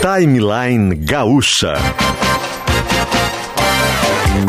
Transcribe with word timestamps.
Timeline 0.00 0.94
Gaúcha. 0.94 1.74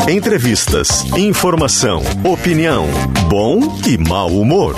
Entrevistas, 0.08 1.04
informação, 1.14 2.02
opinião, 2.24 2.86
bom 3.28 3.60
e 3.86 3.98
mau 3.98 4.28
humor. 4.28 4.74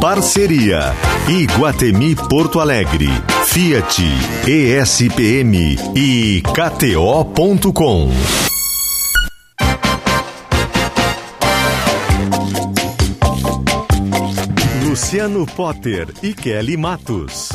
Parceria 0.00 0.94
Iguatemi 1.28 2.16
Porto 2.16 2.58
Alegre, 2.58 3.08
Fiat, 3.46 4.02
ESPM 4.48 5.76
e 5.94 6.42
KTO.com. 6.42 8.10
Luciano 14.86 15.44
Potter 15.44 16.08
e 16.22 16.32
Kelly 16.32 16.78
Matos. 16.78 17.50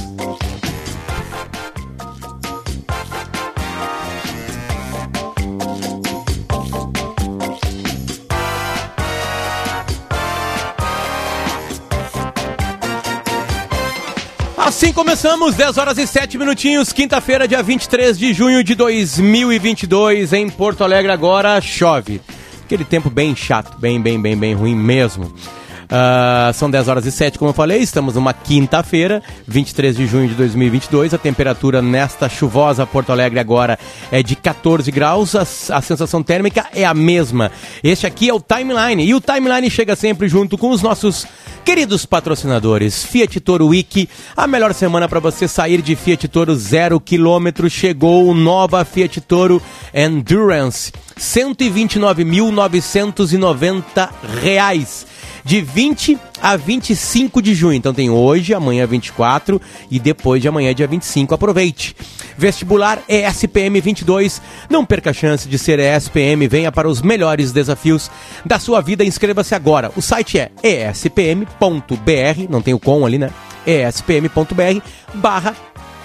Assim 14.79 14.93
começamos, 14.93 15.55
10 15.55 15.77
horas 15.77 15.97
e 15.97 16.07
7 16.07 16.37
minutinhos, 16.37 16.93
quinta-feira, 16.93 17.45
dia 17.45 17.61
23 17.61 18.17
de 18.17 18.33
junho 18.33 18.63
de 18.63 18.75
2022, 18.75 20.31
em 20.31 20.49
Porto 20.49 20.85
Alegre 20.85 21.11
agora 21.11 21.59
chove. 21.59 22.21
Aquele 22.63 22.85
tempo 22.85 23.09
bem 23.09 23.35
chato, 23.35 23.77
bem, 23.77 23.99
bem, 24.01 24.17
bem, 24.21 24.37
bem 24.37 24.53
ruim 24.53 24.73
mesmo. 24.73 25.33
Uh, 25.89 26.53
são 26.53 26.69
10 26.69 26.87
horas 26.87 27.07
e 27.07 27.11
7, 27.11 27.39
como 27.39 27.49
eu 27.49 27.53
falei, 27.53 27.79
estamos 27.79 28.13
numa 28.13 28.31
quinta-feira, 28.31 29.23
23 29.47 29.97
de 29.97 30.05
junho 30.05 30.27
de 30.27 30.35
2022. 30.35 31.15
A 31.15 31.17
temperatura 31.17 31.81
nesta 31.81 32.29
chuvosa 32.29 32.85
Porto 32.85 33.11
Alegre 33.11 33.39
agora 33.39 33.79
é 34.11 34.21
de 34.21 34.35
14 34.35 34.91
graus, 34.91 35.33
a, 35.33 35.41
a 35.41 35.81
sensação 35.81 36.21
térmica 36.21 36.67
é 36.75 36.85
a 36.85 36.93
mesma. 36.93 37.51
Este 37.83 38.05
aqui 38.05 38.29
é 38.29 38.33
o 38.33 38.39
Timeline, 38.39 39.03
e 39.03 39.15
o 39.15 39.21
Timeline 39.21 39.67
chega 39.71 39.95
sempre 39.95 40.29
junto 40.29 40.59
com 40.59 40.69
os 40.69 40.83
nossos 40.83 41.25
queridos 41.65 42.05
patrocinadores. 42.05 43.03
Fiat 43.03 43.39
Toro 43.39 43.65
Week, 43.67 44.07
a 44.37 44.45
melhor 44.45 44.75
semana 44.75 45.09
para 45.09 45.19
você 45.19 45.47
sair 45.47 45.81
de 45.81 45.95
Fiat 45.95 46.27
Toro 46.27 46.55
zero 46.55 46.99
quilômetro. 46.99 47.67
Chegou 47.67 48.31
nova 48.35 48.85
Fiat 48.85 49.21
Toro 49.21 49.59
Endurance, 49.91 50.93
129.990 51.17 54.09
reais 54.43 55.09
de 55.43 55.61
20 55.79 56.19
a 56.41 56.57
25 56.57 57.41
de 57.41 57.55
junho. 57.55 57.77
Então 57.77 57.93
tem 57.93 58.09
hoje, 58.09 58.53
amanhã 58.53 58.85
24 58.85 59.61
e 59.89 59.97
depois 59.97 60.41
de 60.41 60.47
amanhã, 60.49 60.75
dia 60.75 60.85
25. 60.85 61.33
Aproveite. 61.33 61.95
Vestibular 62.37 63.01
ESPM 63.07 63.79
22. 63.79 64.41
Não 64.69 64.85
perca 64.85 65.11
a 65.11 65.13
chance 65.13 65.47
de 65.47 65.57
ser 65.57 65.79
ESPM. 65.79 66.49
Venha 66.49 66.69
para 66.69 66.89
os 66.89 67.01
melhores 67.01 67.53
desafios 67.53 68.11
da 68.45 68.59
sua 68.59 68.81
vida. 68.81 69.05
Inscreva-se 69.05 69.55
agora. 69.55 69.89
O 69.95 70.01
site 70.01 70.37
é 70.37 70.51
espm.br. 70.61 71.55
Não 72.49 72.61
tem 72.61 72.73
o 72.73 72.79
com 72.79 73.05
ali, 73.05 73.17
né? 73.17 73.31
espm.br 73.65 74.81
barra 75.13 75.55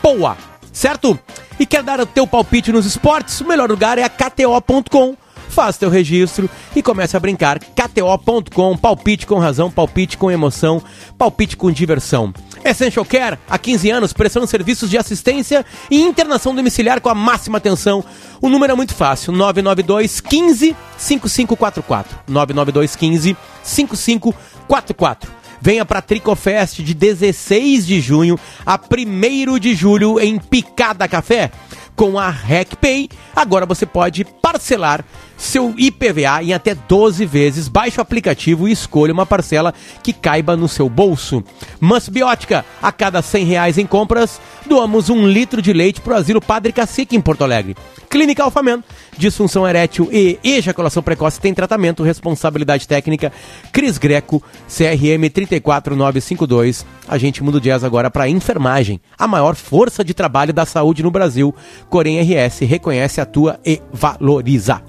POA. 0.00 0.36
Certo? 0.72 1.18
E 1.58 1.66
quer 1.66 1.82
dar 1.82 1.98
o 1.98 2.06
teu 2.06 2.28
palpite 2.28 2.70
nos 2.70 2.86
esportes? 2.86 3.40
O 3.40 3.48
melhor 3.48 3.68
lugar 3.68 3.98
é 3.98 4.04
a 4.04 4.08
KTO.com 4.08 5.23
Faça 5.54 5.78
teu 5.78 5.88
registro 5.88 6.50
e 6.74 6.82
comece 6.82 7.16
a 7.16 7.20
brincar. 7.20 7.60
KTO.com, 7.60 8.76
palpite 8.76 9.24
com 9.24 9.38
razão, 9.38 9.70
palpite 9.70 10.18
com 10.18 10.28
emoção, 10.28 10.82
palpite 11.16 11.56
com 11.56 11.70
diversão. 11.70 12.34
Essential 12.64 13.04
Care, 13.04 13.38
há 13.48 13.56
15 13.56 13.88
anos, 13.88 14.12
prestando 14.12 14.48
serviços 14.48 14.90
de 14.90 14.98
assistência 14.98 15.64
e 15.88 16.00
internação 16.00 16.56
domiciliar 16.56 17.00
com 17.00 17.08
a 17.08 17.14
máxima 17.14 17.58
atenção. 17.58 18.04
O 18.40 18.48
número 18.48 18.72
é 18.72 18.76
muito 18.76 18.96
fácil, 18.96 19.32
992 19.32 20.20
15 20.20 20.74
5544. 20.98 22.18
992 22.26 22.96
15 22.96 23.36
5544. 23.62 25.44
Venha 25.60 25.84
para 25.84 26.02
Tricofest 26.02 26.82
de 26.82 26.94
16 26.94 27.86
de 27.86 28.00
junho 28.00 28.36
a 28.66 28.76
1 28.76 29.58
de 29.60 29.72
julho 29.72 30.18
em 30.18 30.36
Picada 30.36 31.06
Café. 31.06 31.52
Com 31.94 32.18
a 32.18 32.28
RecPay, 32.28 33.08
agora 33.36 33.64
você 33.64 33.86
pode 33.86 34.24
parcelar 34.24 35.04
seu 35.36 35.74
IPVA 35.76 36.42
em 36.42 36.52
até 36.52 36.74
12 36.74 37.24
vezes. 37.26 37.68
Baixe 37.68 37.98
o 37.98 38.02
aplicativo 38.02 38.68
e 38.68 38.72
escolha 38.72 39.12
uma 39.12 39.26
parcela 39.26 39.74
que 40.02 40.12
caiba 40.12 40.56
no 40.56 40.68
seu 40.68 40.88
bolso. 40.88 41.42
Masbiótica, 41.80 42.64
a 42.82 42.92
cada 42.92 43.22
100 43.22 43.44
reais 43.44 43.78
em 43.78 43.86
compras, 43.86 44.40
doamos 44.66 45.08
um 45.08 45.26
litro 45.26 45.60
de 45.60 45.72
leite 45.72 46.00
para 46.00 46.14
o 46.14 46.16
Asilo 46.16 46.40
Padre 46.40 46.72
Cacique 46.72 47.16
em 47.16 47.20
Porto 47.20 47.44
Alegre. 47.44 47.76
Clínica 48.08 48.44
Alfamento, 48.44 48.84
disfunção 49.18 49.66
erétil 49.66 50.08
e 50.12 50.38
ejaculação 50.44 51.02
precoce 51.02 51.40
tem 51.40 51.52
tratamento, 51.52 52.04
responsabilidade 52.04 52.86
técnica, 52.86 53.32
Cris 53.72 53.98
Greco, 53.98 54.40
CRM 54.68 55.28
34952. 55.32 56.86
A 57.08 57.18
gente 57.18 57.42
muda 57.42 57.58
o 57.58 57.60
jazz 57.60 57.82
agora 57.82 58.10
para 58.10 58.28
enfermagem, 58.28 59.00
a 59.18 59.26
maior 59.26 59.56
força 59.56 60.04
de 60.04 60.14
trabalho 60.14 60.52
da 60.52 60.64
saúde 60.64 61.02
no 61.02 61.10
Brasil. 61.10 61.52
Corém 61.90 62.20
RS 62.20 62.60
reconhece, 62.60 63.20
atua 63.20 63.58
e 63.66 63.82
valoriza. 63.92 64.80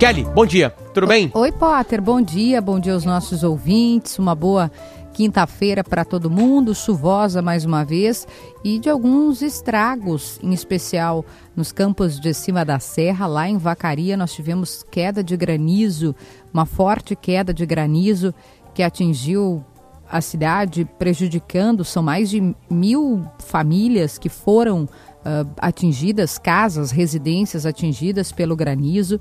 Kelly, 0.00 0.24
bom 0.24 0.46
dia, 0.46 0.70
tudo 0.94 1.06
bem? 1.06 1.30
Oi, 1.34 1.52
Potter, 1.52 2.00
bom 2.00 2.22
dia, 2.22 2.62
bom 2.62 2.80
dia 2.80 2.94
aos 2.94 3.04
nossos 3.04 3.44
ouvintes, 3.44 4.18
uma 4.18 4.34
boa 4.34 4.72
quinta-feira 5.12 5.84
para 5.84 6.06
todo 6.06 6.30
mundo, 6.30 6.74
chuvosa 6.74 7.42
mais 7.42 7.66
uma 7.66 7.84
vez. 7.84 8.26
E 8.64 8.78
de 8.78 8.88
alguns 8.88 9.42
estragos, 9.42 10.40
em 10.42 10.54
especial 10.54 11.22
nos 11.54 11.70
campos 11.70 12.18
de 12.18 12.32
cima 12.32 12.64
da 12.64 12.78
serra, 12.78 13.26
lá 13.26 13.46
em 13.46 13.58
Vacaria, 13.58 14.16
nós 14.16 14.32
tivemos 14.32 14.82
queda 14.90 15.22
de 15.22 15.36
granizo, 15.36 16.16
uma 16.50 16.64
forte 16.64 17.14
queda 17.14 17.52
de 17.52 17.66
granizo 17.66 18.34
que 18.72 18.82
atingiu 18.82 19.62
a 20.10 20.20
cidade, 20.20 20.88
prejudicando, 20.98 21.84
são 21.84 22.02
mais 22.02 22.28
de 22.28 22.54
mil 22.68 23.24
famílias 23.38 24.18
que 24.18 24.28
foram 24.28 24.84
uh, 24.84 25.48
atingidas, 25.58 26.36
casas, 26.36 26.90
residências 26.90 27.64
atingidas 27.64 28.32
pelo 28.32 28.56
granizo 28.56 29.20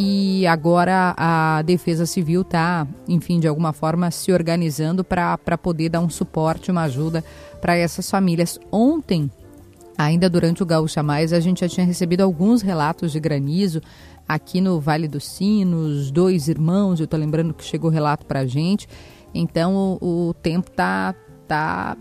e 0.00 0.46
agora 0.46 1.12
a 1.16 1.60
Defesa 1.62 2.06
Civil 2.06 2.42
está, 2.42 2.86
enfim, 3.08 3.40
de 3.40 3.48
alguma 3.48 3.72
forma 3.72 4.12
se 4.12 4.30
organizando 4.30 5.02
para 5.02 5.58
poder 5.60 5.88
dar 5.88 5.98
um 5.98 6.08
suporte, 6.08 6.70
uma 6.70 6.82
ajuda 6.82 7.24
para 7.60 7.76
essas 7.76 8.08
famílias. 8.08 8.60
Ontem, 8.70 9.28
ainda 9.98 10.30
durante 10.30 10.62
o 10.62 10.66
Gaúcha 10.66 11.02
Mais, 11.02 11.32
a 11.32 11.40
gente 11.40 11.62
já 11.62 11.68
tinha 11.68 11.84
recebido 11.84 12.20
alguns 12.20 12.62
relatos 12.62 13.10
de 13.10 13.18
granizo 13.18 13.82
aqui 14.28 14.60
no 14.60 14.78
Vale 14.78 15.08
dos 15.08 15.24
Sinos, 15.24 16.12
dois 16.12 16.46
irmãos, 16.46 17.00
eu 17.00 17.04
estou 17.04 17.18
lembrando 17.18 17.52
que 17.52 17.64
chegou 17.64 17.90
relato 17.90 18.24
para 18.24 18.38
a 18.38 18.46
gente. 18.46 18.88
Então 19.34 19.98
o, 20.00 20.28
o 20.28 20.34
tempo 20.34 20.70
tá, 20.70 21.12
tá 21.48 21.96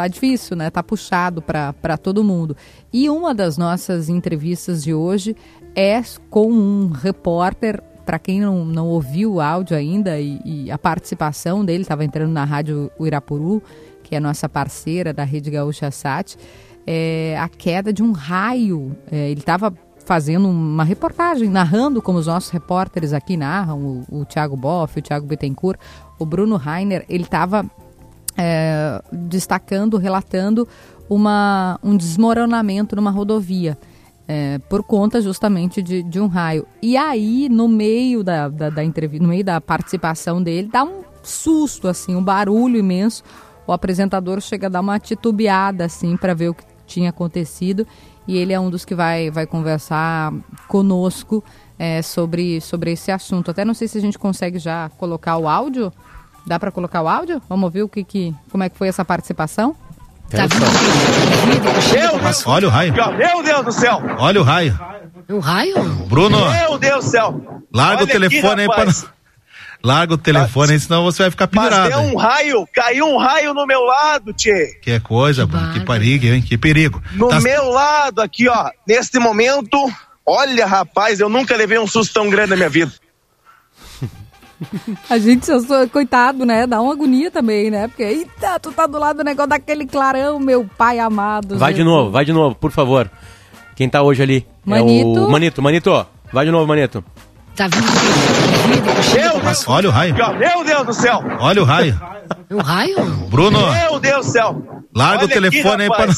tá 0.00 0.08
difícil, 0.08 0.56
né? 0.56 0.70
Tá 0.70 0.82
puxado 0.82 1.42
para 1.42 1.98
todo 1.98 2.24
mundo. 2.24 2.56
E 2.90 3.10
uma 3.10 3.34
das 3.34 3.58
nossas 3.58 4.08
entrevistas 4.08 4.82
de 4.82 4.94
hoje 4.94 5.36
é 5.74 6.02
com 6.28 6.50
um 6.50 6.88
repórter. 6.88 7.82
Para 8.04 8.18
quem 8.18 8.40
não, 8.40 8.64
não 8.64 8.88
ouviu 8.88 9.34
o 9.34 9.40
áudio 9.40 9.76
ainda 9.76 10.18
e, 10.18 10.40
e 10.44 10.70
a 10.70 10.78
participação 10.78 11.64
dele, 11.64 11.82
estava 11.82 12.04
entrando 12.04 12.32
na 12.32 12.44
rádio 12.44 12.90
Uirapuru, 12.98 13.62
que 14.02 14.16
é 14.16 14.20
nossa 14.20 14.48
parceira 14.48 15.12
da 15.12 15.22
Rede 15.22 15.50
Gaúcha 15.50 15.90
Sat, 15.92 16.36
é, 16.84 17.36
a 17.38 17.48
queda 17.48 17.92
de 17.92 18.02
um 18.02 18.10
raio. 18.10 18.96
É, 19.12 19.30
ele 19.30 19.40
estava 19.40 19.72
fazendo 20.04 20.48
uma 20.48 20.82
reportagem, 20.82 21.48
narrando 21.48 22.02
como 22.02 22.18
os 22.18 22.26
nossos 22.26 22.50
repórteres 22.50 23.12
aqui 23.12 23.36
narram, 23.36 24.04
o, 24.10 24.22
o 24.22 24.24
Thiago 24.24 24.56
Boff, 24.56 24.98
o 24.98 25.02
Thiago 25.02 25.26
Bittencourt, 25.26 25.78
o 26.18 26.26
Bruno 26.26 26.56
Rainer, 26.56 27.04
ele 27.08 27.22
estava 27.22 27.64
é, 28.36 29.00
destacando, 29.12 29.96
relatando 29.98 30.66
uma, 31.08 31.78
um 31.80 31.96
desmoronamento 31.96 32.96
numa 32.96 33.10
rodovia 33.10 33.78
é, 34.32 34.60
por 34.68 34.84
conta 34.84 35.20
justamente 35.20 35.82
de, 35.82 36.04
de, 36.04 36.20
um 36.20 36.28
raio. 36.28 36.64
E 36.80 36.96
aí, 36.96 37.48
no 37.48 37.66
meio 37.66 38.22
da, 38.22 38.48
da, 38.48 38.70
da 38.70 38.84
entrevista, 38.84 39.24
no 39.24 39.28
meio 39.28 39.42
da 39.42 39.60
participação 39.60 40.40
dele, 40.40 40.68
dá 40.72 40.84
um 40.84 41.02
susto, 41.20 41.88
assim, 41.88 42.14
um 42.14 42.22
barulho 42.22 42.76
imenso. 42.76 43.24
O 43.66 43.72
apresentador 43.72 44.40
chega 44.40 44.68
a 44.68 44.70
dar 44.70 44.82
uma 44.82 45.00
titubeada, 45.00 45.84
assim, 45.84 46.16
para 46.16 46.32
ver 46.32 46.50
o 46.50 46.54
que 46.54 46.62
tinha 46.86 47.10
acontecido. 47.10 47.84
E 48.24 48.36
ele 48.36 48.52
é 48.52 48.60
um 48.60 48.70
dos 48.70 48.84
que 48.84 48.94
vai, 48.94 49.32
vai 49.32 49.48
conversar 49.48 50.32
conosco 50.68 51.42
é, 51.76 52.00
sobre, 52.00 52.60
sobre 52.60 52.92
esse 52.92 53.10
assunto. 53.10 53.50
Até 53.50 53.64
não 53.64 53.74
sei 53.74 53.88
se 53.88 53.98
a 53.98 54.00
gente 54.00 54.16
consegue 54.16 54.60
já 54.60 54.90
colocar 54.90 55.38
o 55.38 55.48
áudio. 55.48 55.92
Dá 56.46 56.56
para 56.56 56.70
colocar 56.70 57.02
o 57.02 57.08
áudio? 57.08 57.42
Vamos 57.48 57.64
ouvir 57.64 57.82
o 57.82 57.88
que, 57.88 58.04
que, 58.04 58.32
como 58.48 58.62
é 58.62 58.68
que 58.68 58.78
foi 58.78 58.86
essa 58.86 59.04
participação? 59.04 59.74
Tá 60.30 60.46
olha 62.46 62.68
o 62.68 62.70
raio. 62.70 62.94
Meu 62.94 63.42
Deus 63.42 63.64
do 63.64 63.72
céu. 63.72 64.00
Olha 64.16 64.40
o 64.40 64.44
raio. 64.44 64.78
O 65.28 65.40
raio? 65.40 65.82
Bruno. 66.06 66.50
Meu 66.50 66.78
Deus 66.78 67.04
do 67.04 67.10
céu. 67.10 67.62
Larga 67.74 67.96
olha 67.96 68.04
o 68.04 68.06
telefone 68.06 68.64
aqui, 68.64 68.72
aí 68.72 68.86
para 68.86 69.10
Larga 69.82 70.14
o 70.14 70.18
telefone, 70.18 70.74
aí, 70.74 70.80
senão 70.80 71.02
você 71.02 71.22
vai 71.22 71.30
ficar 71.30 71.48
pendurado. 71.48 71.90
Mas 71.90 72.00
deu 72.00 72.00
um 72.00 72.16
raio, 72.16 72.68
caiu 72.72 73.06
um 73.06 73.16
raio 73.16 73.54
no 73.54 73.66
meu 73.66 73.80
lado, 73.80 74.32
tchê. 74.32 74.78
Que 74.82 75.00
coisa, 75.00 75.46
que, 75.46 75.52
mano, 75.52 75.72
que 75.72 75.80
perigo, 75.80 76.26
hein? 76.26 76.42
Que 76.42 76.58
perigo. 76.58 77.02
No 77.12 77.28
tá... 77.28 77.40
meu 77.40 77.70
lado, 77.70 78.20
aqui, 78.20 78.46
ó, 78.46 78.70
neste 78.86 79.18
momento, 79.18 79.90
olha, 80.24 80.66
rapaz, 80.66 81.18
eu 81.18 81.30
nunca 81.30 81.56
levei 81.56 81.78
um 81.78 81.86
susto 81.86 82.12
tão 82.12 82.28
grande 82.28 82.50
na 82.50 82.56
minha 82.56 82.68
vida. 82.68 82.92
A 85.08 85.18
gente, 85.18 85.46
coitado, 85.92 86.44
né? 86.44 86.66
Dá 86.66 86.80
uma 86.80 86.92
agonia 86.92 87.30
também, 87.30 87.70
né? 87.70 87.88
Porque, 87.88 88.02
eita, 88.02 88.58
tu 88.60 88.72
tá 88.72 88.86
do 88.86 88.98
lado 88.98 89.18
do 89.18 89.24
negócio 89.24 89.48
daquele 89.48 89.86
clarão, 89.86 90.38
meu 90.38 90.68
pai 90.76 90.98
amado. 90.98 91.58
Vai 91.58 91.72
gente. 91.72 91.78
de 91.78 91.84
novo, 91.84 92.10
vai 92.10 92.24
de 92.24 92.32
novo, 92.32 92.54
por 92.54 92.70
favor. 92.70 93.10
Quem 93.74 93.88
tá 93.88 94.02
hoje 94.02 94.22
ali? 94.22 94.46
Manito. 94.64 95.18
É 95.18 95.22
o 95.22 95.30
Manito, 95.30 95.62
Manito. 95.62 96.06
Vai 96.32 96.44
de 96.44 96.50
novo, 96.50 96.66
Manito. 96.66 97.02
Tá 97.56 97.66
vindo. 97.66 97.86
Meu 99.14 99.40
Deus. 99.40 99.68
Olha 99.68 99.88
o 99.88 99.92
raio. 99.92 100.14
Meu 100.14 100.64
Deus 100.64 100.86
do 100.86 100.94
céu. 100.94 101.22
Olha 101.40 101.62
o 101.62 101.64
raio. 101.64 102.00
O 102.50 102.58
raio? 102.58 103.04
Bruno. 103.28 103.58
Meu 103.72 103.98
Deus 103.98 104.26
do 104.26 104.32
céu. 104.32 104.84
Larga 104.94 105.24
Olha 105.24 105.26
o 105.26 105.28
telefone 105.28 105.84
aqui, 105.84 105.92
aí 105.92 106.06
para 106.06 106.12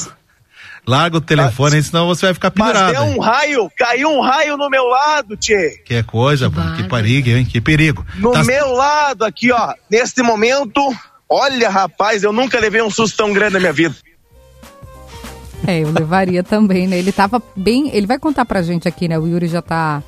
Larga 0.87 1.19
o 1.19 1.21
telefone, 1.21 1.77
aí, 1.77 1.83
senão 1.83 2.09
você 2.09 2.27
vai 2.27 2.35
ficar 2.35 2.51
pendurado. 2.51 2.93
Mas 2.93 3.05
deu 3.05 3.17
um 3.17 3.21
raio, 3.21 3.71
caiu 3.79 4.11
um 4.11 4.21
raio 4.21 4.57
no 4.57 4.69
meu 4.69 4.85
lado, 4.85 5.37
tchê. 5.37 5.81
Que 5.85 6.03
coisa, 6.03 6.51
que, 6.51 6.57
mano, 6.57 6.77
que 6.77 6.89
perigo, 6.89 7.29
hein? 7.29 7.45
Que 7.45 7.61
perigo. 7.61 8.05
No 8.17 8.33
tá... 8.33 8.43
meu 8.43 8.73
lado, 8.73 9.25
aqui, 9.25 9.53
ó, 9.53 9.75
neste 9.89 10.23
momento, 10.23 10.81
olha, 11.29 11.71
rapaz, 11.71 12.25
eu 12.25 12.33
nunca 12.33 12.59
levei 12.59 12.83
um 12.83 12.91
susto 12.91 13.17
tão 13.17 13.33
grande 13.33 13.55
na 13.55 13.61
minha 13.61 13.73
vida. 13.73 13.95
É, 15.67 15.79
eu 15.79 15.93
levaria 15.93 16.43
também, 16.43 16.89
né? 16.89 16.99
Ele 16.99 17.13
tava 17.13 17.41
bem. 17.55 17.95
Ele 17.95 18.07
vai 18.07 18.19
contar 18.19 18.45
pra 18.45 18.63
gente 18.63 18.89
aqui, 18.89 19.07
né? 19.07 19.17
O 19.17 19.29
Yuri 19.29 19.47
já 19.47 19.63
tá 19.63 20.03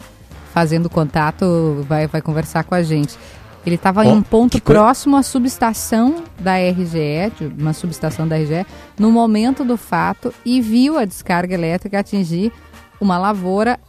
fazendo 0.52 0.90
contato, 0.90 1.84
vai, 1.88 2.08
vai 2.08 2.20
conversar 2.20 2.64
com 2.64 2.74
a 2.74 2.82
gente. 2.82 3.16
Ele 3.66 3.76
estava 3.76 4.04
em 4.04 4.12
um 4.12 4.22
ponto 4.22 4.60
próximo 4.60 5.16
à 5.16 5.22
subestação 5.22 6.22
da 6.38 6.56
RGE, 6.58 7.32
uma 7.58 7.72
subestação 7.72 8.28
da 8.28 8.36
RGE, 8.36 8.66
no 8.98 9.10
momento 9.10 9.64
do 9.64 9.76
fato 9.76 10.34
e 10.44 10.60
viu 10.60 10.98
a 10.98 11.04
descarga 11.04 11.54
elétrica 11.54 11.98
atingir 11.98 12.52
uma 13.00 13.16
lavoura 13.18 13.80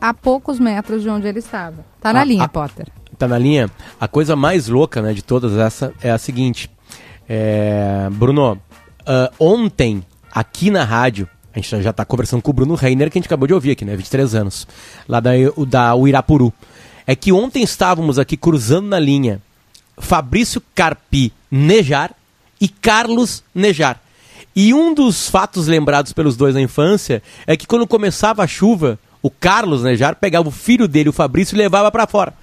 a 0.00 0.12
poucos 0.12 0.58
metros 0.58 1.02
de 1.02 1.08
onde 1.08 1.26
ele 1.26 1.38
estava. 1.38 1.84
Tá 2.00 2.12
na 2.12 2.20
ah, 2.20 2.24
linha, 2.24 2.44
a, 2.44 2.48
Potter. 2.48 2.88
Tá 3.16 3.26
na 3.26 3.38
linha. 3.38 3.70
A 4.00 4.06
coisa 4.06 4.36
mais 4.36 4.68
louca, 4.68 5.00
né, 5.00 5.14
de 5.14 5.22
todas 5.22 5.56
essa 5.56 5.94
é 6.02 6.10
a 6.10 6.18
seguinte. 6.18 6.70
É, 7.28 8.08
Bruno, 8.12 8.54
uh, 8.54 9.34
ontem 9.38 10.04
aqui 10.30 10.70
na 10.70 10.84
rádio 10.84 11.28
a 11.54 11.58
gente 11.58 11.82
já 11.82 11.90
está 11.90 12.04
conversando 12.04 12.40
com 12.40 12.50
o 12.50 12.54
Bruno 12.54 12.74
Reiner, 12.74 13.10
que 13.10 13.18
a 13.18 13.20
gente 13.20 13.26
acabou 13.26 13.46
de 13.46 13.52
ouvir 13.52 13.72
aqui, 13.72 13.84
né? 13.84 13.94
23 13.94 14.34
anos. 14.34 14.66
Lá 15.06 15.20
da, 15.20 15.32
da 15.68 15.94
Uirapuru 15.94 16.52
é 17.06 17.14
que 17.14 17.32
ontem 17.32 17.62
estávamos 17.62 18.18
aqui 18.18 18.36
cruzando 18.36 18.88
na 18.88 18.98
linha 18.98 19.40
Fabrício 19.98 20.62
Carpi 20.74 21.32
Nejar 21.50 22.12
e 22.60 22.68
Carlos 22.68 23.42
Nejar. 23.54 24.00
E 24.54 24.74
um 24.74 24.92
dos 24.92 25.28
fatos 25.28 25.66
lembrados 25.66 26.12
pelos 26.12 26.36
dois 26.36 26.54
na 26.54 26.60
infância 26.60 27.22
é 27.46 27.56
que 27.56 27.66
quando 27.66 27.86
começava 27.86 28.42
a 28.42 28.46
chuva, 28.46 28.98
o 29.22 29.30
Carlos 29.30 29.82
Nejar 29.82 30.16
pegava 30.16 30.48
o 30.48 30.52
filho 30.52 30.86
dele, 30.86 31.08
o 31.08 31.12
Fabrício, 31.12 31.54
e 31.54 31.58
levava 31.58 31.90
para 31.90 32.06
fora. 32.06 32.34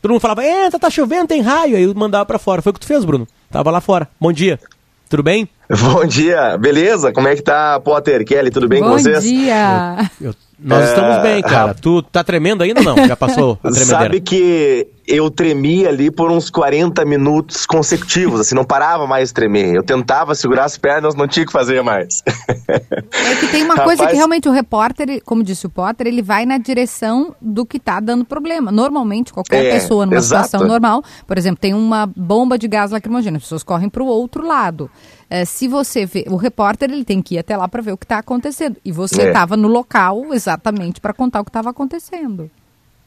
Todo 0.00 0.12
mundo 0.12 0.20
falava, 0.20 0.44
entra, 0.44 0.78
tá 0.78 0.88
chovendo, 0.88 1.26
tem 1.26 1.40
raio. 1.40 1.76
Aí 1.76 1.82
eu 1.82 1.94
mandava 1.94 2.24
para 2.24 2.38
fora. 2.38 2.62
Foi 2.62 2.70
o 2.70 2.74
que 2.74 2.80
tu 2.80 2.86
fez, 2.86 3.04
Bruno. 3.04 3.26
Tava 3.50 3.70
lá 3.70 3.80
fora. 3.80 4.08
Bom 4.20 4.32
dia. 4.32 4.60
Tudo 5.08 5.22
bem? 5.22 5.48
Bom 5.68 6.06
dia. 6.06 6.56
Beleza? 6.56 7.12
Como 7.12 7.26
é 7.26 7.34
que 7.34 7.42
tá, 7.42 7.80
Potter? 7.80 8.24
Kelly, 8.24 8.50
tudo 8.50 8.68
bem 8.68 8.80
Bom 8.80 8.90
com 8.90 8.98
vocês? 8.98 9.24
Bom 9.24 9.30
dia. 9.30 10.10
Eu, 10.20 10.28
eu 10.28 10.34
nós 10.58 10.84
é... 10.84 10.88
estamos 10.88 11.22
bem, 11.22 11.42
cara. 11.42 11.74
Tu 11.74 12.02
tá 12.02 12.24
tremendo 12.24 12.62
ainda 12.62 12.80
ou 12.80 12.84
não? 12.84 13.06
Já 13.06 13.16
passou 13.16 13.58
a 13.62 13.68
tremedeira? 13.70 13.86
Sabe 13.86 14.20
que 14.20 14.88
eu 15.06 15.30
tremi 15.30 15.86
ali 15.86 16.10
por 16.10 16.30
uns 16.30 16.50
40 16.50 17.02
minutos 17.06 17.64
consecutivos, 17.64 18.40
assim, 18.40 18.54
não 18.54 18.64
parava 18.64 19.06
mais 19.06 19.28
de 19.28 19.34
tremer. 19.34 19.74
Eu 19.74 19.82
tentava 19.82 20.34
segurar 20.34 20.64
as 20.64 20.76
pernas, 20.76 21.14
não 21.14 21.26
tinha 21.26 21.46
que 21.46 21.52
fazer 21.52 21.82
mais. 21.82 22.22
É 22.68 23.34
que 23.36 23.46
tem 23.48 23.64
uma 23.64 23.74
Rapaz... 23.74 23.96
coisa 23.96 24.10
que 24.10 24.16
realmente 24.16 24.48
o 24.48 24.52
repórter, 24.52 25.22
como 25.24 25.42
disse 25.42 25.66
o 25.66 25.70
Potter, 25.70 26.06
ele 26.06 26.20
vai 26.20 26.44
na 26.44 26.58
direção 26.58 27.34
do 27.40 27.64
que 27.64 27.78
tá 27.78 28.00
dando 28.00 28.24
problema. 28.24 28.70
Normalmente, 28.70 29.32
qualquer 29.32 29.64
é, 29.64 29.70
pessoa 29.72 30.04
numa 30.04 30.18
exato. 30.18 30.44
situação 30.44 30.68
normal, 30.68 31.02
por 31.26 31.38
exemplo, 31.38 31.58
tem 31.58 31.72
uma 31.72 32.06
bomba 32.14 32.58
de 32.58 32.68
gás 32.68 32.90
lacrimogêneo, 32.90 33.38
as 33.38 33.44
pessoas 33.44 33.62
correm 33.62 33.88
para 33.88 34.02
o 34.02 34.06
outro 34.06 34.46
lado. 34.46 34.90
É, 35.30 35.44
se 35.44 35.68
você 35.68 36.06
vê, 36.06 36.24
o 36.28 36.36
repórter 36.36 36.90
ele 36.90 37.04
tem 37.04 37.20
que 37.20 37.34
ir 37.34 37.38
até 37.38 37.56
lá 37.56 37.68
para 37.68 37.82
ver 37.82 37.92
o 37.92 37.98
que 37.98 38.04
está 38.04 38.18
acontecendo. 38.18 38.76
E 38.84 38.90
você 38.90 39.28
estava 39.28 39.54
é. 39.54 39.58
no 39.58 39.68
local 39.68 40.32
exatamente 40.32 41.00
para 41.00 41.12
contar 41.12 41.40
o 41.40 41.44
que 41.44 41.50
estava 41.50 41.70
acontecendo 41.70 42.50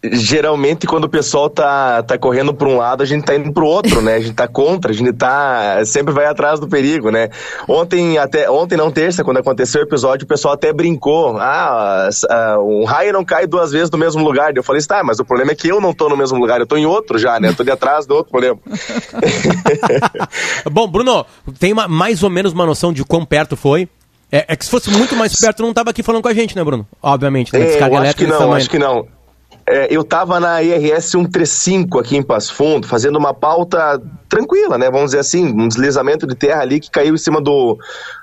geralmente 0.03 0.87
quando 0.87 1.03
o 1.03 1.09
pessoal 1.09 1.49
tá, 1.49 2.01
tá 2.01 2.17
correndo 2.17 2.53
para 2.53 2.67
um 2.67 2.77
lado, 2.77 3.03
a 3.03 3.05
gente 3.05 3.23
tá 3.23 3.35
indo 3.35 3.53
para 3.53 3.63
o 3.63 3.67
outro, 3.67 4.01
né? 4.01 4.15
A 4.15 4.19
gente 4.19 4.33
tá 4.33 4.47
contra, 4.47 4.91
a 4.91 4.93
gente 4.93 5.13
tá 5.13 5.83
sempre 5.85 6.13
vai 6.13 6.25
atrás 6.25 6.59
do 6.59 6.67
perigo, 6.67 7.11
né? 7.11 7.29
Ontem 7.67 8.17
até 8.17 8.49
ontem 8.49 8.75
não 8.75 8.89
terça, 8.89 9.23
quando 9.23 9.37
aconteceu 9.37 9.81
o 9.81 9.83
episódio, 9.83 10.25
o 10.25 10.27
pessoal 10.27 10.55
até 10.55 10.73
brincou. 10.73 11.37
Ah, 11.37 12.09
um 12.59 12.83
raio 12.83 13.13
não 13.13 13.23
cai 13.23 13.45
duas 13.45 13.71
vezes 13.71 13.91
no 13.91 13.97
mesmo 13.97 14.23
lugar. 14.23 14.55
Eu 14.55 14.63
falei, 14.63 14.81
tá, 14.81 15.03
mas 15.03 15.19
o 15.19 15.25
problema 15.25 15.51
é 15.51 15.55
que 15.55 15.67
eu 15.67 15.79
não 15.79 15.93
tô 15.93 16.09
no 16.09 16.17
mesmo 16.17 16.39
lugar, 16.39 16.59
eu 16.59 16.65
tô 16.65 16.77
em 16.77 16.85
outro 16.85 17.19
já, 17.19 17.39
né? 17.39 17.49
Eu 17.49 17.55
tô 17.55 17.63
de 17.63 17.71
atrás 17.71 18.07
do 18.07 18.15
outro 18.15 18.31
problema. 18.31 18.57
Bom, 20.71 20.87
Bruno, 20.87 21.25
tem 21.59 21.71
uma, 21.71 21.87
mais 21.87 22.23
ou 22.23 22.29
menos 22.29 22.53
uma 22.53 22.65
noção 22.65 22.91
de 22.91 23.03
quão 23.05 23.23
perto 23.23 23.55
foi? 23.55 23.87
É, 24.31 24.45
é, 24.47 24.55
que 24.55 24.63
se 24.63 24.71
fosse 24.71 24.89
muito 24.89 25.15
mais 25.15 25.35
perto, 25.35 25.61
não 25.61 25.73
tava 25.73 25.89
aqui 25.89 26.01
falando 26.01 26.21
com 26.21 26.29
a 26.29 26.33
gente, 26.33 26.55
né, 26.55 26.63
Bruno? 26.63 26.87
Obviamente, 27.03 27.53
né? 27.53 27.65
Descarga 27.65 27.95
é, 27.95 27.99
eu 27.99 28.01
acho 28.03 28.15
que 28.15 28.25
não, 28.25 28.53
acho 28.53 28.69
que 28.69 28.79
não. 28.79 29.20
É, 29.71 29.87
eu 29.89 30.01
estava 30.01 30.37
na 30.37 30.61
IRS 30.61 31.11
135 31.11 31.97
aqui 31.97 32.17
em 32.17 32.21
Passo 32.21 32.53
Fundo, 32.53 32.85
fazendo 32.85 33.17
uma 33.17 33.33
pauta 33.33 34.01
tranquila, 34.27 34.77
né? 34.77 34.91
Vamos 34.91 35.11
dizer 35.11 35.19
assim, 35.19 35.45
um 35.45 35.65
deslizamento 35.65 36.27
de 36.27 36.35
terra 36.35 36.61
ali 36.61 36.77
que 36.77 36.91
caiu 36.91 37.15
em 37.15 37.17
cima 37.17 37.39
do, 37.39 37.77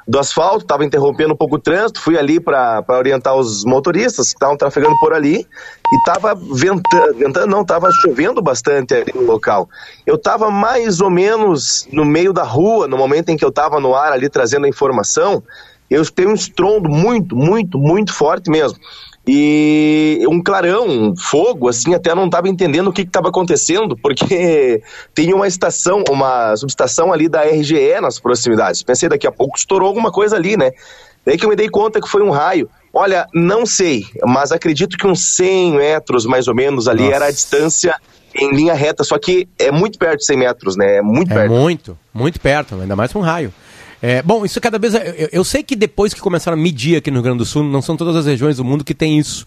do 0.06 0.18
asfalto, 0.18 0.64
estava 0.64 0.84
interrompendo 0.84 1.32
um 1.32 1.36
pouco 1.36 1.56
o 1.56 1.58
trânsito, 1.58 2.02
fui 2.02 2.18
ali 2.18 2.38
para 2.38 2.84
orientar 2.90 3.34
os 3.34 3.64
motoristas 3.64 4.26
que 4.26 4.34
estavam 4.34 4.58
trafegando 4.58 4.94
por 5.00 5.14
ali 5.14 5.46
e 5.90 5.96
estava 5.96 6.34
ventando, 6.34 7.14
ventando 7.16 7.46
não, 7.46 7.62
estava 7.62 7.90
chovendo 7.92 8.42
bastante 8.42 8.92
ali 8.92 9.12
no 9.14 9.22
local. 9.22 9.70
Eu 10.06 10.16
estava 10.16 10.50
mais 10.50 11.00
ou 11.00 11.08
menos 11.08 11.88
no 11.90 12.04
meio 12.04 12.34
da 12.34 12.42
rua, 12.42 12.86
no 12.86 12.98
momento 12.98 13.30
em 13.30 13.38
que 13.38 13.44
eu 13.44 13.48
estava 13.48 13.80
no 13.80 13.94
ar 13.94 14.12
ali 14.12 14.28
trazendo 14.28 14.66
a 14.66 14.68
informação, 14.68 15.42
eu 15.88 16.04
tenho 16.10 16.28
um 16.28 16.34
estrondo 16.34 16.90
muito, 16.90 17.34
muito, 17.34 17.78
muito 17.78 18.12
forte 18.12 18.50
mesmo 18.50 18.78
e 19.30 20.24
um 20.26 20.42
clarão, 20.42 20.86
um 20.88 21.14
fogo, 21.14 21.68
assim, 21.68 21.92
até 21.92 22.14
não 22.14 22.24
estava 22.24 22.48
entendendo 22.48 22.88
o 22.88 22.92
que 22.94 23.02
estava 23.02 23.28
acontecendo, 23.28 23.94
porque 23.94 24.82
tem 25.14 25.34
uma 25.34 25.46
estação, 25.46 26.02
uma 26.08 26.56
subestação 26.56 27.12
ali 27.12 27.28
da 27.28 27.42
RGE 27.42 28.00
nas 28.00 28.18
proximidades. 28.18 28.82
Pensei, 28.82 29.06
daqui 29.06 29.26
a 29.26 29.30
pouco 29.30 29.58
estourou 29.58 29.86
alguma 29.86 30.10
coisa 30.10 30.34
ali, 30.34 30.56
né? 30.56 30.70
Daí 31.26 31.36
que 31.36 31.44
eu 31.44 31.50
me 31.50 31.56
dei 31.56 31.68
conta 31.68 32.00
que 32.00 32.08
foi 32.08 32.22
um 32.22 32.30
raio. 32.30 32.70
Olha, 32.90 33.26
não 33.34 33.66
sei, 33.66 34.06
mas 34.24 34.50
acredito 34.50 34.96
que 34.96 35.06
uns 35.06 35.36
100 35.36 35.72
metros, 35.72 36.24
mais 36.24 36.48
ou 36.48 36.54
menos, 36.54 36.88
ali 36.88 37.02
Nossa. 37.02 37.14
era 37.14 37.26
a 37.26 37.30
distância 37.30 37.96
em 38.34 38.50
linha 38.50 38.72
reta, 38.72 39.04
só 39.04 39.18
que 39.18 39.46
é 39.58 39.70
muito 39.70 39.98
perto 39.98 40.20
de 40.20 40.24
100 40.24 40.38
metros, 40.38 40.74
né? 40.74 40.96
É 40.96 41.02
muito 41.02 41.30
é 41.32 41.34
perto. 41.34 41.52
muito, 41.52 41.98
muito 42.14 42.40
perto, 42.40 42.76
ainda 42.76 42.96
mais 42.96 43.14
um 43.14 43.20
raio. 43.20 43.52
É, 44.00 44.22
bom, 44.22 44.44
isso 44.44 44.60
cada 44.60 44.78
vez. 44.78 44.94
É, 44.94 45.14
eu, 45.18 45.28
eu, 45.32 45.44
sei 45.44 45.62
que 45.62 45.74
depois 45.74 46.14
que 46.14 46.20
começaram 46.20 46.56
a 46.56 46.60
medir 46.60 46.96
aqui 46.96 47.10
no 47.10 47.16
Rio 47.16 47.24
Grande 47.24 47.38
do 47.38 47.44
Sul, 47.44 47.64
não 47.64 47.82
são 47.82 47.96
todas 47.96 48.14
as 48.14 48.26
regiões 48.26 48.56
do 48.56 48.64
mundo 48.64 48.84
que 48.84 48.94
tem 48.94 49.18
isso. 49.18 49.44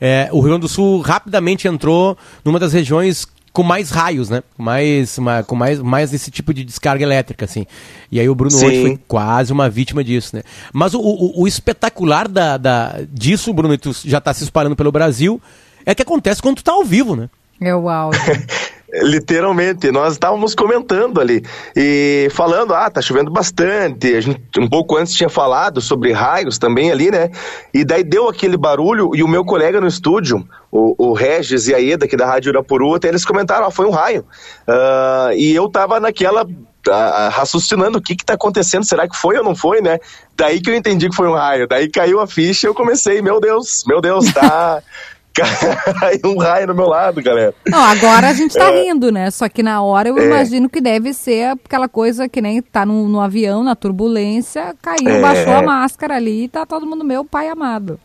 É, 0.00 0.28
o 0.30 0.40
Rio 0.40 0.50
Grande 0.50 0.62
do 0.62 0.68
Sul 0.68 1.00
rapidamente 1.00 1.66
entrou 1.66 2.16
numa 2.44 2.58
das 2.58 2.72
regiões 2.72 3.26
com 3.52 3.62
mais 3.62 3.90
raios, 3.90 4.28
né? 4.28 4.42
Com 4.56 4.62
mais, 4.64 5.16
uma, 5.16 5.42
com 5.44 5.54
mais, 5.54 5.78
mais 5.80 6.12
esse 6.12 6.30
tipo 6.30 6.52
de 6.52 6.64
descarga 6.64 7.04
elétrica, 7.04 7.44
assim. 7.44 7.66
E 8.10 8.18
aí 8.18 8.28
o 8.28 8.34
Bruno 8.34 8.50
Sim. 8.50 8.66
hoje 8.66 8.82
foi 8.82 9.00
quase 9.06 9.52
uma 9.52 9.70
vítima 9.70 10.02
disso, 10.02 10.36
né? 10.36 10.42
Mas 10.72 10.92
o, 10.92 11.00
o, 11.00 11.42
o 11.42 11.48
espetacular 11.48 12.26
da, 12.26 12.56
da, 12.56 13.00
disso, 13.08 13.54
Bruno, 13.54 13.72
e 13.72 13.78
tu 13.78 13.92
já 14.04 14.18
está 14.18 14.34
se 14.34 14.42
espalhando 14.42 14.74
pelo 14.74 14.90
Brasil, 14.90 15.40
é 15.86 15.94
que 15.94 16.02
acontece 16.02 16.42
quando 16.42 16.56
tu 16.56 16.64
tá 16.64 16.72
ao 16.72 16.84
vivo, 16.84 17.14
né? 17.14 17.30
É 17.60 17.74
o 17.74 17.88
áudio. 17.88 18.20
Literalmente, 19.02 19.90
nós 19.90 20.12
estávamos 20.12 20.54
comentando 20.54 21.20
ali 21.20 21.44
e 21.74 22.28
falando, 22.30 22.72
ah, 22.74 22.88
tá 22.88 23.02
chovendo 23.02 23.30
bastante. 23.30 24.14
A 24.14 24.20
gente 24.20 24.40
um 24.58 24.68
pouco 24.68 24.96
antes 24.96 25.14
tinha 25.14 25.28
falado 25.28 25.80
sobre 25.80 26.12
raios 26.12 26.58
também 26.58 26.92
ali, 26.92 27.10
né? 27.10 27.30
E 27.72 27.84
daí 27.84 28.04
deu 28.04 28.28
aquele 28.28 28.56
barulho 28.56 29.10
e 29.14 29.22
o 29.22 29.28
meu 29.28 29.44
colega 29.44 29.80
no 29.80 29.86
estúdio, 29.88 30.46
o, 30.70 30.94
o 31.10 31.12
Regis 31.12 31.66
e 31.66 31.74
a 31.74 31.82
Eda, 31.82 32.04
aqui 32.04 32.16
da 32.16 32.26
Rádio 32.26 32.50
Urapuru, 32.50 32.94
até 32.94 33.08
eles 33.08 33.24
comentaram, 33.24 33.66
ah, 33.66 33.70
foi 33.70 33.86
um 33.86 33.90
raio. 33.90 34.24
Uh, 34.68 35.32
e 35.36 35.54
eu 35.54 35.68
tava 35.68 35.98
naquela 35.98 36.44
uh, 36.44 37.30
raciocinando 37.30 37.98
o 37.98 38.02
que 38.02 38.14
que 38.14 38.24
tá 38.24 38.34
acontecendo, 38.34 38.84
será 38.84 39.08
que 39.08 39.16
foi 39.16 39.36
ou 39.36 39.44
não 39.44 39.56
foi, 39.56 39.80
né? 39.80 39.98
Daí 40.36 40.60
que 40.60 40.70
eu 40.70 40.74
entendi 40.74 41.08
que 41.08 41.16
foi 41.16 41.28
um 41.28 41.34
raio. 41.34 41.66
Daí 41.66 41.88
caiu 41.88 42.20
a 42.20 42.26
ficha 42.26 42.66
e 42.66 42.68
eu 42.68 42.74
comecei, 42.74 43.20
meu 43.22 43.40
Deus, 43.40 43.84
meu 43.86 44.00
Deus, 44.00 44.32
tá. 44.32 44.82
caiu 45.34 46.34
um 46.34 46.38
raio 46.38 46.68
no 46.68 46.74
meu 46.74 46.86
lado, 46.86 47.22
galera. 47.22 47.54
Não, 47.66 47.82
agora 47.82 48.28
a 48.28 48.32
gente 48.32 48.54
tá 48.54 48.70
é. 48.70 48.82
rindo, 48.82 49.10
né? 49.10 49.30
Só 49.30 49.48
que 49.48 49.62
na 49.62 49.82
hora 49.82 50.08
eu 50.08 50.18
é. 50.18 50.26
imagino 50.26 50.68
que 50.68 50.80
deve 50.80 51.12
ser 51.12 51.56
aquela 51.64 51.88
coisa 51.88 52.28
que 52.28 52.40
nem 52.40 52.62
tá 52.62 52.86
no, 52.86 53.08
no 53.08 53.20
avião, 53.20 53.64
na 53.64 53.74
turbulência, 53.74 54.74
caiu, 54.80 55.08
é. 55.08 55.20
baixou 55.20 55.52
a 55.52 55.62
máscara 55.62 56.16
ali 56.16 56.44
e 56.44 56.48
tá 56.48 56.64
todo 56.64 56.86
mundo 56.86 57.04
meu 57.04 57.24
pai 57.24 57.48
amado. 57.48 57.98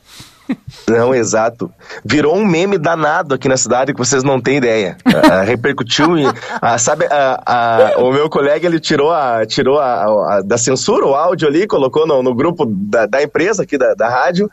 Não, 0.87 1.13
exato. 1.13 1.71
Virou 2.03 2.35
um 2.35 2.45
meme 2.45 2.77
danado 2.77 3.35
aqui 3.35 3.47
na 3.47 3.57
cidade 3.57 3.93
que 3.93 3.99
vocês 3.99 4.23
não 4.23 4.41
têm 4.41 4.57
ideia. 4.57 4.97
Uh, 5.05 5.43
repercutiu 5.45 6.17
em. 6.17 6.27
Uh, 6.27 6.33
sabe, 6.77 7.05
uh, 7.05 8.03
o 8.03 8.11
meu 8.11 8.29
colega 8.29 8.65
ele 8.65 8.79
tirou, 8.79 9.11
a, 9.11 9.45
tirou 9.45 9.79
a, 9.79 10.37
a, 10.37 10.41
da 10.41 10.57
censura 10.57 11.05
o 11.05 11.15
áudio 11.15 11.47
ali, 11.47 11.67
colocou 11.67 12.07
no, 12.07 12.23
no 12.23 12.33
grupo 12.33 12.65
da, 12.65 13.05
da, 13.05 13.21
empresa 13.21 13.63
aqui 13.63 13.77
da, 13.77 13.93
da 13.93 14.09
rádio. 14.09 14.49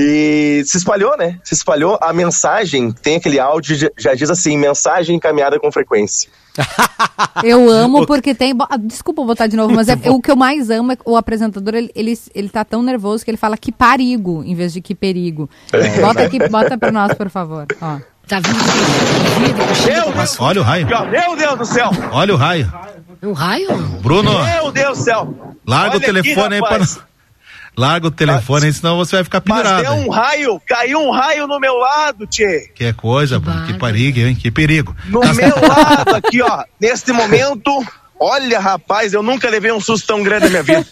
E 0.00 0.62
se 0.64 0.76
espalhou, 0.76 1.16
né? 1.16 1.40
Se 1.42 1.54
espalhou. 1.54 1.98
A 2.00 2.12
mensagem, 2.12 2.92
tem 2.92 3.16
aquele 3.16 3.40
áudio, 3.40 3.90
já 3.98 4.14
diz 4.14 4.30
assim: 4.30 4.56
mensagem 4.56 5.16
encaminhada 5.16 5.58
com 5.58 5.72
frequência. 5.72 6.30
Eu 7.42 7.68
amo 7.68 8.06
porque 8.06 8.32
tem. 8.32 8.54
Desculpa 8.84 9.24
botar 9.24 9.48
de 9.48 9.56
novo, 9.56 9.74
mas 9.74 9.88
é, 9.88 9.98
o 10.08 10.20
que 10.20 10.30
eu 10.30 10.36
mais 10.36 10.70
amo 10.70 10.92
é 10.92 10.96
o 11.04 11.16
apresentador, 11.16 11.74
ele, 11.74 11.90
ele, 11.96 12.18
ele 12.32 12.48
tá 12.48 12.64
tão 12.64 12.82
nervoso 12.82 13.24
que 13.24 13.30
ele 13.30 13.38
fala 13.38 13.56
que 13.56 13.72
perigo 13.72 14.44
em 14.44 14.54
vez 14.54 14.72
de 14.72 14.80
que 14.80 14.94
perigo. 14.94 15.50
É. 15.72 16.00
Bota 16.00 16.22
aqui, 16.22 16.48
bota 16.48 16.78
pra 16.78 16.92
nós, 16.92 17.14
por 17.14 17.28
favor. 17.28 17.66
Ó. 17.80 17.98
Tá 18.28 18.40
vindo. 18.40 18.58
Meu 19.86 20.12
Deus. 20.12 20.36
Olha 20.38 20.60
o 20.60 20.64
raio. 20.64 20.86
Meu 20.86 21.36
Deus 21.36 21.58
do 21.58 21.64
céu. 21.64 21.90
Olha 22.12 22.34
o 22.34 22.36
raio. 22.36 22.72
Um 23.22 23.32
raio? 23.32 23.74
Bruno. 24.02 24.44
Meu 24.44 24.70
Deus 24.70 24.98
do 24.98 25.04
céu. 25.04 25.56
Larga 25.66 25.96
Olha 25.96 25.98
o 25.98 26.00
telefone 26.00 26.56
aqui, 26.58 26.64
aí 26.64 26.78
para. 26.78 27.07
Larga 27.78 28.08
o 28.08 28.10
telefone, 28.10 28.66
aí, 28.66 28.72
senão 28.72 28.96
você 28.96 29.14
vai 29.16 29.24
ficar 29.24 29.40
pendurado. 29.40 29.84
Mas 29.84 29.88
deu 29.94 30.06
um 30.06 30.10
raio, 30.10 30.60
caiu 30.66 30.98
um 30.98 31.10
raio 31.12 31.46
no 31.46 31.60
meu 31.60 31.74
lado, 31.76 32.26
tchê. 32.26 32.70
Que 32.74 32.92
coisa, 32.92 33.40
que, 33.40 33.72
que 33.72 33.78
perigo, 33.78 34.18
hein? 34.18 34.34
Que 34.34 34.50
perigo. 34.50 34.96
No 35.06 35.20
Tá- 35.20 35.32
meu 35.34 35.54
lado 35.68 36.16
aqui, 36.16 36.42
ó. 36.42 36.64
Neste 36.80 37.12
momento, 37.12 37.70
olha, 38.18 38.58
rapaz, 38.58 39.12
eu 39.12 39.22
nunca 39.22 39.48
levei 39.48 39.70
um 39.70 39.80
susto 39.80 40.08
tão 40.08 40.24
grande 40.24 40.46
na 40.46 40.50
minha 40.50 40.62
vida. 40.64 40.86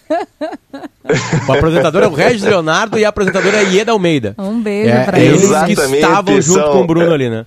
O 1.47 1.51
apresentador 1.53 2.03
é 2.03 2.07
o 2.07 2.13
Regis 2.13 2.43
Leonardo 2.43 2.97
e 2.97 3.03
a 3.05 3.09
apresentadora 3.09 3.57
é 3.57 3.59
a 3.59 3.63
Ieda 3.63 3.91
Almeida. 3.91 4.33
Um 4.37 4.61
beijo 4.61 4.89
é, 4.89 5.03
pra 5.03 5.19
eles. 5.19 5.43
eles. 5.43 5.63
que 5.65 5.71
estavam 5.95 6.41
junto 6.41 6.59
são- 6.61 6.71
com 6.71 6.81
o 6.81 6.87
Bruno 6.87 7.13
ali, 7.13 7.29
né? 7.29 7.45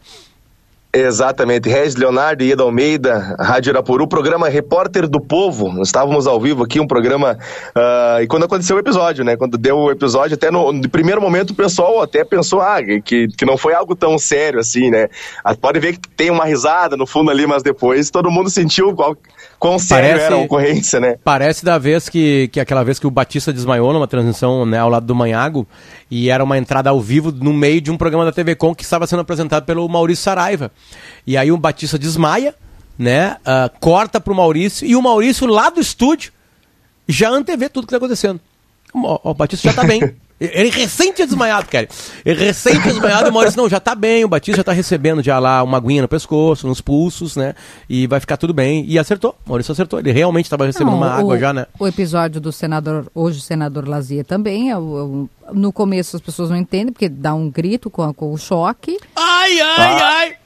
Exatamente, 0.92 1.68
Regis 1.68 1.94
Leonardo 1.94 2.42
e 2.42 2.48
Ieda 2.48 2.64
Almeida, 2.64 3.36
Rádio 3.38 3.70
Irapuru, 3.70 4.08
programa 4.08 4.48
Repórter 4.48 5.06
do 5.06 5.20
Povo. 5.20 5.72
Nós 5.72 5.86
estávamos 5.86 6.26
ao 6.26 6.40
vivo 6.40 6.64
aqui, 6.64 6.80
um 6.80 6.86
programa. 6.86 7.38
ah, 7.76 8.18
e 8.20 8.26
quando 8.26 8.42
aconteceu 8.44 8.74
o 8.74 8.78
episódio, 8.80 9.24
né? 9.24 9.36
Quando 9.36 9.56
deu 9.56 9.76
o 9.78 9.90
episódio, 9.92 10.34
até 10.34 10.50
no, 10.50 10.72
no 10.72 10.88
primeiro 10.88 11.20
momento 11.20 11.50
o 11.50 11.54
pessoal 11.54 12.02
até 12.02 12.24
pensou 12.24 12.60
ah, 12.60 12.78
que, 13.04 13.28
que 13.28 13.44
não 13.46 13.56
foi 13.56 13.72
algo 13.72 13.94
tão 13.94 14.18
sério 14.18 14.58
assim, 14.58 14.90
né? 14.90 15.06
Ah, 15.44 15.54
Pode 15.54 15.78
ver 15.78 15.92
que 15.96 16.08
tem 16.08 16.28
uma 16.28 16.44
risada 16.44 16.96
no 16.96 17.06
fundo 17.06 17.30
ali, 17.30 17.46
mas 17.46 17.62
depois 17.62 18.10
todo 18.10 18.28
mundo 18.28 18.50
sentiu 18.50 18.92
qual, 18.92 19.16
quão 19.60 19.78
sério 19.78 20.08
Parece- 20.08 20.24
era 20.26 20.34
a 20.34 20.38
ocorrência, 20.38 20.98
né? 20.98 21.16
Parece 21.22 21.64
da 21.64 21.78
vez 21.78 22.08
que, 22.08 22.48
que 22.48 22.58
aquela 22.58 22.82
vez 22.82 22.98
que 22.98 23.06
o 23.06 23.10
Batista 23.12 23.52
desmaiou 23.52 23.92
numa 23.92 24.08
transmissão 24.08 24.66
né, 24.66 24.78
ao 24.78 24.88
lado 24.88 25.06
do 25.06 25.14
Manhago 25.14 25.68
e 26.10 26.30
era 26.30 26.42
uma 26.42 26.58
entrada 26.58 26.90
ao 26.90 27.00
vivo 27.00 27.30
no 27.30 27.52
meio 27.52 27.80
de 27.80 27.92
um 27.92 27.96
programa 27.96 28.24
da 28.24 28.32
TV 28.32 28.56
Com 28.56 28.74
que 28.74 28.82
estava 28.82 29.06
sendo 29.06 29.20
apresentado 29.20 29.64
pelo 29.64 29.88
Maurício 29.88 30.24
Saraiva. 30.24 30.72
E 31.26 31.36
aí 31.36 31.50
o 31.52 31.56
Batista 31.56 31.98
desmaia, 31.98 32.54
né? 32.98 33.36
ah, 33.44 33.70
corta 33.80 34.20
pro 34.20 34.34
Maurício 34.34 34.86
e 34.86 34.94
o 34.96 35.02
Maurício 35.02 35.46
lá 35.46 35.70
do 35.70 35.80
estúdio 35.80 36.32
já 37.08 37.28
antevê 37.30 37.68
tudo 37.68 37.86
que 37.86 37.90
tá 37.90 37.96
acontecendo. 37.96 38.40
O, 38.92 39.30
o 39.30 39.34
Batista 39.34 39.68
já 39.68 39.74
tá 39.74 39.84
bem. 39.84 40.00
Ele 40.40 40.70
tinha 40.88 41.26
desmaiado, 41.26 41.68
cara. 41.68 41.86
Ele 42.24 42.54
tinha 42.54 42.80
desmaiado 42.80 43.26
e 43.26 43.30
o 43.30 43.32
Maurício, 43.34 43.60
não, 43.60 43.68
já 43.68 43.78
tá 43.78 43.94
bem, 43.94 44.24
o 44.24 44.28
Batista 44.28 44.56
já 44.56 44.64
tá 44.64 44.72
recebendo 44.72 45.22
já 45.22 45.38
lá 45.38 45.62
uma 45.62 45.76
aguinha 45.76 46.00
no 46.00 46.08
pescoço, 46.08 46.66
nos 46.66 46.80
pulsos, 46.80 47.36
né? 47.36 47.54
E 47.86 48.06
vai 48.06 48.18
ficar 48.20 48.38
tudo 48.38 48.54
bem. 48.54 48.82
E 48.88 48.98
acertou. 48.98 49.36
O 49.44 49.50
Maurício 49.50 49.72
acertou. 49.72 49.98
Ele 49.98 50.10
realmente 50.12 50.46
estava 50.46 50.64
recebendo 50.64 50.92
Não, 50.92 50.96
uma 50.96 51.10
água 51.10 51.34
o, 51.36 51.38
já, 51.38 51.52
né? 51.52 51.66
O 51.78 51.86
episódio 51.86 52.40
do 52.40 52.50
senador, 52.52 53.06
hoje 53.14 53.38
o 53.38 53.42
senador 53.42 53.86
Lazier 53.86 54.24
também, 54.24 54.70
é 54.70 54.78
o- 54.78 55.28
o- 55.50 55.54
no 55.54 55.70
começo 55.74 56.16
as 56.16 56.22
pessoas 56.22 56.48
não 56.48 56.56
entendem, 56.56 56.90
porque 56.90 57.10
dá 57.10 57.34
um 57.34 57.50
grito 57.50 57.90
com, 57.90 58.02
a- 58.02 58.14
com 58.14 58.32
o 58.32 58.38
choque. 58.38 58.98
Ai, 59.14 59.60
ai, 59.60 60.00
ai! 60.02 60.36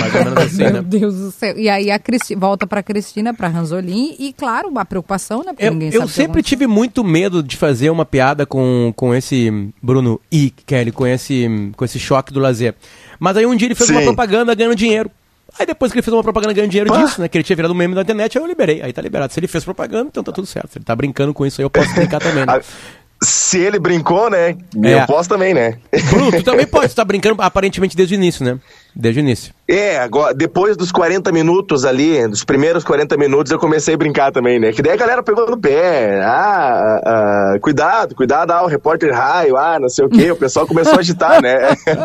Mais 0.00 0.14
ou 0.14 0.24
menos 0.24 0.44
assim, 0.44 0.56
Meu 0.58 0.72
né? 0.72 0.82
Deus 0.82 1.14
do 1.16 1.30
céu. 1.30 1.58
E 1.58 1.68
aí 1.68 1.90
a 1.90 1.98
Cristi, 1.98 2.34
volta 2.34 2.66
pra 2.66 2.82
Cristina, 2.82 3.32
pra 3.34 3.48
Ranzolin, 3.48 4.14
e 4.18 4.32
claro, 4.32 4.68
uma 4.68 4.84
preocupação, 4.84 5.38
né? 5.40 5.52
Porque 5.52 5.66
Eu, 5.66 5.72
ninguém 5.72 5.90
eu 5.92 6.08
sempre 6.08 6.42
tive 6.42 6.66
muito 6.66 7.02
medo 7.04 7.42
de 7.42 7.56
fazer 7.56 7.90
uma 7.90 8.04
piada 8.04 8.46
com, 8.46 8.92
com 8.96 9.14
esse 9.14 9.70
Bruno 9.82 10.20
e 10.30 10.50
Kelly, 10.66 10.92
com 10.92 11.06
esse, 11.06 11.72
com 11.76 11.84
esse 11.84 11.98
choque 11.98 12.32
do 12.32 12.40
lazer. 12.40 12.74
Mas 13.18 13.36
aí 13.36 13.46
um 13.46 13.56
dia 13.56 13.68
ele 13.68 13.74
fez 13.74 13.90
uma 13.90 14.00
Sim. 14.00 14.06
propaganda 14.06 14.54
ganhando 14.54 14.74
dinheiro. 14.76 15.10
Aí 15.58 15.64
depois 15.64 15.90
que 15.90 15.98
ele 15.98 16.02
fez 16.02 16.12
uma 16.12 16.22
propaganda 16.22 16.52
ganhando 16.52 16.70
dinheiro 16.70 16.90
Pá. 16.90 17.02
disso, 17.02 17.20
né? 17.20 17.28
Que 17.28 17.38
ele 17.38 17.44
tinha 17.44 17.56
virado 17.56 17.72
um 17.72 17.76
meme 17.76 17.94
da 17.94 18.02
internet, 18.02 18.36
aí 18.36 18.44
eu 18.44 18.46
liberei. 18.46 18.82
Aí 18.82 18.92
tá 18.92 19.00
liberado. 19.00 19.32
Se 19.32 19.40
ele 19.40 19.46
fez 19.46 19.64
propaganda, 19.64 20.08
então 20.10 20.22
tá 20.22 20.30
tudo 20.30 20.46
certo. 20.46 20.72
Se 20.72 20.78
ele 20.78 20.84
tá 20.84 20.94
brincando 20.94 21.32
com 21.32 21.46
isso 21.46 21.60
aí, 21.60 21.64
eu 21.64 21.70
posso 21.70 21.94
brincar 21.94 22.20
também, 22.20 22.44
né? 22.44 22.60
Ah, 23.22 23.24
Se 23.24 23.58
ele 23.58 23.78
brincou, 23.78 24.28
né? 24.30 24.56
É. 24.84 24.94
Eu 24.94 25.06
posso 25.06 25.28
também, 25.28 25.54
né? 25.54 25.78
Bruno, 26.10 26.30
tu 26.32 26.42
também 26.42 26.66
pode 26.68 26.86
estar 26.86 27.04
brincando 27.04 27.40
aparentemente 27.40 27.96
desde 27.96 28.14
o 28.14 28.16
início, 28.16 28.44
né? 28.44 28.58
Desde 28.94 29.20
o 29.20 29.22
início. 29.22 29.52
É, 29.68 29.98
agora, 29.98 30.32
depois 30.34 30.76
dos 30.76 30.90
40 30.92 31.30
minutos 31.32 31.84
ali, 31.84 32.26
dos 32.28 32.44
primeiros 32.44 32.82
40 32.84 33.16
minutos, 33.16 33.50
eu 33.52 33.58
comecei 33.58 33.94
a 33.94 33.96
brincar 33.98 34.32
também, 34.32 34.58
né? 34.58 34.72
Que 34.72 34.80
daí 34.82 34.92
a 34.92 34.96
galera 34.96 35.22
pegou 35.22 35.50
no 35.50 35.58
pé. 35.58 36.20
Ah, 36.22 37.00
ah, 37.04 37.58
cuidado, 37.60 38.14
cuidado, 38.14 38.50
ah, 38.52 38.62
o 38.62 38.66
repórter 38.66 39.12
raio, 39.14 39.56
ah, 39.56 39.78
não 39.80 39.88
sei 39.88 40.04
o 40.04 40.08
quê. 40.08 40.30
O 40.30 40.36
pessoal 40.36 40.66
começou 40.66 40.94
a 40.94 41.00
agitar, 41.00 41.42
né? 41.42 41.56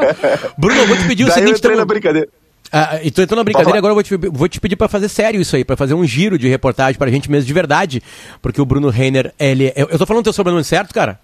Bruno, 0.58 0.80
eu 0.82 0.88
vou 0.88 0.98
te 0.98 1.08
pedir 1.08 1.24
o 1.24 1.28
daí 1.28 1.36
eu 1.36 1.40
seguinte, 1.40 1.58
entrei 1.60 1.74
então- 1.74 1.82
na 1.82 1.86
brincadeira. 1.86 2.28
Ah, 2.72 3.00
e 3.04 3.08
entrou 3.08 3.36
na 3.36 3.44
brincadeira, 3.44 3.78
agora 3.78 3.92
eu 3.92 3.96
vou 3.96 4.04
te, 4.04 4.16
vou 4.16 4.48
te 4.48 4.60
pedir 4.62 4.78
pra 4.78 4.88
fazer 4.88 5.10
sério 5.10 5.42
isso 5.42 5.56
aí, 5.56 5.66
pra 5.66 5.76
fazer 5.76 5.94
um 5.94 6.06
giro 6.06 6.38
de 6.38 6.48
reportagem 6.48 6.98
pra 6.98 7.12
gente 7.12 7.30
mesmo 7.30 7.46
de 7.46 7.54
verdade. 7.54 8.02
Porque 8.42 8.62
o 8.62 8.66
Bruno 8.66 8.90
Reiner, 8.90 9.34
ele. 9.38 9.74
Eu, 9.76 9.90
eu 9.90 9.98
tô 9.98 10.06
falando 10.06 10.24
teu 10.24 10.34
sobrenome 10.34 10.64
certo, 10.64 10.94
cara? 10.94 11.20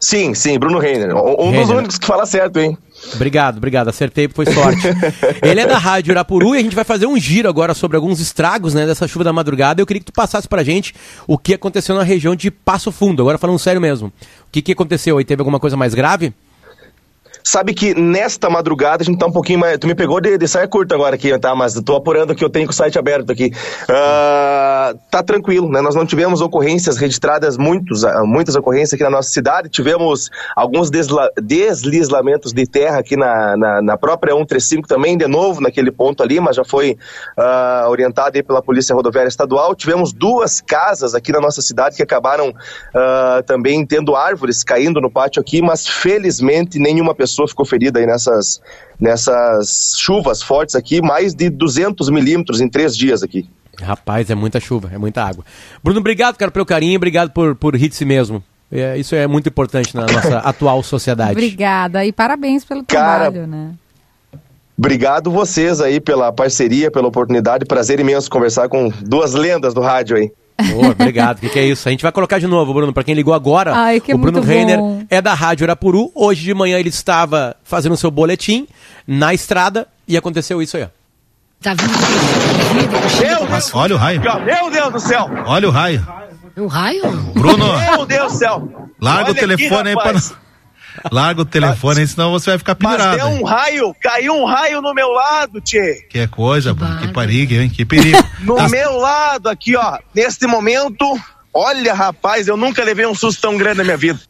Sim, 0.00 0.34
sim, 0.34 0.58
Bruno 0.58 0.78
Reiner. 0.78 1.14
Um, 1.14 1.32
um 1.32 1.52
dos 1.52 1.52
Reiner. 1.52 1.76
únicos 1.76 1.98
que 1.98 2.06
fala 2.06 2.26
certo, 2.26 2.58
hein? 2.58 2.76
Obrigado, 3.14 3.58
obrigado. 3.58 3.88
Acertei, 3.88 4.28
foi 4.28 4.46
sorte. 4.46 4.82
Ele 5.42 5.60
é 5.60 5.66
da 5.66 5.78
Rádio 5.78 6.12
Irapuru 6.12 6.54
e 6.54 6.58
a 6.58 6.62
gente 6.62 6.74
vai 6.74 6.84
fazer 6.84 7.06
um 7.06 7.18
giro 7.18 7.48
agora 7.48 7.74
sobre 7.74 7.96
alguns 7.96 8.20
estragos 8.20 8.74
né, 8.74 8.86
dessa 8.86 9.06
chuva 9.06 9.24
da 9.24 9.32
madrugada. 9.32 9.80
Eu 9.80 9.86
queria 9.86 10.00
que 10.00 10.06
tu 10.06 10.12
passasse 10.12 10.48
pra 10.48 10.62
gente 10.62 10.94
o 11.26 11.38
que 11.38 11.54
aconteceu 11.54 11.94
na 11.94 12.02
região 12.02 12.34
de 12.34 12.50
Passo 12.50 12.90
Fundo. 12.90 13.22
Agora 13.22 13.38
falando 13.38 13.58
sério 13.58 13.80
mesmo. 13.80 14.08
O 14.08 14.12
que, 14.50 14.62
que 14.62 14.72
aconteceu 14.72 15.18
aí? 15.18 15.24
Teve 15.24 15.40
alguma 15.40 15.60
coisa 15.60 15.76
mais 15.76 15.94
grave? 15.94 16.32
Sabe 17.46 17.72
que 17.74 17.94
nesta 17.94 18.50
madrugada 18.50 19.04
a 19.04 19.06
gente 19.06 19.18
tá 19.18 19.26
um 19.26 19.30
pouquinho 19.30 19.60
mais. 19.60 19.78
Tu 19.78 19.86
me 19.86 19.94
pegou 19.94 20.20
de, 20.20 20.36
de 20.36 20.48
saia 20.48 20.66
curta 20.66 20.96
agora 20.96 21.14
aqui, 21.14 21.38
tá? 21.38 21.54
Mas 21.54 21.74
tô 21.80 21.94
apurando 21.94 22.34
que 22.34 22.44
eu 22.44 22.50
tenho 22.50 22.66
com 22.66 22.72
o 22.72 22.74
site 22.74 22.98
aberto 22.98 23.30
aqui. 23.30 23.52
Ah, 23.88 24.92
tá 25.08 25.22
tranquilo, 25.22 25.70
né? 25.70 25.80
Nós 25.80 25.94
não 25.94 26.04
tivemos 26.04 26.40
ocorrências 26.40 26.96
registradas, 26.96 27.56
muitos, 27.56 28.04
ah, 28.04 28.24
muitas 28.24 28.56
ocorrências 28.56 28.94
aqui 28.94 29.04
na 29.04 29.10
nossa 29.10 29.30
cidade. 29.30 29.68
Tivemos 29.68 30.28
alguns 30.56 30.90
desla- 30.90 31.30
deslizamentos 31.40 32.52
de 32.52 32.66
terra 32.66 32.98
aqui 32.98 33.16
na, 33.16 33.56
na, 33.56 33.80
na 33.80 33.96
própria 33.96 34.34
135 34.34 34.88
também, 34.88 35.16
de 35.16 35.28
novo 35.28 35.60
naquele 35.60 35.92
ponto 35.92 36.24
ali, 36.24 36.40
mas 36.40 36.56
já 36.56 36.64
foi 36.64 36.98
ah, 37.38 37.86
orientado 37.88 38.36
aí 38.36 38.42
pela 38.42 38.60
Polícia 38.60 38.92
Rodoviária 38.92 39.28
Estadual. 39.28 39.72
Tivemos 39.76 40.12
duas 40.12 40.60
casas 40.60 41.14
aqui 41.14 41.30
na 41.30 41.40
nossa 41.40 41.62
cidade 41.62 41.94
que 41.94 42.02
acabaram 42.02 42.52
ah, 42.92 43.40
também 43.46 43.86
tendo 43.86 44.16
árvores 44.16 44.64
caindo 44.64 45.00
no 45.00 45.12
pátio 45.12 45.40
aqui, 45.40 45.62
mas 45.62 45.86
felizmente 45.86 46.80
nenhuma 46.80 47.14
pessoa 47.14 47.35
ficou 47.44 47.66
ferida 47.66 47.98
aí 47.98 48.06
nessas, 48.06 48.60
nessas 49.00 49.94
chuvas 49.98 50.40
fortes 50.42 50.76
aqui, 50.76 51.02
mais 51.02 51.34
de 51.34 51.50
200 51.50 52.08
milímetros 52.10 52.60
em 52.60 52.68
três 52.68 52.96
dias 52.96 53.22
aqui. 53.22 53.48
Rapaz, 53.82 54.30
é 54.30 54.34
muita 54.34 54.60
chuva, 54.60 54.90
é 54.92 54.98
muita 54.98 55.24
água. 55.24 55.44
Bruno, 55.82 56.00
obrigado, 56.00 56.36
cara, 56.36 56.50
pelo 56.50 56.64
carinho, 56.64 56.96
obrigado 56.96 57.30
por, 57.30 57.56
por 57.56 57.74
rir 57.74 57.88
de 57.88 57.96
si 57.96 58.04
mesmo. 58.04 58.42
É, 58.70 58.96
isso 58.96 59.14
é 59.14 59.26
muito 59.26 59.48
importante 59.48 59.94
na 59.94 60.06
nossa 60.06 60.38
atual 60.48 60.82
sociedade. 60.82 61.32
Obrigada 61.32 62.04
e 62.04 62.12
parabéns 62.12 62.64
pelo 62.64 62.84
Cara, 62.84 63.30
trabalho, 63.30 63.46
né? 63.46 63.74
Obrigado 64.78 65.30
vocês 65.30 65.80
aí 65.80 66.00
pela 66.00 66.30
parceria, 66.32 66.90
pela 66.90 67.08
oportunidade, 67.08 67.64
prazer 67.64 67.98
imenso 67.98 68.30
conversar 68.30 68.68
com 68.68 68.90
duas 69.00 69.32
lendas 69.32 69.72
do 69.72 69.80
rádio 69.80 70.16
aí. 70.16 70.30
Boa, 70.70 70.88
obrigado. 70.90 71.38
O 71.38 71.40
que, 71.40 71.48
que 71.50 71.58
é 71.58 71.64
isso? 71.66 71.86
A 71.88 71.90
gente 71.90 72.02
vai 72.02 72.10
colocar 72.12 72.38
de 72.38 72.46
novo, 72.46 72.72
Bruno. 72.72 72.92
Pra 72.92 73.04
quem 73.04 73.14
ligou 73.14 73.34
agora, 73.34 73.74
Ai, 73.74 74.00
que 74.00 74.14
o 74.14 74.18
Bruno 74.18 74.38
muito 74.38 74.48
Reiner 74.48 74.78
bom. 74.78 75.04
é 75.10 75.20
da 75.20 75.34
Rádio 75.34 75.64
Arapuru. 75.64 76.10
Hoje 76.14 76.42
de 76.42 76.54
manhã 76.54 76.78
ele 76.78 76.88
estava 76.88 77.56
fazendo 77.62 77.96
seu 77.96 78.10
boletim 78.10 78.66
na 79.06 79.34
estrada 79.34 79.86
e 80.08 80.16
aconteceu 80.16 80.62
isso 80.62 80.76
aí. 80.76 80.84
ó. 80.84 80.88
Tá 81.62 81.74
vindo. 81.74 81.90
Deus, 83.48 83.74
Olha 83.74 83.94
o 83.94 83.98
raio. 83.98 84.20
meu 84.20 84.70
Deus 84.70 84.92
do 84.92 85.00
céu! 85.00 85.28
Olha 85.46 85.68
o 85.68 85.70
raio. 85.72 86.06
Um 86.56 86.66
raio? 86.66 87.02
Bruno, 87.34 87.78
Meu 87.78 88.06
Deus 88.06 88.32
do 88.32 88.38
céu! 88.38 88.90
larga 89.00 89.30
o 89.30 89.32
Olha 89.32 89.34
telefone 89.40 89.90
aqui, 89.92 89.98
aí 90.00 90.12
para. 90.12 90.20
Larga 91.12 91.42
o 91.42 91.44
telefone 91.44 92.00
aí, 92.00 92.06
senão 92.06 92.30
você 92.32 92.50
vai 92.50 92.58
ficar 92.58 92.76
Mas 92.80 92.92
pendurado. 92.96 93.16
deu 93.16 93.26
um 93.28 93.44
raio, 93.44 93.94
caiu 94.02 94.34
um 94.34 94.44
raio 94.44 94.80
no 94.82 94.92
meu 94.94 95.08
lado, 95.10 95.60
tchê. 95.60 96.06
Que 96.10 96.26
coisa, 96.28 96.72
Que 96.72 96.78
Bruno, 96.80 96.98
que 96.98 97.08
perigo, 97.12 97.54
hein? 97.54 97.68
Que 97.68 97.84
perigo. 97.84 98.18
No 98.40 98.56
Tá- 98.56 98.68
meu 98.68 98.96
lado 98.98 99.48
aqui, 99.48 99.76
ó. 99.76 99.98
Neste 100.14 100.46
momento, 100.46 101.04
olha, 101.52 101.94
rapaz, 101.94 102.48
eu 102.48 102.56
nunca 102.56 102.82
levei 102.84 103.06
um 103.06 103.14
susto 103.14 103.40
tão 103.40 103.56
grande 103.56 103.78
na 103.78 103.84
minha 103.84 103.96
vida. 103.96 104.20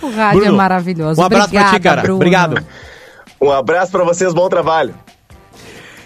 O 0.00 0.10
rádio 0.10 0.40
Bruno, 0.40 0.54
é 0.54 0.56
maravilhoso. 0.56 1.20
Um 1.20 1.24
abraço 1.24 1.50
pra 1.50 1.60
ti, 1.60 1.66
Obrigada, 1.68 1.82
cara. 1.96 2.02
Bruno. 2.02 2.16
Obrigado. 2.16 2.66
Um 3.40 3.50
abraço 3.50 3.92
pra 3.92 4.04
vocês, 4.04 4.32
bom 4.34 4.48
trabalho. 4.48 4.94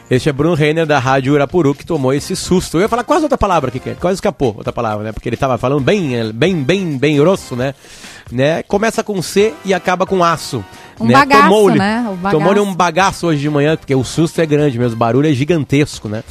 Este 0.09 0.29
é 0.29 0.33
Bruno 0.33 0.55
Renner 0.55 0.87
da 0.87 1.01
Rádio 1.01 1.35
Urapuru 1.35 1.75
que 1.75 1.85
tomou 1.85 2.13
esse 2.15 2.37
susto. 2.37 2.77
Eu 2.77 2.83
ia 2.83 2.89
falar 2.89 3.03
quase 3.03 3.25
outra 3.25 3.37
palavra 3.37 3.71
aqui, 3.75 3.81
quase 4.01 4.15
escapou 4.15 4.55
outra 4.57 4.73
palavra, 4.73 5.05
né? 5.05 5.13
Porque 5.13 5.29
ele 5.29 5.37
tava 5.37 5.59
falando 5.59 5.81
bem, 5.81 6.33
bem, 6.33 6.63
bem, 6.63 6.97
bem 6.97 7.17
grosso, 7.17 7.57
né? 7.57 7.75
né? 8.31 8.63
Começa 8.63 9.03
com 9.03 9.21
C 9.21 9.53
e 9.65 9.75
acaba 9.75 10.07
com 10.07 10.23
aço. 10.23 10.65
Um 11.01 11.07
né? 11.07 11.13
bagaço, 11.13 11.43
Tomou-lhe 11.43 11.79
né? 11.79 12.07
O 12.09 12.15
bagaço. 12.15 12.45
tomou 12.45 12.65
um 12.65 12.75
bagaço 12.75 13.27
hoje 13.27 13.41
de 13.41 13.51
manhã, 13.51 13.77
porque 13.77 13.95
o 13.95 14.05
susto 14.05 14.41
é 14.41 14.47
grande 14.47 14.79
mesmo, 14.79 14.95
o 14.95 14.99
barulho 14.99 15.29
é 15.29 15.33
gigantesco, 15.33 16.09
né? 16.09 16.23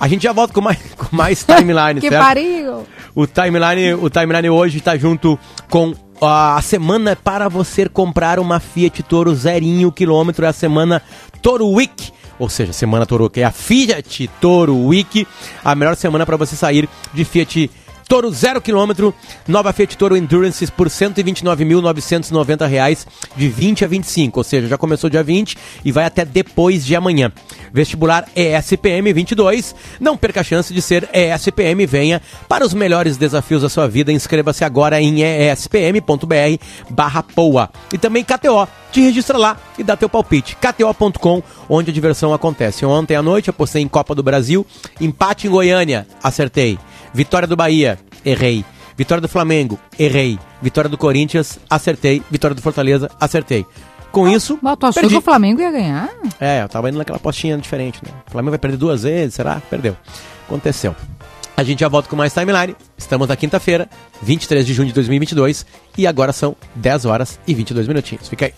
A 0.00 0.08
gente 0.08 0.22
já 0.22 0.32
volta 0.32 0.54
com 0.54 0.62
mais, 0.62 0.78
com 0.96 1.14
mais 1.14 1.44
timeline, 1.44 2.00
Que 2.00 2.08
certo? 2.08 2.22
pariu! 2.22 2.86
O 3.14 3.26
timeline, 3.26 3.94
o 3.94 4.08
timeline 4.08 4.48
hoje 4.48 4.78
está 4.78 4.96
junto 4.96 5.38
com 5.68 5.92
a 6.20 6.60
semana 6.62 7.14
para 7.14 7.48
você 7.48 7.88
comprar 7.88 8.38
uma 8.38 8.58
Fiat 8.58 9.02
Toro 9.02 9.34
zerinho 9.34 9.92
quilômetro, 9.92 10.44
é 10.44 10.48
a 10.48 10.52
semana 10.52 11.02
Toro 11.42 11.68
Week. 11.68 12.12
Ou 12.38 12.48
seja, 12.48 12.72
semana 12.72 13.04
Toro, 13.04 13.28
que 13.28 13.40
é 13.40 13.44
a 13.44 13.50
Fiat 13.50 14.28
Toro 14.40 14.76
Week, 14.86 15.26
a 15.64 15.74
melhor 15.74 15.96
semana 15.96 16.24
para 16.24 16.36
você 16.36 16.54
sair 16.54 16.88
de 17.12 17.24
Fiat 17.24 17.70
Toro 18.08 18.32
zero 18.32 18.58
quilômetro, 18.58 19.14
nova 19.46 19.70
Fiat 19.70 19.94
Toro 19.98 20.16
Endurance 20.16 20.66
por 20.72 20.88
129.990 20.88 22.66
reais 22.66 23.06
de 23.36 23.48
20 23.50 23.84
a 23.84 23.88
25, 23.88 24.40
ou 24.40 24.44
seja, 24.44 24.66
já 24.66 24.78
começou 24.78 25.10
dia 25.10 25.22
20 25.22 25.58
e 25.84 25.92
vai 25.92 26.06
até 26.06 26.24
depois 26.24 26.86
de 26.86 26.96
amanhã. 26.96 27.30
Vestibular 27.70 28.26
ESPM 28.34 29.12
22, 29.12 29.74
não 30.00 30.16
perca 30.16 30.40
a 30.40 30.44
chance 30.44 30.72
de 30.72 30.80
ser 30.80 31.06
ESPM, 31.12 31.84
venha 31.84 32.22
para 32.48 32.64
os 32.64 32.72
melhores 32.72 33.18
desafios 33.18 33.60
da 33.60 33.68
sua 33.68 33.86
vida, 33.86 34.10
inscreva-se 34.10 34.64
agora 34.64 34.98
em 35.02 35.20
espm.br 35.20 36.64
barra 36.88 37.22
POA. 37.22 37.68
E 37.92 37.98
também 37.98 38.24
KTO, 38.24 38.66
te 38.90 39.02
registra 39.02 39.36
lá 39.36 39.58
e 39.76 39.84
dá 39.84 39.96
teu 39.96 40.08
palpite. 40.08 40.56
KTO.com, 40.56 41.42
onde 41.68 41.90
a 41.90 41.94
diversão 41.94 42.32
acontece. 42.32 42.86
Ontem 42.86 43.16
à 43.16 43.22
noite 43.22 43.50
apostei 43.50 43.82
em 43.82 43.88
Copa 43.88 44.14
do 44.14 44.22
Brasil, 44.22 44.66
empate 44.98 45.46
em 45.46 45.50
Goiânia, 45.50 46.06
acertei. 46.22 46.78
Vitória 47.12 47.48
do 47.48 47.56
Bahia, 47.56 47.97
errei. 48.24 48.64
Vitória 48.96 49.20
do 49.20 49.28
Flamengo, 49.28 49.78
errei. 49.98 50.38
Vitória 50.60 50.90
do 50.90 50.98
Corinthians, 50.98 51.58
acertei. 51.70 52.22
Vitória 52.30 52.54
do 52.54 52.62
Fortaleza, 52.62 53.10
acertei. 53.20 53.64
Com 54.10 54.26
isso, 54.26 54.58
Mas 54.62 54.76
tu 54.78 54.86
achou 54.86 55.00
perdi. 55.02 55.14
que 55.14 55.18
o 55.18 55.22
Flamengo 55.22 55.60
ia 55.60 55.70
ganhar? 55.70 56.08
É, 56.40 56.62
eu 56.62 56.68
tava 56.68 56.88
indo 56.88 56.96
naquela 56.98 57.18
postinha 57.18 57.56
diferente, 57.58 58.00
né? 58.04 58.10
O 58.26 58.30
Flamengo 58.30 58.50
vai 58.50 58.58
perder 58.58 58.76
duas 58.78 59.02
vezes, 59.02 59.34
será? 59.34 59.60
Perdeu. 59.70 59.94
Aconteceu. 60.46 60.96
A 61.56 61.62
gente 61.62 61.80
já 61.80 61.88
volta 61.88 62.08
com 62.08 62.16
mais 62.16 62.32
timeline. 62.32 62.74
Estamos 62.96 63.28
na 63.28 63.36
quinta-feira, 63.36 63.88
23 64.22 64.64
de 64.66 64.72
junho 64.72 64.88
de 64.88 64.94
2022, 64.94 65.66
e 65.96 66.06
agora 66.06 66.32
são 66.32 66.56
10 66.74 67.04
horas 67.04 67.38
e 67.46 67.52
22 67.54 67.86
minutinhos. 67.86 68.28
Fica 68.28 68.46
aí. 68.46 68.54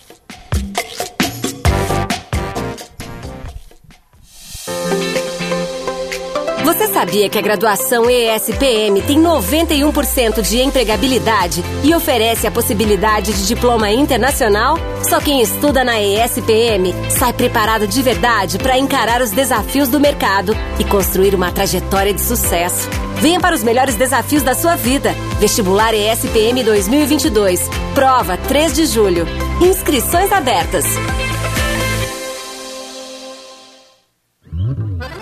Sabia 7.01 7.31
que 7.31 7.39
a 7.39 7.41
graduação 7.41 8.11
ESPM 8.11 9.01
tem 9.01 9.19
91% 9.19 10.43
de 10.43 10.61
empregabilidade 10.61 11.65
e 11.83 11.95
oferece 11.95 12.47
a 12.47 12.51
possibilidade 12.51 13.33
de 13.33 13.47
diploma 13.47 13.91
internacional? 13.91 14.77
Só 15.03 15.19
quem 15.19 15.41
estuda 15.41 15.83
na 15.83 15.99
ESPM 15.99 16.93
sai 17.09 17.33
preparado 17.33 17.87
de 17.87 18.03
verdade 18.03 18.59
para 18.59 18.77
encarar 18.77 19.23
os 19.23 19.31
desafios 19.31 19.89
do 19.89 19.99
mercado 19.99 20.55
e 20.79 20.85
construir 20.85 21.35
uma 21.35 21.51
trajetória 21.51 22.13
de 22.13 22.21
sucesso. 22.21 22.87
Venha 23.17 23.41
para 23.41 23.57
os 23.57 23.65
melhores 23.65 23.95
desafios 23.95 24.43
da 24.43 24.55
sua 24.55 24.77
vida. 24.77 25.15
Vestibular 25.39 25.95
ESPM 25.95 26.63
2022. 26.63 27.67
Prova 27.95 28.37
3 28.37 28.75
de 28.75 28.85
julho. 28.85 29.27
Inscrições 29.63 30.31
abertas. 30.31 30.85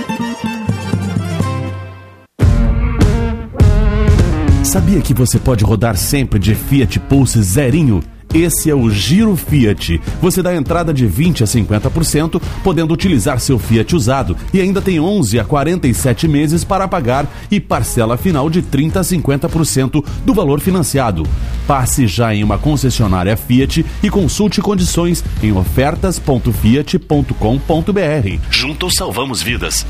Sabia 4.77 5.01
que 5.01 5.11
você 5.11 5.40
pode 5.40 5.63
rodar 5.63 5.98
sempre 5.98 6.37
de 6.37 6.53
Fiat 6.53 7.00
Pulse 7.00 7.42
zerinho? 7.42 8.03
Esse 8.31 8.70
é 8.70 8.75
o 8.75 8.92
Giro 8.92 9.35
Fiat. 9.35 10.00
Você 10.22 10.44
dá 10.44 10.55
entrada 10.55 10.94
de 10.94 11.07
20 11.07 11.44
a 11.44 11.48
50%, 11.48 12.40
podendo 12.63 12.94
utilizar 12.94 13.40
seu 13.40 13.57
Fiat 13.57 13.96
usado 13.96 14.37
e 14.53 14.61
ainda 14.61 14.79
tem 14.79 15.00
11 15.00 15.40
a 15.40 15.44
47 15.44 16.27
meses 16.27 16.63
para 16.63 16.87
pagar 16.87 17.25
e 17.50 17.59
parcela 17.59 18.18
final 18.18 18.51
de 18.51 18.61
30 18.61 19.00
a 19.00 19.03
50% 19.03 20.05
do 20.24 20.31
valor 20.31 20.59
financiado. 20.59 21.24
Passe 21.66 22.05
já 22.05 22.35
em 22.35 22.44
uma 22.44 22.59
concessionária 22.59 23.35
Fiat 23.35 23.83
e 24.03 24.11
consulte 24.11 24.61
condições 24.61 25.24
em 25.42 25.53
ofertas.fiat.com.br. 25.53 28.51
Juntos 28.51 28.94
salvamos 28.94 29.42
vidas. 29.42 29.87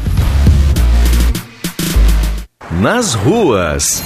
Nas 2.72 3.16
ruas. 3.16 4.02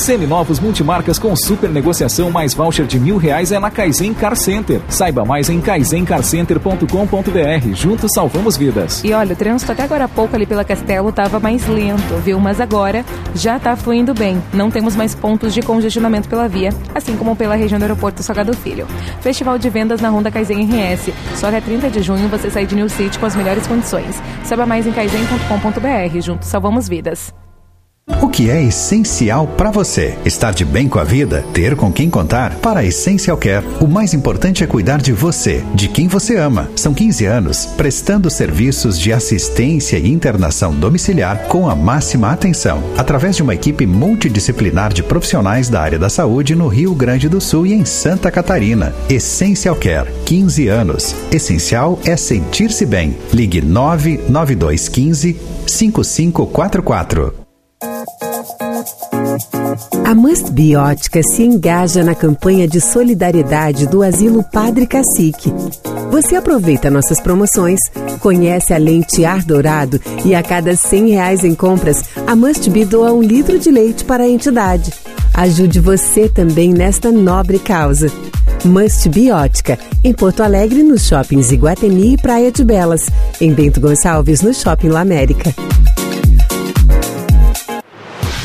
Seminovos 0.00 0.58
multimarcas 0.58 1.18
com 1.18 1.36
super 1.36 1.68
negociação 1.68 2.30
mais 2.30 2.54
voucher 2.54 2.86
de 2.86 2.98
mil 2.98 3.18
reais 3.18 3.52
é 3.52 3.58
na 3.58 3.70
Kaizen 3.70 4.14
Car 4.14 4.34
Center. 4.34 4.80
Saiba 4.88 5.26
mais 5.26 5.50
em 5.50 5.60
kaizencarcenter.com.br. 5.60 7.74
Juntos 7.74 8.10
salvamos 8.14 8.56
vidas. 8.56 9.04
E 9.04 9.12
olha, 9.12 9.34
o 9.34 9.36
trânsito 9.36 9.72
até 9.72 9.82
agora 9.82 10.04
há 10.04 10.08
pouco 10.08 10.34
ali 10.34 10.46
pela 10.46 10.64
Castelo 10.64 11.10
estava 11.10 11.38
mais 11.38 11.68
lento, 11.68 12.16
viu? 12.24 12.40
Mas 12.40 12.62
agora 12.62 13.04
já 13.34 13.58
está 13.58 13.76
fluindo 13.76 14.14
bem. 14.14 14.42
Não 14.54 14.70
temos 14.70 14.96
mais 14.96 15.14
pontos 15.14 15.52
de 15.52 15.60
congestionamento 15.60 16.30
pela 16.30 16.48
via, 16.48 16.70
assim 16.94 17.14
como 17.14 17.36
pela 17.36 17.54
região 17.54 17.78
do 17.78 17.82
aeroporto 17.82 18.22
Salgado 18.22 18.56
Filho. 18.56 18.86
Festival 19.20 19.58
de 19.58 19.68
vendas 19.68 20.00
na 20.00 20.08
Honda 20.08 20.30
Kaizen 20.30 20.64
RS. 20.64 21.10
Só 21.36 21.48
até 21.48 21.60
30 21.60 21.90
de 21.90 22.00
junho 22.00 22.26
você 22.26 22.50
sai 22.50 22.64
de 22.64 22.74
New 22.74 22.88
City 22.88 23.18
com 23.18 23.26
as 23.26 23.36
melhores 23.36 23.66
condições. 23.66 24.16
Saiba 24.44 24.64
mais 24.64 24.86
em 24.86 24.92
kaizen.com.br. 24.92 26.20
Juntos 26.22 26.48
salvamos 26.48 26.88
vidas. 26.88 27.34
O 28.20 28.28
que 28.28 28.50
é 28.50 28.62
essencial 28.62 29.46
para 29.46 29.70
você? 29.70 30.18
Estar 30.24 30.52
de 30.52 30.64
bem 30.64 30.88
com 30.88 30.98
a 30.98 31.04
vida? 31.04 31.44
Ter 31.52 31.74
com 31.76 31.92
quem 31.92 32.10
contar? 32.10 32.54
Para 32.56 32.80
a 32.80 32.84
Essential 32.84 33.36
Care, 33.36 33.66
o 33.80 33.86
mais 33.86 34.12
importante 34.12 34.62
é 34.62 34.66
cuidar 34.66 35.00
de 35.00 35.12
você, 35.12 35.64
de 35.74 35.88
quem 35.88 36.08
você 36.08 36.36
ama. 36.36 36.70
São 36.76 36.92
15 36.92 37.24
anos 37.24 37.66
prestando 37.66 38.30
serviços 38.30 38.98
de 38.98 39.12
assistência 39.12 39.96
e 39.98 40.10
internação 40.10 40.74
domiciliar 40.74 41.44
com 41.48 41.68
a 41.68 41.74
máxima 41.74 42.30
atenção, 42.30 42.82
através 42.96 43.36
de 43.36 43.42
uma 43.42 43.54
equipe 43.54 43.86
multidisciplinar 43.86 44.92
de 44.92 45.02
profissionais 45.02 45.68
da 45.68 45.80
área 45.80 45.98
da 45.98 46.08
saúde 46.08 46.54
no 46.54 46.68
Rio 46.68 46.94
Grande 46.94 47.28
do 47.28 47.40
Sul 47.40 47.66
e 47.66 47.72
em 47.72 47.84
Santa 47.84 48.30
Catarina. 48.30 48.94
Essential 49.08 49.76
Care, 49.76 50.10
15 50.26 50.68
anos. 50.68 51.14
Essencial 51.32 51.98
é 52.04 52.16
sentir-se 52.16 52.84
bem. 52.84 53.16
Ligue 53.32 53.62
99215 53.62 55.36
5544. 55.66 57.39
A 60.04 60.14
Must 60.14 60.50
Biótica 60.52 61.22
se 61.22 61.42
engaja 61.42 62.04
na 62.04 62.14
campanha 62.14 62.68
de 62.68 62.80
solidariedade 62.80 63.86
do 63.86 64.02
Asilo 64.02 64.42
Padre 64.42 64.86
Cacique. 64.86 65.52
Você 66.10 66.36
aproveita 66.36 66.90
nossas 66.90 67.20
promoções, 67.20 67.80
conhece 68.20 68.74
a 68.74 68.78
lente 68.78 69.24
Ar 69.24 69.42
Dourado 69.42 70.00
e 70.24 70.34
a 70.34 70.42
cada 70.42 70.76
100 70.76 71.10
reais 71.10 71.44
em 71.44 71.54
compras, 71.54 72.04
a 72.26 72.36
Must 72.36 72.68
Be 72.68 72.84
doa 72.84 73.12
um 73.12 73.22
litro 73.22 73.58
de 73.58 73.70
leite 73.70 74.04
para 74.04 74.24
a 74.24 74.28
entidade. 74.28 74.92
Ajude 75.32 75.80
você 75.80 76.28
também 76.28 76.74
nesta 76.74 77.10
nobre 77.10 77.58
causa. 77.58 78.12
Must 78.64 79.08
Biótica, 79.08 79.78
em 80.04 80.12
Porto 80.12 80.42
Alegre, 80.42 80.82
nos 80.82 81.06
shoppings 81.06 81.50
Iguatemi 81.50 82.14
e 82.14 82.18
Praia 82.18 82.52
de 82.52 82.62
Belas. 82.62 83.06
Em 83.40 83.54
Bento 83.54 83.80
Gonçalves, 83.80 84.42
no 84.42 84.52
Shopping 84.52 84.88
La 84.88 85.00
América. 85.00 85.54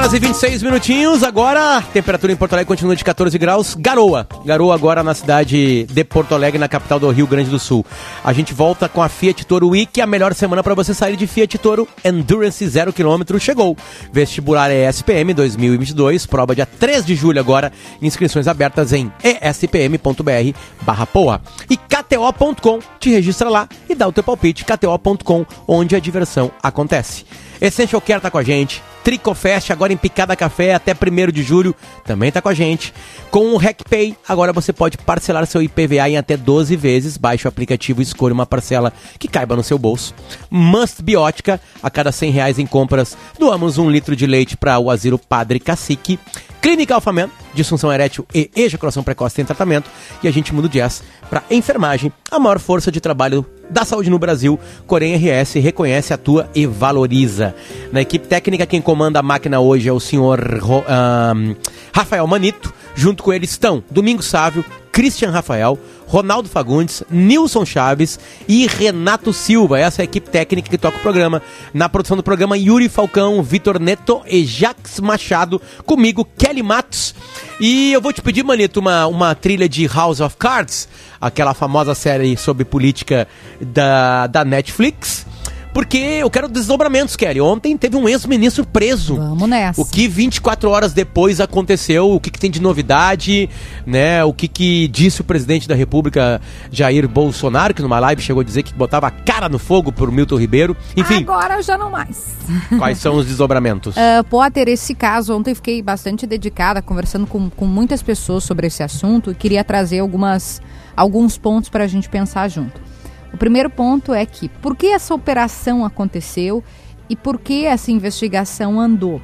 Horas 0.00 0.14
e 0.14 0.18
26 0.18 0.62
minutinhos. 0.62 1.22
Agora, 1.22 1.82
temperatura 1.92 2.32
em 2.32 2.36
Porto 2.36 2.54
Alegre 2.54 2.68
continua 2.68 2.96
de 2.96 3.04
14 3.04 3.36
graus. 3.36 3.74
Garoa. 3.74 4.26
Garoa 4.46 4.74
agora 4.74 5.02
na 5.02 5.12
cidade 5.12 5.84
de 5.84 6.04
Porto 6.04 6.34
Alegre, 6.34 6.58
na 6.58 6.68
capital 6.68 6.98
do 6.98 7.10
Rio 7.10 7.26
Grande 7.26 7.50
do 7.50 7.58
Sul. 7.58 7.84
A 8.24 8.32
gente 8.32 8.54
volta 8.54 8.88
com 8.88 9.02
a 9.02 9.10
Fiat 9.10 9.44
Toro 9.44 9.68
Week, 9.68 10.00
a 10.00 10.06
melhor 10.06 10.32
semana 10.32 10.62
para 10.62 10.74
você 10.74 10.94
sair 10.94 11.16
de 11.16 11.26
Fiat 11.26 11.58
Toro 11.58 11.86
Endurance 12.02 12.66
0 12.66 12.94
km 12.94 13.38
chegou. 13.38 13.76
Vestibular 14.10 14.70
ESPM 14.70 15.34
2022, 15.34 16.24
prova 16.24 16.54
dia 16.54 16.66
3 16.66 17.04
de 17.04 17.14
julho 17.14 17.38
agora. 17.38 17.70
Inscrições 18.00 18.48
abertas 18.48 18.94
em 18.94 19.12
espm.br 19.22 20.58
barra 20.80 21.04
poa. 21.04 21.42
E 21.68 21.76
kto.com, 21.76 22.78
te 22.98 23.10
registra 23.10 23.50
lá 23.50 23.68
e 23.86 23.94
dá 23.94 24.08
o 24.08 24.12
teu 24.12 24.24
palpite. 24.24 24.64
kto.com, 24.64 25.44
onde 25.68 25.94
a 25.94 26.00
diversão 26.00 26.50
acontece. 26.62 27.26
Essential 27.60 28.00
Care 28.00 28.22
tá 28.22 28.30
com 28.30 28.38
a 28.38 28.42
gente. 28.42 28.82
Tricofest, 29.02 29.70
agora 29.70 29.92
em 29.92 29.96
Picada 29.96 30.36
Café, 30.36 30.74
até 30.74 30.92
1 30.92 31.32
de 31.32 31.42
julho, 31.42 31.74
também 32.04 32.30
tá 32.30 32.40
com 32.42 32.48
a 32.48 32.54
gente. 32.54 32.92
Com 33.30 33.52
o 33.52 33.56
RecPay, 33.56 34.16
agora 34.28 34.52
você 34.52 34.72
pode 34.72 34.98
parcelar 34.98 35.46
seu 35.46 35.62
IPVA 35.62 36.08
em 36.08 36.16
até 36.16 36.36
12 36.36 36.76
vezes. 36.76 37.16
Baixe 37.16 37.46
o 37.46 37.48
aplicativo 37.48 38.00
e 38.00 38.04
escolha 38.04 38.34
uma 38.34 38.46
parcela 38.46 38.92
que 39.18 39.28
caiba 39.28 39.56
no 39.56 39.62
seu 39.62 39.78
bolso. 39.78 40.14
Must 40.50 41.02
Biótica, 41.02 41.60
a 41.82 41.90
cada 41.90 42.12
100 42.12 42.30
reais 42.30 42.58
em 42.58 42.66
compras, 42.66 43.16
doamos 43.38 43.78
um 43.78 43.90
litro 43.90 44.14
de 44.14 44.26
leite 44.26 44.56
para 44.56 44.78
o 44.78 44.90
Asilo 44.90 45.18
Padre 45.18 45.58
Cacique. 45.58 46.18
Clínica 46.60 46.94
Alfaman, 46.94 47.30
disfunção 47.54 47.90
erétil 47.90 48.26
e 48.34 48.50
ejaculação 48.54 49.02
precoce 49.02 49.36
tem 49.36 49.44
tratamento. 49.44 49.90
E 50.22 50.28
a 50.28 50.30
gente 50.30 50.54
muda 50.54 50.66
o 50.66 50.70
jazz 50.70 51.02
para 51.30 51.42
enfermagem, 51.50 52.12
a 52.30 52.38
maior 52.38 52.58
força 52.58 52.92
de 52.92 53.00
trabalho 53.00 53.46
da 53.70 53.84
saúde 53.84 54.10
no 54.10 54.18
Brasil. 54.18 54.58
Corém 54.86 55.14
RS 55.14 55.54
reconhece, 55.54 56.12
atua 56.12 56.50
e 56.54 56.66
valoriza. 56.66 57.54
Na 57.92 58.00
equipe 58.00 58.26
técnica, 58.26 58.66
quem 58.66 58.80
comanda 58.80 59.20
a 59.20 59.22
máquina 59.22 59.60
hoje 59.60 59.88
é 59.88 59.92
o 59.92 60.00
senhor 60.00 60.40
um, 60.62 61.54
Rafael 61.92 62.26
Manito. 62.26 62.72
Junto 62.94 63.22
com 63.22 63.32
ele 63.32 63.44
estão 63.44 63.82
Domingo 63.90 64.22
Sávio, 64.22 64.64
Christian 64.92 65.30
Rafael, 65.30 65.78
Ronaldo 66.10 66.48
Fagundes, 66.48 67.04
Nilson 67.08 67.64
Chaves 67.64 68.18
e 68.48 68.66
Renato 68.66 69.32
Silva. 69.32 69.78
Essa 69.78 70.02
é 70.02 70.02
a 70.02 70.04
equipe 70.04 70.28
técnica 70.28 70.68
que 70.68 70.76
toca 70.76 70.98
o 70.98 71.00
programa. 71.00 71.40
Na 71.72 71.88
produção 71.88 72.16
do 72.16 72.22
programa, 72.22 72.58
Yuri 72.58 72.88
Falcão, 72.88 73.40
Vitor 73.44 73.78
Neto 73.78 74.20
e 74.26 74.44
Jax 74.44 74.98
Machado. 74.98 75.62
Comigo, 75.86 76.26
Kelly 76.36 76.64
Matos. 76.64 77.14
E 77.60 77.92
eu 77.92 78.00
vou 78.00 78.12
te 78.12 78.20
pedir, 78.20 78.42
Manito, 78.42 78.80
uma, 78.80 79.06
uma 79.06 79.36
trilha 79.36 79.68
de 79.68 79.86
House 79.86 80.18
of 80.18 80.36
Cards, 80.36 80.88
aquela 81.20 81.54
famosa 81.54 81.94
série 81.94 82.36
sobre 82.36 82.64
política 82.64 83.28
da, 83.60 84.26
da 84.26 84.44
Netflix. 84.44 85.24
Porque 85.72 85.96
eu 85.96 86.30
quero 86.30 86.48
desdobramentos, 86.48 87.16
Kelly. 87.16 87.40
Ontem 87.40 87.76
teve 87.76 87.96
um 87.96 88.08
ex-ministro 88.08 88.66
preso. 88.66 89.16
Vamos 89.16 89.48
nessa. 89.48 89.80
O 89.80 89.84
que 89.84 90.08
24 90.08 90.68
horas 90.68 90.92
depois 90.92 91.40
aconteceu, 91.40 92.10
o 92.10 92.20
que, 92.20 92.30
que 92.30 92.38
tem 92.38 92.50
de 92.50 92.60
novidade, 92.60 93.48
né? 93.86 94.24
O 94.24 94.32
que, 94.32 94.48
que 94.48 94.88
disse 94.88 95.20
o 95.20 95.24
presidente 95.24 95.68
da 95.68 95.74
República, 95.74 96.40
Jair 96.72 97.08
Bolsonaro, 97.08 97.72
que 97.72 97.82
numa 97.82 98.00
live 98.00 98.20
chegou 98.20 98.40
a 98.40 98.44
dizer 98.44 98.62
que 98.62 98.74
botava 98.74 99.06
a 99.06 99.10
cara 99.10 99.48
no 99.48 99.58
fogo 99.58 99.92
por 99.92 100.10
Milton 100.10 100.36
Ribeiro. 100.36 100.76
Enfim. 100.96 101.22
Agora 101.22 101.62
já 101.62 101.78
não 101.78 101.90
mais. 101.90 102.34
Quais 102.78 102.98
são 102.98 103.16
os 103.16 103.26
desdobramentos? 103.26 103.94
Uh, 103.96 104.24
Potter, 104.28 104.68
esse 104.68 104.94
caso, 104.94 105.36
ontem 105.36 105.54
fiquei 105.54 105.82
bastante 105.82 106.26
dedicada, 106.26 106.82
conversando 106.82 107.26
com, 107.26 107.48
com 107.48 107.64
muitas 107.64 108.02
pessoas 108.02 108.44
sobre 108.44 108.66
esse 108.66 108.82
assunto 108.82 109.30
e 109.30 109.34
queria 109.34 109.62
trazer 109.62 110.00
algumas, 110.00 110.60
alguns 110.96 111.38
pontos 111.38 111.70
para 111.70 111.84
a 111.84 111.86
gente 111.86 112.08
pensar 112.08 112.48
junto. 112.48 112.89
O 113.32 113.36
primeiro 113.36 113.70
ponto 113.70 114.12
é 114.12 114.26
que 114.26 114.48
por 114.48 114.76
que 114.76 114.88
essa 114.88 115.14
operação 115.14 115.84
aconteceu 115.84 116.62
e 117.08 117.16
por 117.16 117.38
que 117.38 117.64
essa 117.64 117.90
investigação 117.90 118.80
andou? 118.80 119.20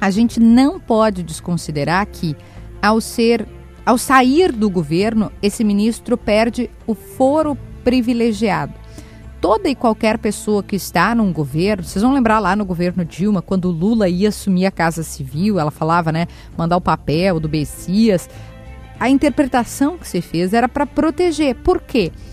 A 0.00 0.10
gente 0.10 0.40
não 0.40 0.80
pode 0.80 1.22
desconsiderar 1.22 2.06
que 2.06 2.36
ao 2.80 3.00
ser 3.00 3.46
ao 3.84 3.98
sair 3.98 4.52
do 4.52 4.68
governo, 4.68 5.32
esse 5.42 5.64
ministro 5.64 6.16
perde 6.16 6.70
o 6.86 6.94
foro 6.94 7.56
privilegiado. 7.82 8.74
Toda 9.40 9.70
e 9.70 9.74
qualquer 9.74 10.18
pessoa 10.18 10.62
que 10.62 10.76
está 10.76 11.14
num 11.14 11.32
governo, 11.32 11.82
vocês 11.82 12.02
vão 12.02 12.12
lembrar 12.12 12.38
lá 12.40 12.54
no 12.54 12.64
governo 12.64 13.04
Dilma, 13.04 13.40
quando 13.40 13.64
o 13.64 13.70
Lula 13.72 14.06
ia 14.06 14.28
assumir 14.28 14.66
a 14.66 14.70
Casa 14.70 15.02
Civil, 15.02 15.58
ela 15.58 15.70
falava, 15.70 16.12
né, 16.12 16.26
mandar 16.58 16.76
o 16.76 16.80
papel 16.80 17.40
do 17.40 17.48
Bessias. 17.48 18.28
A 18.98 19.08
interpretação 19.08 19.96
que 19.96 20.06
se 20.06 20.20
fez 20.20 20.52
era 20.52 20.68
para 20.68 20.86
proteger. 20.86 21.54
Por 21.54 21.80
quê? 21.80 22.12
Porque 22.12 22.29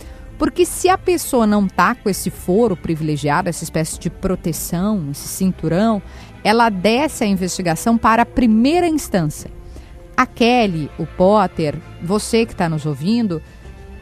se 0.65 0.89
a 0.89 0.97
pessoa 0.97 1.47
não 1.47 1.67
tá 1.67 1.95
com 1.95 2.09
esse 2.09 2.29
foro 2.29 2.75
privilegiado, 2.75 3.49
essa 3.49 3.63
espécie 3.63 3.99
de 3.99 4.09
proteção, 4.09 5.09
esse 5.11 5.27
cinturão, 5.27 6.01
ela 6.43 6.69
desce 6.69 7.23
a 7.23 7.27
investigação 7.27 7.97
para 7.97 8.21
a 8.21 8.25
primeira 8.25 8.87
instância. 8.87 9.49
A 10.15 10.25
Kelly, 10.25 10.89
o 10.97 11.05
Potter, 11.05 11.75
você 12.01 12.45
que 12.45 12.53
está 12.53 12.69
nos 12.69 12.85
ouvindo, 12.85 13.41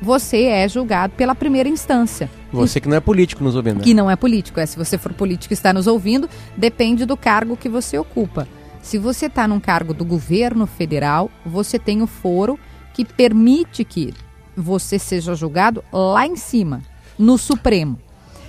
você 0.02 0.44
é 0.44 0.68
julgado 0.68 1.14
pela 1.16 1.34
primeira 1.34 1.68
instância. 1.68 2.30
Você 2.52 2.80
que 2.80 2.88
não 2.88 2.98
é 2.98 3.00
político 3.00 3.44
nos 3.44 3.56
ouvindo. 3.56 3.78
Né? 3.78 3.84
Que 3.84 3.94
não 3.94 4.10
é 4.10 4.16
político. 4.16 4.60
É, 4.60 4.66
se 4.66 4.78
você 4.78 4.98
for 4.98 5.14
político 5.14 5.54
e 5.54 5.56
está 5.56 5.74
nos 5.74 5.88
ouvindo, 5.88 6.30
depende 6.56 7.06
do 7.06 7.18
cargo 7.18 7.58
que 7.58 7.68
você 7.68 7.98
ocupa. 7.98 8.48
Se 8.82 8.98
você 8.98 9.26
está 9.26 9.48
num 9.48 9.60
cargo 9.60 9.94
do 9.94 10.06
governo 10.06 10.68
federal, 10.68 11.32
você 11.46 11.80
tem 11.80 12.02
o 12.02 12.08
foro 12.08 12.60
que 12.94 13.04
permite 13.04 13.84
que 13.84 14.14
você 14.56 14.98
seja 14.98 15.36
julgado 15.36 15.84
lá 15.92 16.26
em 16.26 16.36
cima, 16.36 16.82
no 17.18 17.38
Supremo. 17.38 18.00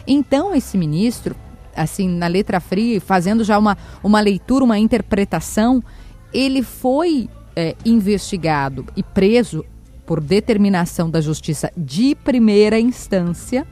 Então, 0.07 0.55
esse 0.55 0.79
ministro, 0.79 1.35
assim, 1.75 2.09
na 2.09 2.27
letra 2.27 2.61
fria, 2.61 3.01
fazendo 3.01 3.43
já 3.43 3.59
uma, 3.59 3.77
uma 4.03 4.21
leitura, 4.21 4.65
uma 4.65 4.79
interpretação, 4.79 5.83
ele 6.33 6.63
foi 6.63 7.29
é, 7.55 7.75
investigado 7.85 8.87
e 8.97 9.03
preso 9.03 9.65
por 10.05 10.21
determinação 10.21 11.11
da 11.11 11.21
justiça 11.21 11.73
de 11.77 12.15
primeira 12.15 12.79
instância, 12.79 13.67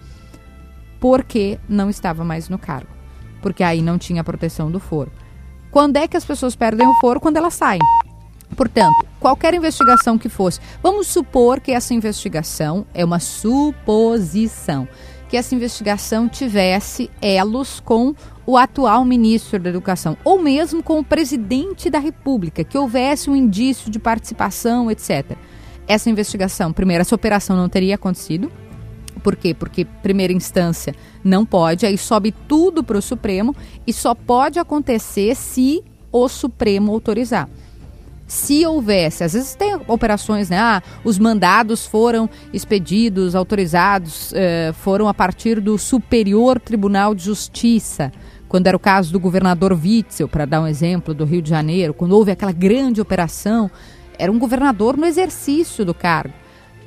porque 0.99 1.59
não 1.69 1.89
estava 1.89 2.25
mais 2.25 2.49
no 2.49 2.59
cargo. 2.59 2.89
Porque 3.41 3.63
aí 3.63 3.81
não 3.81 3.99
tinha 3.99 4.25
proteção 4.25 4.71
do 4.71 4.81
foro. 4.81 5.13
Quando 5.71 5.97
é 5.97 6.09
que 6.09 6.17
as 6.17 6.25
pessoas 6.25 6.57
perdem 6.57 6.87
o 6.87 6.95
foro? 6.95 7.21
Quando 7.21 7.37
elas 7.37 7.55
saem. 7.55 7.81
Portanto, 8.55 9.05
qualquer 9.19 9.55
investigação 9.55 10.17
que 10.17 10.29
fosse, 10.29 10.61
vamos 10.83 11.07
supor 11.07 11.61
que 11.61 11.73
essa 11.73 11.95
investigação 11.95 12.87
é 12.95 13.05
uma 13.05 13.19
suposição, 13.19 14.87
que 15.29 15.37
essa 15.37 15.55
investigação 15.55 16.29
tivesse 16.29 17.11
elos 17.21 17.81
com 17.81 18.15
o 18.47 18.57
atual 18.57 19.05
ministro 19.05 19.59
da 19.59 19.71
Educação, 19.71 20.17
ou 20.25 20.41
mesmo 20.41 20.83
com 20.83 20.99
o 20.99 21.05
presidente 21.05 21.89
da 21.89 21.99
República, 21.99 22.63
que 22.63 22.77
houvesse 22.77 23.31
um 23.31 23.37
indício 23.37 23.91
de 23.91 23.99
participação, 23.99 24.91
etc. 24.91 25.37
Essa 25.89 26.11
investigação, 26.11 26.73
primeiro, 26.73 27.03
essa 27.03 27.15
operação 27.15 27.57
não 27.57 27.69
teria 27.69 27.95
acontecido. 27.95 28.51
Por 29.23 29.37
quê? 29.37 29.55
Porque 29.55 29.85
primeira 29.85 30.33
instância 30.33 30.95
não 31.23 31.47
pode, 31.47 31.87
aí 31.87 31.97
sobe 31.97 32.33
tudo 32.47 32.85
para 32.85 32.99
o 32.99 33.03
Supremo 33.03 33.57
e 33.87 33.93
só 33.93 34.15
pode 34.15 34.59
acontecer 34.59 35.35
se 35.35 35.83
o 36.13 36.29
Supremo 36.29 36.93
autorizar 36.93 37.49
se 38.27 38.65
houvesse, 38.65 39.23
às 39.23 39.35
vezes 39.35 39.55
tem 39.55 39.79
operações, 39.87 40.49
né? 40.49 40.59
Ah, 40.59 40.83
os 41.05 41.19
mandados 41.19 41.87
foram 41.87 42.29
expedidos, 42.53 43.35
autorizados, 43.35 44.33
eh, 44.35 44.73
foram 44.81 45.09
a 45.09 45.15
partir 45.15 45.61
do 45.61 45.77
Superior 45.77 46.59
Tribunal 46.59 47.15
de 47.15 47.25
Justiça, 47.25 48.11
quando 48.49 48.67
era 48.67 48.77
o 48.77 48.81
caso 48.81 49.13
do 49.13 49.21
governador 49.21 49.73
Witzel, 49.73 50.29
para 50.29 50.47
dar 50.47 50.63
um 50.63 50.67
exemplo, 50.67 51.13
do 51.13 51.25
Rio 51.25 51.43
de 51.43 51.51
Janeiro, 51.51 51.93
quando 51.93 52.13
houve 52.13 52.31
aquela 52.31 52.53
grande 52.53 53.01
operação, 53.01 53.71
era 54.19 54.33
um 54.33 54.39
governador 54.39 54.97
no 54.97 55.05
exercício 55.05 55.85
do 55.85 55.93
cargo. 55.93 56.33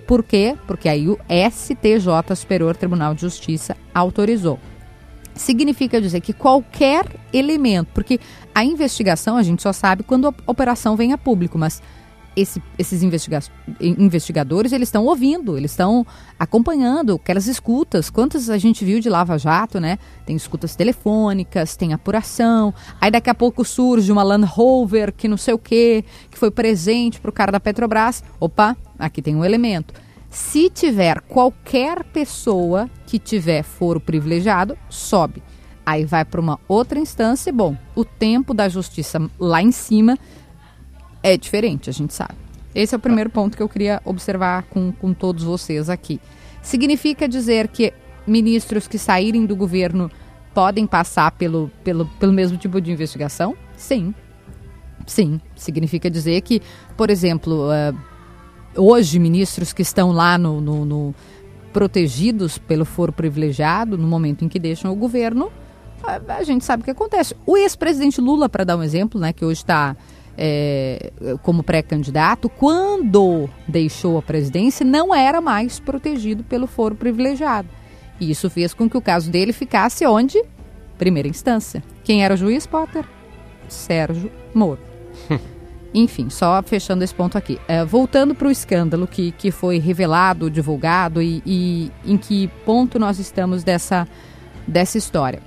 Por 0.08 0.24
quê? 0.24 0.56
Porque 0.66 0.88
aí 0.88 1.10
o 1.10 1.20
STJ, 1.52 2.36
Superior 2.36 2.76
Tribunal 2.76 3.14
de 3.14 3.22
Justiça, 3.22 3.76
autorizou 3.94 4.58
significa 5.38 6.02
dizer 6.02 6.22
que 6.22 6.34
qualquer 6.34 7.06
elemento, 7.32 7.90
porque 7.94 8.20
a 8.54 8.64
investigação 8.64 9.38
a 9.38 9.44
gente 9.44 9.62
só 9.62 9.72
sabe 9.72 10.04
quando 10.04 10.28
a 10.28 10.34
operação 10.46 10.96
vem 10.96 11.14
a 11.14 11.18
público, 11.18 11.58
mas 11.58 11.82
esse, 12.38 12.62
esses 12.78 13.02
investiga 13.02 13.40
investigadores 13.82 14.72
eles 14.72 14.90
estão 14.90 15.06
ouvindo, 15.06 15.58
eles 15.58 15.72
estão 15.72 16.06
acompanhando 16.38 17.16
aquelas 17.16 17.48
escutas. 17.48 18.12
Quantas 18.12 18.48
a 18.50 18.60
gente 18.60 18.86
viu 18.86 19.00
de 19.00 19.10
Lava 19.10 19.40
Jato, 19.40 19.80
né? 19.80 19.98
Tem 20.24 20.36
escutas 20.36 20.76
telefônicas, 20.76 21.76
tem 21.76 21.94
apuração. 21.94 22.74
Aí 23.02 23.10
daqui 23.10 23.30
a 23.30 23.34
pouco 23.34 23.66
surge 23.66 24.12
uma 24.12 24.22
Land 24.22 24.46
Rover 24.46 25.12
que 25.12 25.28
não 25.28 25.38
sei 25.38 25.56
o 25.56 25.60
quê, 25.60 26.06
que 26.30 26.38
foi 26.38 26.52
presente 26.52 27.20
para 27.20 27.30
o 27.30 27.34
cara 27.34 27.52
da 27.52 27.60
Petrobras. 27.60 28.24
Opa, 28.40 28.78
aqui 29.00 29.20
tem 29.20 29.36
um 29.36 29.44
elemento. 29.44 29.96
Se 30.30 30.70
tiver 30.70 31.22
qualquer 31.22 32.04
pessoa 32.04 32.88
que 33.08 33.18
tiver 33.18 33.64
foro 33.64 34.02
privilegiado, 34.02 34.78
sobe. 34.90 35.42
Aí 35.86 36.04
vai 36.04 36.26
para 36.26 36.42
uma 36.42 36.60
outra 36.68 37.00
instância. 37.00 37.52
Bom, 37.54 37.78
o 37.96 38.04
tempo 38.04 38.54
da 38.54 38.68
justiça 38.68 39.20
lá 39.40 39.62
em 39.62 39.72
cima 39.72 40.20
é 41.24 41.38
diferente, 41.38 41.90
a 41.90 41.94
gente 41.94 42.14
sabe. 42.14 42.36
Esse 42.76 42.94
é 42.94 42.98
o 42.98 43.00
primeiro 43.00 43.30
ponto 43.30 43.56
que 43.56 43.64
eu 43.64 43.70
queria 43.70 44.02
observar 44.04 44.64
com, 44.64 44.92
com 44.92 45.14
todos 45.14 45.46
vocês 45.46 45.90
aqui. 45.90 46.20
Significa 46.62 47.28
dizer 47.28 47.70
que 47.70 47.94
ministros 48.28 48.90
que 48.90 49.00
saírem 49.00 49.46
do 49.46 49.56
governo 49.56 50.12
podem 50.54 50.86
passar 50.86 51.32
pelo, 51.32 51.72
pelo, 51.86 52.06
pelo 52.20 52.34
mesmo 52.34 52.58
tipo 52.58 52.82
de 52.82 52.92
investigação? 52.92 53.56
Sim. 53.78 54.14
Sim, 55.06 55.40
significa 55.56 56.10
dizer 56.10 56.42
que, 56.42 56.62
por 56.98 57.10
exemplo, 57.10 57.70
uh, 57.70 57.98
hoje 58.76 59.18
ministros 59.20 59.72
que 59.72 59.82
estão 59.82 60.12
lá 60.12 60.38
no, 60.38 60.60
no, 60.60 60.84
no, 60.84 61.16
protegidos 61.78 62.58
pelo 62.58 62.84
foro 62.84 63.14
privilegiado, 63.14 64.00
no 64.00 64.08
momento 64.08 64.44
em 64.44 64.50
que 64.50 64.58
deixam 64.58 64.92
o 64.92 64.96
governo, 64.96 65.52
a, 66.04 66.38
a 66.38 66.44
gente 66.44 66.66
sabe 66.66 66.82
o 66.82 66.84
que 66.84 66.90
acontece. 66.90 67.36
O 67.46 67.56
ex-presidente 67.56 68.20
Lula, 68.20 68.50
para 68.50 68.64
dar 68.64 68.78
um 68.78 68.82
exemplo, 68.82 69.22
né, 69.22 69.32
que 69.32 69.46
hoje 69.46 69.60
está 69.60 69.96
é, 70.36 71.12
como 71.44 71.62
pré-candidato, 71.62 72.50
quando 72.50 73.48
deixou 73.68 74.18
a 74.18 74.24
presidência, 74.24 74.84
não 74.84 75.14
era 75.14 75.40
mais 75.40 75.80
protegido 75.80 76.44
pelo 76.44 76.66
foro 76.66 76.96
privilegiado. 76.96 77.70
E 78.20 78.32
isso 78.32 78.50
fez 78.50 78.74
com 78.74 78.90
que 78.90 78.98
o 78.98 79.02
caso 79.02 79.30
dele 79.30 79.54
ficasse 79.54 80.04
onde? 80.04 80.44
Primeira 80.98 81.28
instância. 81.28 81.84
Quem 82.04 82.26
era 82.26 82.34
o 82.34 82.38
juiz 82.38 82.66
Potter? 82.66 83.06
Sérgio 83.68 84.32
Moro. 84.52 84.80
Enfim, 86.00 86.30
só 86.30 86.62
fechando 86.62 87.04
esse 87.04 87.14
ponto 87.14 87.40
aqui. 87.40 87.60
É, 87.68 87.84
voltando 87.84 88.36
para 88.36 88.48
o 88.48 88.52
escândalo 88.52 89.08
que, 89.08 89.32
que 89.32 89.50
foi 89.50 89.80
revelado, 89.80 90.48
divulgado 90.48 91.24
e, 91.24 91.42
e 91.44 91.92
em 92.06 92.16
que 92.18 92.48
ponto 92.64 93.00
nós 93.00 93.18
estamos 93.18 93.64
dessa, 93.64 94.08
dessa 94.68 95.00
história. 95.00 95.42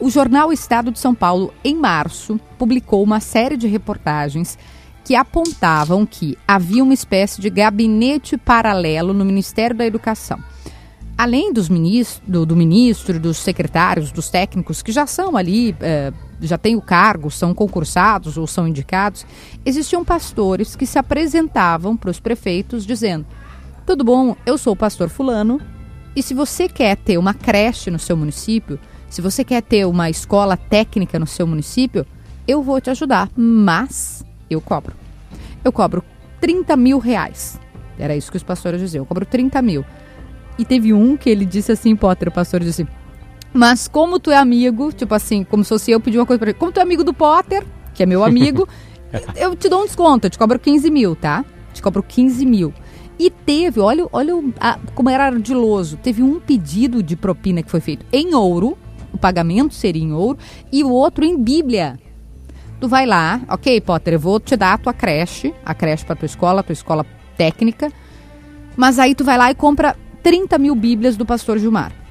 O 0.00 0.10
jornal 0.10 0.52
Estado 0.52 0.90
de 0.90 0.98
São 0.98 1.14
Paulo, 1.14 1.54
em 1.62 1.76
março, 1.76 2.40
publicou 2.58 3.00
uma 3.00 3.20
série 3.20 3.56
de 3.56 3.68
reportagens 3.68 4.58
que 5.04 5.14
apontavam 5.14 6.04
que 6.04 6.36
havia 6.46 6.82
uma 6.82 6.92
espécie 6.92 7.40
de 7.40 7.48
gabinete 7.48 8.36
paralelo 8.36 9.14
no 9.14 9.24
Ministério 9.24 9.76
da 9.76 9.86
Educação. 9.86 10.40
Além 11.16 11.52
dos 11.52 11.68
ministro, 11.68 12.22
do, 12.26 12.44
do 12.44 12.56
ministro, 12.56 13.20
dos 13.20 13.36
secretários, 13.36 14.10
dos 14.10 14.28
técnicos 14.28 14.82
que 14.82 14.90
já 14.90 15.06
são 15.06 15.36
ali 15.36 15.76
é, 15.80 16.12
já 16.40 16.58
têm 16.58 16.76
o 16.76 16.80
cargo, 16.80 17.30
são 17.30 17.54
concursados 17.54 18.36
ou 18.36 18.46
são 18.46 18.68
indicados, 18.68 19.26
existiam 19.64 20.04
pastores 20.04 20.76
que 20.76 20.86
se 20.86 20.98
apresentavam 20.98 21.96
para 21.96 22.10
os 22.10 22.20
prefeitos 22.20 22.84
dizendo: 22.84 23.26
Tudo 23.86 24.04
bom, 24.04 24.36
eu 24.44 24.58
sou 24.58 24.72
o 24.72 24.76
pastor 24.76 25.08
Fulano, 25.08 25.60
e 26.14 26.22
se 26.22 26.34
você 26.34 26.68
quer 26.68 26.96
ter 26.96 27.18
uma 27.18 27.34
creche 27.34 27.90
no 27.90 27.98
seu 27.98 28.16
município, 28.16 28.78
se 29.08 29.22
você 29.22 29.44
quer 29.44 29.62
ter 29.62 29.86
uma 29.86 30.10
escola 30.10 30.56
técnica 30.56 31.18
no 31.18 31.26
seu 31.26 31.46
município, 31.46 32.06
eu 32.46 32.62
vou 32.62 32.80
te 32.80 32.90
ajudar, 32.90 33.30
mas 33.36 34.24
eu 34.48 34.60
cobro. 34.60 34.94
Eu 35.64 35.72
cobro 35.72 36.04
30 36.40 36.76
mil 36.76 36.98
reais. 36.98 37.60
Era 37.98 38.14
isso 38.14 38.30
que 38.30 38.36
os 38.36 38.42
pastores 38.42 38.80
diziam, 38.80 39.02
eu 39.02 39.06
cobro 39.06 39.24
30 39.24 39.60
mil. 39.62 39.84
E 40.58 40.64
teve 40.64 40.92
um 40.92 41.16
que 41.16 41.28
ele 41.28 41.44
disse 41.44 41.72
assim, 41.72 41.94
Potter, 41.94 42.28
o 42.28 42.32
pastor 42.32 42.60
disse 42.60 42.86
mas 43.56 43.88
como 43.88 44.20
tu 44.20 44.30
é 44.30 44.36
amigo, 44.36 44.92
tipo 44.92 45.14
assim, 45.14 45.42
como 45.42 45.64
se 45.64 45.68
fosse 45.68 45.90
eu 45.90 46.00
pedir 46.00 46.18
uma 46.18 46.26
coisa 46.26 46.38
pra 46.38 46.50
ele. 46.50 46.58
Como 46.58 46.70
tu 46.70 46.78
é 46.78 46.82
amigo 46.82 47.02
do 47.02 47.14
Potter, 47.14 47.66
que 47.94 48.02
é 48.02 48.06
meu 48.06 48.24
amigo, 48.24 48.68
eu 49.36 49.56
te 49.56 49.68
dou 49.68 49.82
um 49.82 49.86
desconto, 49.86 50.26
eu 50.26 50.30
te 50.30 50.38
cobro 50.38 50.58
15 50.58 50.90
mil, 50.90 51.16
tá? 51.16 51.44
Te 51.72 51.82
cobro 51.82 52.02
15 52.02 52.44
mil. 52.44 52.72
E 53.18 53.30
teve, 53.30 53.80
olha, 53.80 54.06
olha 54.12 54.34
a, 54.60 54.78
como 54.94 55.08
era 55.08 55.26
ardiloso, 55.26 55.96
teve 55.96 56.22
um 56.22 56.38
pedido 56.38 57.02
de 57.02 57.16
propina 57.16 57.62
que 57.62 57.70
foi 57.70 57.80
feito 57.80 58.04
em 58.12 58.34
ouro, 58.34 58.76
o 59.12 59.16
pagamento 59.16 59.74
seria 59.74 60.02
em 60.02 60.12
ouro, 60.12 60.38
e 60.70 60.84
o 60.84 60.90
outro 60.90 61.24
em 61.24 61.42
Bíblia. 61.42 61.98
Tu 62.78 62.86
vai 62.86 63.06
lá, 63.06 63.40
ok, 63.48 63.80
Potter, 63.80 64.14
eu 64.14 64.20
vou 64.20 64.38
te 64.38 64.54
dar 64.54 64.74
a 64.74 64.78
tua 64.78 64.92
creche, 64.92 65.54
a 65.64 65.74
creche 65.74 66.04
para 66.04 66.14
tua 66.14 66.26
escola, 66.26 66.60
a 66.60 66.62
tua 66.62 66.74
escola 66.74 67.06
técnica, 67.38 67.90
mas 68.76 68.98
aí 68.98 69.14
tu 69.14 69.24
vai 69.24 69.38
lá 69.38 69.50
e 69.50 69.54
compra 69.54 69.96
30 70.22 70.58
mil 70.58 70.74
Bíblias 70.74 71.16
do 71.16 71.24
pastor 71.24 71.58
Gilmar. 71.58 72.05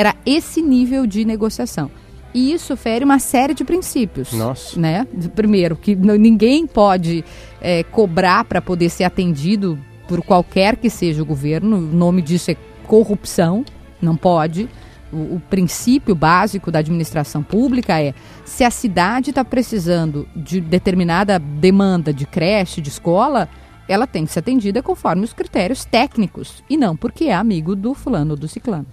Era 0.00 0.16
esse 0.24 0.62
nível 0.62 1.06
de 1.06 1.26
negociação. 1.26 1.90
E 2.32 2.54
isso 2.54 2.74
fere 2.74 3.04
uma 3.04 3.18
série 3.18 3.52
de 3.52 3.64
princípios. 3.64 4.32
Nossa. 4.32 4.80
Né? 4.80 5.06
Primeiro, 5.34 5.76
que 5.76 5.94
ninguém 5.94 6.66
pode 6.66 7.22
é, 7.60 7.82
cobrar 7.82 8.44
para 8.44 8.62
poder 8.62 8.88
ser 8.88 9.04
atendido 9.04 9.78
por 10.08 10.22
qualquer 10.22 10.76
que 10.76 10.88
seja 10.88 11.20
o 11.20 11.26
governo. 11.26 11.76
O 11.76 11.80
nome 11.80 12.22
disso 12.22 12.50
é 12.50 12.56
corrupção. 12.86 13.62
Não 14.00 14.16
pode. 14.16 14.70
O, 15.12 15.36
o 15.36 15.42
princípio 15.50 16.14
básico 16.14 16.70
da 16.70 16.78
administração 16.78 17.42
pública 17.42 18.00
é 18.00 18.14
se 18.42 18.64
a 18.64 18.70
cidade 18.70 19.28
está 19.28 19.44
precisando 19.44 20.26
de 20.34 20.62
determinada 20.62 21.38
demanda 21.38 22.10
de 22.10 22.24
creche, 22.24 22.80
de 22.80 22.88
escola, 22.88 23.50
ela 23.86 24.06
tem 24.06 24.24
que 24.24 24.32
ser 24.32 24.38
atendida 24.38 24.82
conforme 24.82 25.24
os 25.24 25.34
critérios 25.34 25.84
técnicos 25.84 26.62
e 26.70 26.76
não 26.78 26.96
porque 26.96 27.24
é 27.24 27.34
amigo 27.34 27.76
do 27.76 27.92
fulano 27.92 28.30
ou 28.30 28.36
do 28.36 28.48
ciclano. 28.48 28.86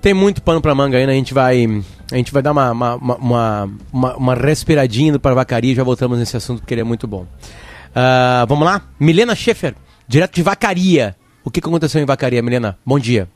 Tem 0.00 0.14
muito 0.14 0.42
pano 0.42 0.60
pra 0.60 0.74
manga 0.74 0.96
ainda, 0.96 1.12
a 1.12 1.14
gente 1.14 1.34
vai. 1.34 1.66
A 2.12 2.16
gente 2.16 2.32
vai 2.32 2.42
dar 2.42 2.52
uma, 2.52 2.70
uma, 2.70 2.94
uma, 2.94 3.70
uma, 3.92 4.16
uma 4.16 4.34
respiradinha 4.34 5.18
para 5.18 5.34
vacaria 5.34 5.72
e 5.72 5.74
já 5.74 5.82
voltamos 5.82 6.18
nesse 6.18 6.36
assunto 6.36 6.60
porque 6.60 6.74
ele 6.74 6.82
é 6.82 6.84
muito 6.84 7.06
bom. 7.06 7.22
Uh, 7.22 8.46
vamos 8.46 8.64
lá? 8.64 8.82
Milena 9.00 9.34
Schaefer, 9.34 9.74
direto 10.06 10.34
de 10.34 10.42
Vacaria. 10.42 11.16
O 11.42 11.50
que 11.50 11.60
aconteceu 11.60 12.00
em 12.00 12.04
Vacaria, 12.04 12.42
Milena? 12.42 12.78
Bom 12.84 12.98
dia. 12.98 13.28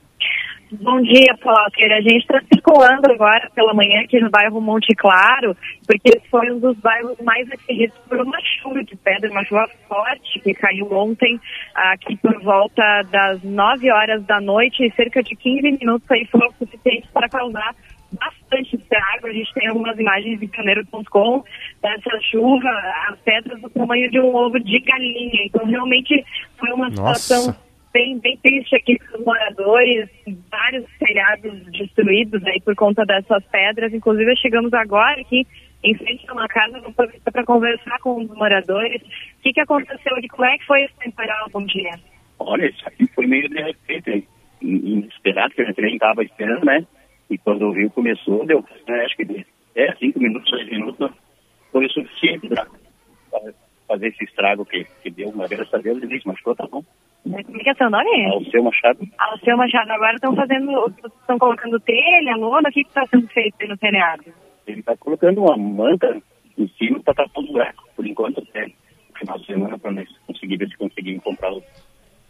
Bom 0.73 1.03
dia, 1.03 1.37
Potter. 1.43 1.93
A 1.93 2.01
gente 2.01 2.19
está 2.19 2.41
circulando 2.43 3.11
agora 3.11 3.51
pela 3.55 3.75
manhã 3.75 4.03
aqui 4.03 4.21
no 4.21 4.31
bairro 4.31 4.61
Monte 4.61 4.95
Claro, 4.95 5.57
porque 5.85 6.21
foi 6.31 6.49
um 6.53 6.61
dos 6.61 6.77
bairros 6.79 7.19
mais 7.25 7.51
atingidos 7.51 7.99
por 8.09 8.21
uma 8.21 8.39
chuva 8.41 8.85
de 8.85 8.95
pedra, 8.97 9.31
uma 9.33 9.45
chuva 9.45 9.69
forte 9.89 10.39
que 10.39 10.55
caiu 10.55 10.87
ontem 10.93 11.41
aqui 11.75 12.17
por 12.19 12.41
volta 12.43 13.03
das 13.11 13.43
9 13.43 13.91
horas 13.91 14.25
da 14.27 14.41
noite 14.41 14.87
e 14.87 14.93
cerca 14.93 15.23
de 15.25 15.35
15 15.35 15.73
minutos 15.73 16.09
aí 16.09 16.25
foram 16.27 16.53
suficientes 16.53 17.11
para 17.11 17.29
causar 17.29 17.75
bastante 18.13 18.77
estrago. 18.77 19.27
A 19.27 19.33
gente 19.33 19.53
tem 19.55 19.69
algumas 19.69 19.99
imagens 19.99 20.41
em 20.41 20.47
caneiro.com 20.47 21.43
dessa 21.83 22.21
chuva, 22.31 22.69
as 23.09 23.19
pedras 23.21 23.61
do 23.61 23.71
tamanho 23.71 24.09
de 24.09 24.21
um 24.21 24.33
ovo 24.37 24.61
de 24.61 24.79
galinha. 24.79 25.47
Então, 25.47 25.67
realmente 25.67 26.25
foi 26.59 26.71
uma 26.73 26.91
situação 26.91 27.47
Nossa 27.47 27.70
bem, 27.93 28.19
bem 28.19 28.37
triste 28.39 28.77
aqui 28.77 28.99
para 28.99 29.19
os 29.19 29.25
moradores, 29.25 30.09
vários 30.51 30.85
telhados 30.99 31.73
destruídos 31.73 32.45
aí 32.47 32.61
por 32.61 32.75
conta 32.75 33.05
dessas 33.05 33.45
pedras. 33.47 33.93
Inclusive, 33.93 34.37
chegamos 34.37 34.73
agora 34.73 35.21
aqui 35.21 35.47
em 35.83 35.95
frente 35.95 36.29
a 36.29 36.33
uma 36.33 36.49
casa 36.49 36.81
para 37.33 37.45
conversar 37.45 37.99
com 38.01 38.23
os 38.23 38.29
moradores. 38.29 39.03
O 39.03 39.43
que, 39.43 39.53
que 39.53 39.61
aconteceu 39.61 40.17
aqui? 40.17 40.29
Como 40.29 40.45
é 40.45 40.59
que 40.59 40.67
foi 40.67 40.83
esse 40.85 40.97
temporal? 40.99 41.49
Bom 41.53 41.65
dia. 41.65 41.93
Olha, 42.39 42.67
isso 42.67 42.87
aqui 42.87 43.07
foi 43.15 43.27
meio 43.27 43.49
de 43.49 43.63
repente, 43.63 44.27
inesperado, 44.63 45.55
que 45.55 45.63
a 45.63 45.67
gente 45.67 45.81
nem 45.81 45.95
estava 45.95 46.23
esperando, 46.23 46.65
né? 46.65 46.87
E 47.29 47.39
quando 47.39 47.67
o 47.67 47.73
rio 47.73 47.91
começou, 47.91 48.45
deu, 48.45 48.65
né, 48.89 49.05
acho 49.05 49.17
que 49.17 49.47
é, 49.75 49.95
cinco 49.97 50.19
minutos, 50.19 50.51
seis 50.51 50.69
minutos, 50.69 51.11
foi 51.71 51.87
o 51.87 51.91
suficiente 51.91 52.49
para 52.49 52.67
fazer 53.91 54.07
esse 54.07 54.23
estrago 54.25 54.65
que, 54.65 54.87
que 55.03 55.11
deu. 55.11 55.33
Mas 55.35 55.51
graças 55.51 55.75
a 55.75 55.79
Deus 55.79 55.99
ele 55.99 56.15
disse, 56.15 56.27
mas 56.27 56.41
tá 56.57 56.67
bom. 56.71 56.83
Como 57.25 57.37
é 57.37 57.43
que 57.43 57.71
é 57.71 57.75
seu 57.75 57.91
nome? 57.91 58.27
Alceu 58.27 58.63
Machado. 58.63 59.01
Alceu 59.19 59.57
Machado. 59.57 59.91
Agora 59.91 60.15
estão 60.15 60.35
fazendo, 60.35 60.95
estão 61.21 61.39
colocando 61.39 61.81
telha, 61.81 62.37
lona, 62.37 62.69
o 62.69 62.73
que 62.73 62.83
está 62.83 63.05
sendo 63.07 63.27
feito 63.29 63.67
no 63.67 63.77
telhado? 63.77 64.25
Ele 64.67 64.81
está 64.81 64.97
colocando 64.97 65.43
uma 65.43 65.57
manta 65.57 66.23
em 66.57 66.69
cima 66.79 67.01
para 67.01 67.15
tapar 67.15 67.43
o 67.43 67.47
buraco, 67.47 67.89
por 67.97 68.07
enquanto 68.07 68.39
até 68.41 68.67
o 68.67 69.19
final 69.19 69.39
de 69.39 69.47
semana, 69.47 69.79
para 69.79 69.91
nós 69.91 70.09
conseguir 70.27 70.57
ver 70.57 70.69
se 70.69 70.77
conseguimos 70.77 71.25
comprar 71.25 71.53
o 71.53 71.63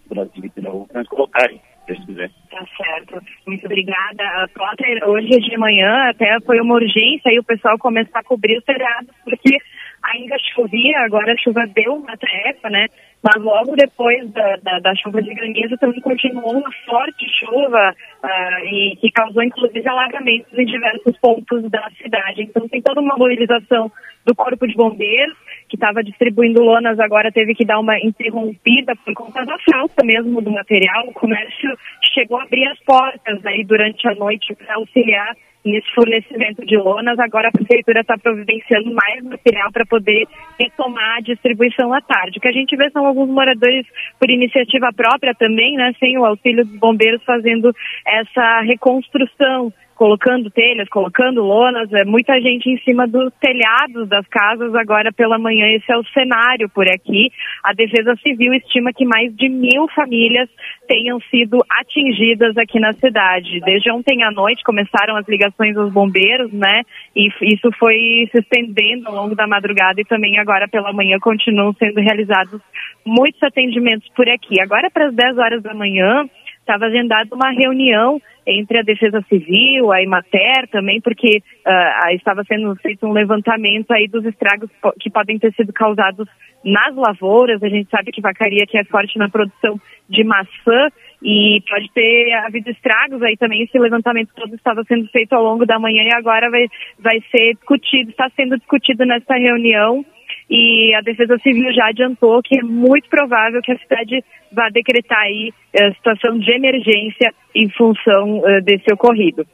Brasil 0.08 0.44
e 0.44 0.50
para 0.50 0.72
nós 0.94 1.08
colocarem, 1.08 1.60
se 1.86 2.06
quiser. 2.06 2.30
Tá 2.50 2.64
certo. 2.76 3.22
Muito 3.46 3.66
obrigada. 3.66 4.48
Potter, 4.54 5.08
hoje 5.08 5.38
de 5.38 5.58
manhã 5.58 6.08
até 6.08 6.40
foi 6.40 6.60
uma 6.60 6.74
urgência 6.74 7.30
aí 7.30 7.38
o 7.38 7.44
pessoal 7.44 7.78
começar 7.78 8.20
a 8.20 8.24
cobrir 8.24 8.58
os 8.58 8.64
telhados, 8.64 9.14
porque 9.24 9.58
ainda 10.02 10.36
chovia, 10.54 11.00
agora 11.00 11.32
a 11.32 11.36
chuva 11.36 11.66
deu 11.66 11.94
uma 11.94 12.16
trepa, 12.16 12.70
né? 12.70 12.86
Mas 13.22 13.42
logo 13.42 13.76
depois 13.76 14.30
da, 14.32 14.56
da, 14.56 14.78
da 14.78 14.94
chuva 14.96 15.20
de 15.22 15.34
granizo 15.34 15.76
também 15.78 16.00
continuou 16.00 16.56
uma 16.56 16.72
forte 16.86 17.26
chuva 17.38 17.94
uh, 18.22 18.64
e 18.64 18.96
que 18.96 19.10
causou 19.10 19.42
inclusive 19.42 19.86
alagamentos 19.86 20.58
em 20.58 20.64
diversos 20.64 21.18
pontos 21.18 21.70
da 21.70 21.90
cidade. 22.02 22.42
Então 22.42 22.66
tem 22.68 22.80
toda 22.80 23.00
uma 23.00 23.16
mobilização 23.16 23.92
do 24.24 24.34
Corpo 24.34 24.66
de 24.66 24.74
Bombeiros, 24.74 25.36
que 25.68 25.76
estava 25.76 26.02
distribuindo 26.02 26.62
lonas, 26.62 26.98
agora 26.98 27.32
teve 27.32 27.54
que 27.54 27.64
dar 27.64 27.78
uma 27.78 27.98
interrompida 27.98 28.94
por 29.04 29.14
conta 29.14 29.44
da 29.44 29.56
falta 29.70 30.04
mesmo 30.04 30.40
do 30.40 30.50
material. 30.50 31.08
O 31.08 31.12
comércio 31.12 31.76
chegou 32.14 32.38
a 32.38 32.42
abrir 32.42 32.66
as 32.68 32.78
portas 32.80 33.44
aí 33.46 33.64
durante 33.64 34.06
a 34.08 34.14
noite 34.14 34.54
para 34.54 34.74
auxiliar 34.74 35.34
nesse 35.64 35.90
fornecimento 35.94 36.64
de 36.64 36.76
lonas. 36.76 37.18
Agora 37.18 37.48
a 37.48 37.52
prefeitura 37.52 38.00
está 38.00 38.16
providenciando 38.16 38.92
mais 38.92 39.22
material 39.22 39.70
para 39.72 39.86
poder 39.86 40.26
retomar 40.58 41.18
a 41.18 41.20
distribuição 41.20 41.92
à 41.92 42.00
tarde. 42.00 42.38
O 42.38 42.40
que 42.40 42.48
a 42.48 42.52
gente 42.52 42.76
vê 42.76 42.90
são 42.90 43.06
alguns 43.06 43.28
moradores 43.28 43.86
por 44.18 44.30
iniciativa 44.30 44.90
própria 44.94 45.34
também, 45.34 45.76
né, 45.76 45.92
sem 45.98 46.18
o 46.18 46.24
auxílio 46.24 46.64
dos 46.64 46.78
bombeiros 46.78 47.22
fazendo 47.24 47.74
essa 48.06 48.60
reconstrução 48.62 49.72
colocando 50.00 50.50
telhas, 50.50 50.88
colocando 50.88 51.42
lonas, 51.42 51.92
é, 51.92 52.06
muita 52.06 52.32
gente 52.40 52.70
em 52.70 52.78
cima 52.78 53.06
dos 53.06 53.30
telhados 53.38 54.08
das 54.08 54.26
casas 54.28 54.74
agora 54.74 55.12
pela 55.12 55.38
manhã. 55.38 55.66
Esse 55.66 55.92
é 55.92 55.98
o 55.98 56.04
cenário 56.04 56.70
por 56.70 56.88
aqui. 56.88 57.30
A 57.62 57.74
Defesa 57.74 58.16
Civil 58.22 58.54
estima 58.54 58.94
que 58.94 59.04
mais 59.04 59.30
de 59.36 59.50
mil 59.50 59.86
famílias 59.94 60.48
tenham 60.88 61.20
sido 61.30 61.58
atingidas 61.68 62.56
aqui 62.56 62.80
na 62.80 62.94
cidade. 62.94 63.60
Desde 63.60 63.92
ontem 63.92 64.22
à 64.22 64.30
noite 64.30 64.64
começaram 64.64 65.16
as 65.16 65.28
ligações 65.28 65.76
aos 65.76 65.92
bombeiros, 65.92 66.50
né? 66.50 66.80
E 67.14 67.28
isso 67.52 67.70
foi 67.78 68.26
se 68.32 68.38
estendendo 68.38 69.06
ao 69.06 69.14
longo 69.14 69.34
da 69.34 69.46
madrugada 69.46 70.00
e 70.00 70.04
também 70.06 70.38
agora 70.38 70.66
pela 70.66 70.94
manhã 70.94 71.18
continuam 71.20 71.74
sendo 71.74 72.00
realizados 72.00 72.58
muitos 73.04 73.42
atendimentos 73.42 74.08
por 74.16 74.26
aqui. 74.30 74.62
Agora 74.62 74.90
para 74.90 75.08
as 75.08 75.14
10 75.14 75.36
horas 75.36 75.62
da 75.62 75.74
manhã 75.74 76.24
estava 76.70 76.86
agendada 76.86 77.34
uma 77.34 77.50
reunião 77.50 78.20
entre 78.46 78.78
a 78.78 78.82
Defesa 78.82 79.20
Civil, 79.28 79.92
a 79.92 80.02
Imater 80.02 80.68
também, 80.70 81.00
porque 81.00 81.42
uh, 81.66 82.14
estava 82.14 82.44
sendo 82.44 82.74
feito 82.76 83.06
um 83.06 83.12
levantamento 83.12 83.90
aí 83.90 84.06
dos 84.08 84.24
estragos 84.24 84.70
que 85.00 85.10
podem 85.10 85.38
ter 85.38 85.52
sido 85.54 85.72
causados 85.72 86.28
nas 86.64 86.94
lavouras. 86.94 87.62
A 87.62 87.68
gente 87.68 87.90
sabe 87.90 88.12
que 88.12 88.20
Vacaria 88.20 88.66
que 88.66 88.78
é 88.78 88.84
forte 88.84 89.18
na 89.18 89.28
produção 89.28 89.80
de 90.08 90.24
maçã 90.24 90.88
e 91.22 91.62
pode 91.68 91.92
ter 91.92 92.32
havido 92.44 92.70
estragos 92.70 93.22
aí 93.22 93.36
também. 93.36 93.62
Esse 93.62 93.78
levantamento 93.78 94.30
todo 94.34 94.54
estava 94.54 94.84
sendo 94.84 95.06
feito 95.08 95.32
ao 95.32 95.42
longo 95.42 95.66
da 95.66 95.78
manhã 95.78 96.02
e 96.04 96.14
agora 96.14 96.50
vai, 96.50 96.66
vai 96.98 97.20
ser 97.30 97.54
discutido, 97.54 98.10
está 98.10 98.30
sendo 98.36 98.56
discutido 98.56 99.04
nessa 99.04 99.34
reunião 99.34 100.04
e 100.50 100.92
a 100.96 101.00
Defesa 101.00 101.38
Civil 101.38 101.72
já 101.72 101.86
adiantou 101.86 102.42
que 102.42 102.58
é 102.58 102.62
muito 102.62 103.08
provável 103.08 103.62
que 103.62 103.70
a 103.70 103.78
cidade 103.78 104.24
vá 104.52 104.68
decretar 104.68 105.20
aí 105.20 105.52
a 105.78 105.92
situação 105.94 106.38
de 106.38 106.50
emergência 106.50 107.32
em 107.54 107.70
função 107.70 108.38
uh, 108.38 108.60
desse 108.62 108.92
ocorrido. 108.92 109.46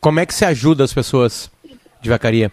Como 0.00 0.20
é 0.20 0.26
que 0.26 0.32
se 0.32 0.44
ajuda 0.44 0.84
as 0.84 0.94
pessoas 0.94 1.50
de 2.00 2.08
Vacaria? 2.08 2.52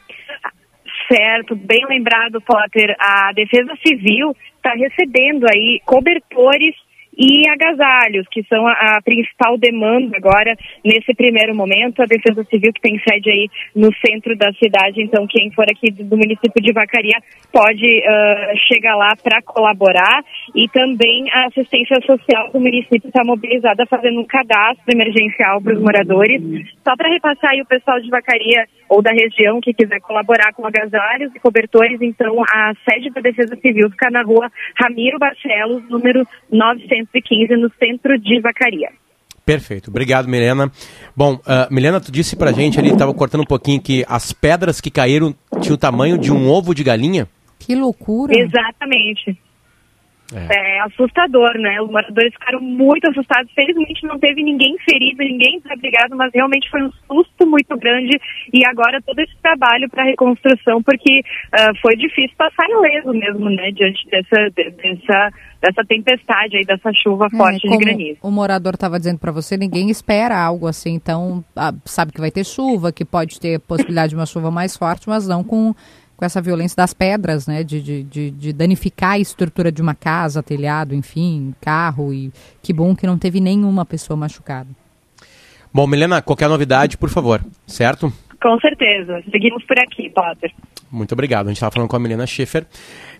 Certo, 1.12 1.56
bem 1.56 1.86
lembrado, 1.88 2.42
Potter. 2.42 2.96
A 3.00 3.32
Defesa 3.34 3.74
Civil 3.86 4.36
está 4.56 4.74
recebendo 4.74 5.46
aí 5.54 5.80
cobertores 5.86 6.76
e 7.18 7.48
agasalhos, 7.50 8.28
que 8.30 8.44
são 8.44 8.68
a, 8.68 8.98
a, 8.98 9.02
principal 9.02 9.58
demanda 9.58 10.18
agora 10.18 10.56
nesse 10.84 11.14
primeiro 11.14 11.56
momento. 11.56 12.02
A 12.02 12.06
Defesa 12.06 12.44
Civil 12.46 12.74
que 12.74 12.82
tem 12.82 13.00
sede 13.00 13.30
aí 13.30 13.50
no 13.76 13.90
centro 14.06 14.36
da 14.36 14.52
cidade, 14.54 15.02
então 15.02 15.28
quem 15.28 15.52
for 15.52 15.66
aqui 15.70 15.92
do, 15.92 16.04
do 16.04 16.18
município 16.18 16.62
de 16.62 16.74
Vacaria 16.74 17.18
pode 17.52 17.86
uh, 17.86 18.58
chegar 18.68 18.96
lá 18.96 19.14
para 19.22 19.42
colaborar 19.42 20.24
e 20.56 20.68
também 20.70 21.30
a 21.32 21.48
assistência 21.48 21.98
social 22.06 22.52
do 22.52 22.60
município 22.60 23.08
está 23.08 23.24
mobilizada 23.24 23.86
fazendo 23.86 24.20
um 24.20 24.26
cadastro 24.26 24.86
emergencial 24.92 25.62
para 25.62 25.74
os 25.74 25.82
moradores. 25.82 26.42
Só 26.84 26.96
para 26.96 27.10
repassar 27.10 27.52
aí 27.52 27.62
o 27.62 27.66
pessoal 27.66 28.00
de 28.00 28.10
Vacaria 28.10 28.66
ou 28.90 29.02
da 29.02 29.12
região 29.12 29.60
que 29.62 29.74
quiser 29.74 30.00
colaborar 30.02 30.54
com 30.54 30.66
agasalhos 30.66 31.34
e 31.36 31.40
cobertores, 31.40 32.02
então 32.02 32.44
a 32.44 32.74
sede 32.88 33.10
da 33.10 33.22
Defesa 33.22 33.56
Civil 33.56 33.90
fica 33.92 34.10
na 34.10 34.22
rua 34.24 34.52
Ramiro 34.80 35.18
Barcelos, 35.18 35.90
número 35.90 36.28
915, 37.12 37.56
no 37.58 37.72
centro 37.80 38.20
de 38.20 38.40
Vacaria. 38.42 38.90
Perfeito, 39.46 39.90
obrigado 39.90 40.28
Milena. 40.28 40.72
Bom, 41.16 41.34
uh, 41.36 41.74
Milena, 41.74 42.00
tu 42.00 42.12
disse 42.12 42.36
pra 42.36 42.54
gente 42.54 42.80
ali, 42.80 42.90
estava 42.90 43.14
cortando 43.14 43.42
um 43.42 43.46
pouquinho, 43.46 43.82
que 43.82 44.06
as 44.08 44.32
pedras 44.32 44.80
que 44.80 44.90
caíram 44.90 45.36
tinham 45.62 45.76
o 45.76 45.78
tamanho 45.78 46.18
de 46.18 46.32
um 46.32 46.48
ovo 46.48 46.74
de 46.74 46.84
galinha? 46.84 47.28
Que 47.60 47.76
loucura! 47.76 48.34
Exatamente. 48.34 49.38
É. 50.38 50.78
é. 50.78 50.80
assustador, 50.82 51.54
né? 51.58 51.82
Os 51.82 51.90
moradores 51.90 52.34
ficaram 52.34 52.62
muito 52.62 53.10
assustados. 53.10 53.52
Felizmente 53.54 54.06
não 54.06 54.20
teve 54.20 54.44
ninguém 54.44 54.76
ferido, 54.80 55.24
ninguém 55.24 55.60
desabrigado, 55.60 56.16
mas 56.16 56.32
realmente 56.34 56.70
foi 56.70 56.84
um 56.84 56.92
susto 57.08 57.48
muito 57.48 57.78
grande. 57.78 58.20
E 58.54 58.66
agora 58.66 59.02
todo 59.02 59.20
esse 59.20 59.36
trabalho 59.42 59.90
para 59.90 60.04
reconstrução, 60.04 60.82
porque 60.84 61.20
uh, 61.20 61.82
foi 61.82 61.96
difícil 61.96 62.36
passar 62.38 62.68
ileso 62.70 63.14
mesmo, 63.14 63.50
né? 63.50 63.72
Diante 63.72 64.08
dessa, 64.10 64.50
dessa, 64.56 65.34
dessa 65.62 65.86
tempestade 65.88 66.58
aí, 66.58 66.66
dessa 66.66 66.92
chuva 66.94 67.28
é, 67.32 67.38
forte 67.38 67.68
de 67.68 67.78
granizo. 67.78 68.20
O 68.22 68.32
morador 68.32 68.74
estava 68.74 68.98
dizendo 68.98 69.20
para 69.20 69.32
você, 69.32 69.58
ninguém 69.58 69.90
espera 69.90 70.38
algo 70.38 70.68
assim. 70.68 70.94
Então, 70.94 71.44
ah, 71.56 71.74
sabe 71.86 72.12
que 72.12 72.22
vai 72.22 72.32
ter 72.32 72.46
chuva, 72.46 72.92
que 72.92 73.06
pode 73.06 73.40
ter 73.40 73.60
possibilidade 73.60 74.10
de 74.10 74.16
uma 74.16 74.26
chuva 74.26 74.52
mais 74.52 74.76
forte, 74.78 75.08
mas 75.08 75.28
não 75.28 75.44
com 75.44 75.74
com 76.16 76.26
essa 76.26 76.42
violência 76.42 76.76
das 76.76 76.94
pedras, 76.94 77.48
né? 77.48 77.64
De, 77.64 77.82
de, 77.82 78.04
de, 78.04 78.32
de, 78.32 78.54
danificar 78.54 79.12
a 79.12 79.20
estrutura 79.20 79.72
de 79.72 79.82
uma 79.82 79.96
casa, 79.96 80.44
telhado, 80.44 80.96
enfim, 80.96 81.54
carro. 81.60 82.14
E 82.14 82.32
que 82.62 82.74
bom 82.74 82.96
que 82.96 83.08
não 83.08 83.18
teve 83.18 83.40
nenhuma 83.40 83.86
pessoa 83.86 84.16
machucada. 84.18 84.70
Bom, 85.74 85.88
Milena, 85.88 86.22
qualquer 86.22 86.48
novidade, 86.48 86.98
por 86.98 87.10
favor, 87.10 87.44
certo? 87.66 88.14
Com 88.42 88.60
certeza. 88.60 89.24
Seguimos 89.32 89.64
por 89.64 89.80
aqui, 89.80 90.10
Potter. 90.10 90.52
Muito 90.92 91.14
obrigado. 91.14 91.48
A 91.48 91.50
gente 91.50 91.58
estava 91.58 91.72
falando 91.72 91.90
com 91.90 91.96
a 91.96 92.00
Milena 92.00 92.28
Schiffer. 92.28 92.68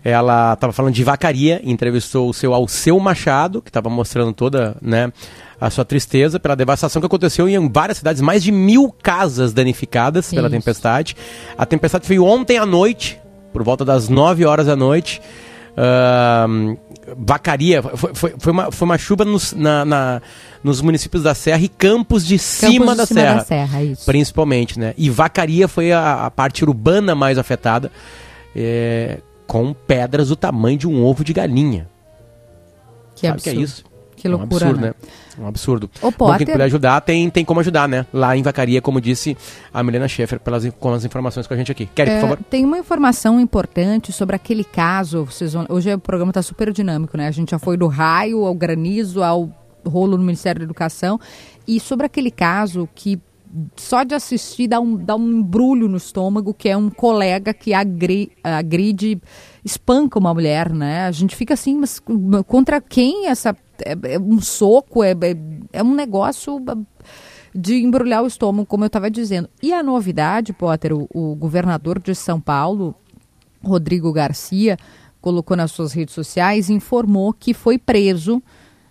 Ela 0.04 0.52
estava 0.52 0.72
falando 0.72 0.94
de 0.94 1.02
vacaria, 1.02 1.60
entrevistou 1.64 2.28
o 2.28 2.34
seu 2.34 2.54
Alceu 2.54 3.00
Machado, 3.00 3.60
que 3.60 3.70
estava 3.70 3.90
mostrando 3.90 4.32
toda 4.32 4.76
né, 4.80 5.10
a 5.60 5.70
sua 5.70 5.84
tristeza 5.84 6.40
pela 6.40 6.56
devastação 6.56 7.00
que 7.00 7.06
aconteceu 7.06 7.48
em 7.48 7.68
várias 7.68 7.98
cidades, 7.98 8.20
mais 8.20 8.42
de 8.42 8.52
mil 8.52 8.94
casas 9.02 9.52
danificadas 9.52 10.30
pela 10.30 10.48
Isso. 10.48 10.56
tempestade. 10.56 11.16
A 11.56 11.64
tempestade 11.64 12.06
veio 12.08 12.24
ontem 12.24 12.58
à 12.58 12.66
noite, 12.66 13.20
por 13.52 13.62
volta 13.62 13.84
das 13.84 14.08
9 14.08 14.44
horas 14.44 14.66
da 14.66 14.76
noite. 14.76 15.20
Uh, 15.76 16.78
vacaria, 17.18 17.82
foi, 17.82 18.14
foi, 18.14 18.34
foi, 18.38 18.52
uma, 18.52 18.70
foi 18.70 18.86
uma 18.86 18.96
chuva 18.96 19.24
nos, 19.24 19.52
na, 19.52 19.84
na, 19.84 20.22
nos 20.62 20.80
municípios 20.80 21.24
da 21.24 21.34
Serra 21.34 21.62
e 21.62 21.68
campos 21.68 22.24
de 22.24 22.38
cima, 22.38 22.86
campos 22.86 22.92
de 22.92 22.96
da, 22.96 23.06
cima 23.06 23.20
serra, 23.20 23.34
da 23.34 23.44
Serra, 23.44 23.80
principalmente, 24.06 24.78
né? 24.78 24.94
E 24.96 25.10
Vacaria 25.10 25.66
foi 25.66 25.92
a, 25.92 26.26
a 26.26 26.30
parte 26.30 26.64
urbana 26.64 27.14
mais 27.14 27.38
afetada, 27.38 27.90
é, 28.54 29.18
com 29.46 29.72
pedras 29.72 30.28
do 30.28 30.36
tamanho 30.36 30.78
de 30.78 30.86
um 30.88 31.04
ovo 31.04 31.24
de 31.24 31.32
galinha. 31.32 31.88
Que 33.14 33.22
Sabe 33.22 33.34
absurdo. 33.34 33.42
que 33.42 33.60
é 33.60 33.62
isso? 33.62 33.84
Que 34.24 34.28
loucura, 34.28 34.48
um 34.48 34.70
absurdo, 34.70 34.80
né? 34.80 34.86
né? 34.86 34.94
Um 35.38 35.46
absurdo. 35.46 35.90
O 36.00 36.10
Bom, 36.10 36.34
quem 36.38 36.46
puder 36.46 36.64
ajudar, 36.64 36.98
tem, 37.02 37.28
tem 37.28 37.44
como 37.44 37.60
ajudar, 37.60 37.86
né? 37.86 38.06
Lá 38.10 38.34
em 38.34 38.42
Vacaria, 38.42 38.80
como 38.80 38.98
disse 38.98 39.36
a 39.70 39.82
Milena 39.82 40.08
Schaefer, 40.08 40.40
pelas, 40.40 40.66
com 40.80 40.92
as 40.94 41.04
informações 41.04 41.46
com 41.46 41.52
a 41.52 41.56
gente 41.58 41.70
aqui. 41.70 41.84
Quer, 41.94 42.08
é, 42.08 42.14
por 42.14 42.20
favor? 42.22 42.38
Tem 42.48 42.64
uma 42.64 42.78
informação 42.78 43.38
importante 43.38 44.12
sobre 44.12 44.34
aquele 44.34 44.64
caso. 44.64 45.26
Vocês 45.26 45.52
vão, 45.52 45.66
hoje 45.68 45.92
o 45.92 45.98
programa 45.98 46.30
está 46.30 46.40
super 46.40 46.72
dinâmico, 46.72 47.18
né? 47.18 47.28
A 47.28 47.30
gente 47.30 47.50
já 47.50 47.58
foi 47.58 47.76
do 47.76 47.86
raio 47.86 48.46
ao 48.46 48.54
granizo, 48.54 49.22
ao 49.22 49.50
rolo 49.86 50.16
no 50.16 50.24
Ministério 50.24 50.60
da 50.60 50.64
Educação. 50.64 51.20
E 51.68 51.78
sobre 51.78 52.06
aquele 52.06 52.30
caso 52.30 52.88
que 52.94 53.20
só 53.76 54.04
de 54.04 54.14
assistir 54.14 54.68
dá 54.68 54.80
um, 54.80 54.96
dá 54.96 55.14
um 55.14 55.30
embrulho 55.30 55.86
no 55.86 55.98
estômago, 55.98 56.54
que 56.54 56.68
é 56.68 56.76
um 56.76 56.88
colega 56.88 57.52
que 57.52 57.72
agri, 57.72 58.32
agride, 58.42 59.20
espanca 59.62 60.18
uma 60.18 60.32
mulher, 60.32 60.72
né? 60.72 61.06
A 61.06 61.12
gente 61.12 61.36
fica 61.36 61.54
assim, 61.54 61.76
mas 61.76 62.00
contra 62.46 62.80
quem 62.80 63.26
essa 63.28 63.54
é, 63.84 64.14
é 64.14 64.18
um 64.18 64.40
soco, 64.40 65.02
é, 65.02 65.12
é, 65.12 65.36
é, 65.72 65.82
um 65.82 65.94
negócio 65.94 66.62
de 67.54 67.82
embrulhar 67.82 68.22
o 68.22 68.26
estômago, 68.26 68.66
como 68.66 68.84
eu 68.84 68.88
estava 68.88 69.10
dizendo. 69.10 69.48
E 69.62 69.72
a 69.72 69.82
novidade, 69.82 70.52
Potter, 70.52 70.92
o, 70.92 71.08
o 71.14 71.34
governador 71.34 71.98
de 71.98 72.14
São 72.14 72.40
Paulo, 72.40 72.94
Rodrigo 73.62 74.12
Garcia, 74.12 74.76
colocou 75.20 75.56
nas 75.56 75.72
suas 75.72 75.92
redes 75.92 76.14
sociais, 76.14 76.68
informou 76.68 77.32
que 77.32 77.54
foi 77.54 77.78
preso. 77.78 78.42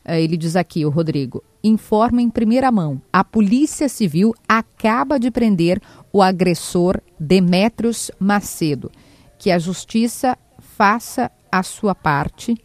É, 0.04 0.22
ele 0.22 0.36
diz 0.36 0.56
aqui, 0.56 0.86
o 0.86 0.90
Rodrigo, 0.90 1.44
informa 1.64 2.22
em 2.22 2.30
primeira 2.30 2.72
mão: 2.72 3.02
a 3.12 3.24
Polícia 3.24 3.88
Civil 3.88 4.34
acaba 4.48 5.20
de 5.20 5.30
prender 5.30 5.82
o 6.12 6.22
agressor 6.22 7.00
Demétrios 7.20 8.12
Macedo. 8.20 8.92
Que 9.38 9.52
a 9.52 9.60
justiça 9.60 10.38
faça 10.60 11.30
a 11.52 11.62
sua 11.62 11.94
parte 11.94 12.58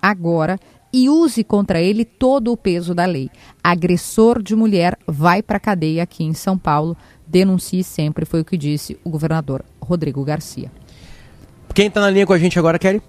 agora 0.00 0.58
e 0.92 1.08
use 1.08 1.42
contra 1.42 1.80
ele 1.80 2.04
todo 2.04 2.52
o 2.52 2.56
peso 2.56 2.94
da 2.94 3.06
lei. 3.06 3.30
Agressor 3.62 4.42
de 4.42 4.54
mulher 4.54 4.98
vai 5.06 5.42
para 5.42 5.56
a 5.56 5.60
cadeia 5.60 6.02
aqui 6.02 6.22
em 6.22 6.34
São 6.34 6.58
Paulo. 6.58 6.96
Denuncie 7.26 7.82
sempre, 7.82 8.26
foi 8.26 8.42
o 8.42 8.44
que 8.44 8.58
disse 8.58 8.98
o 9.02 9.10
governador 9.10 9.64
Rodrigo 9.80 10.22
Garcia. 10.24 10.70
Quem 11.74 11.86
está 11.86 12.00
na 12.00 12.10
linha 12.10 12.26
com 12.26 12.34
a 12.34 12.38
gente 12.38 12.58
agora, 12.58 12.78
Kelly? 12.78 13.00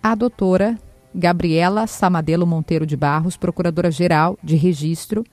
A 0.00 0.14
doutora 0.14 0.78
Gabriela 1.14 1.86
Samadelo 1.86 2.46
Monteiro 2.46 2.86
de 2.86 2.96
Barros, 2.96 3.36
procuradora-geral 3.36 4.38
de 4.42 4.56
registro, 4.56 5.24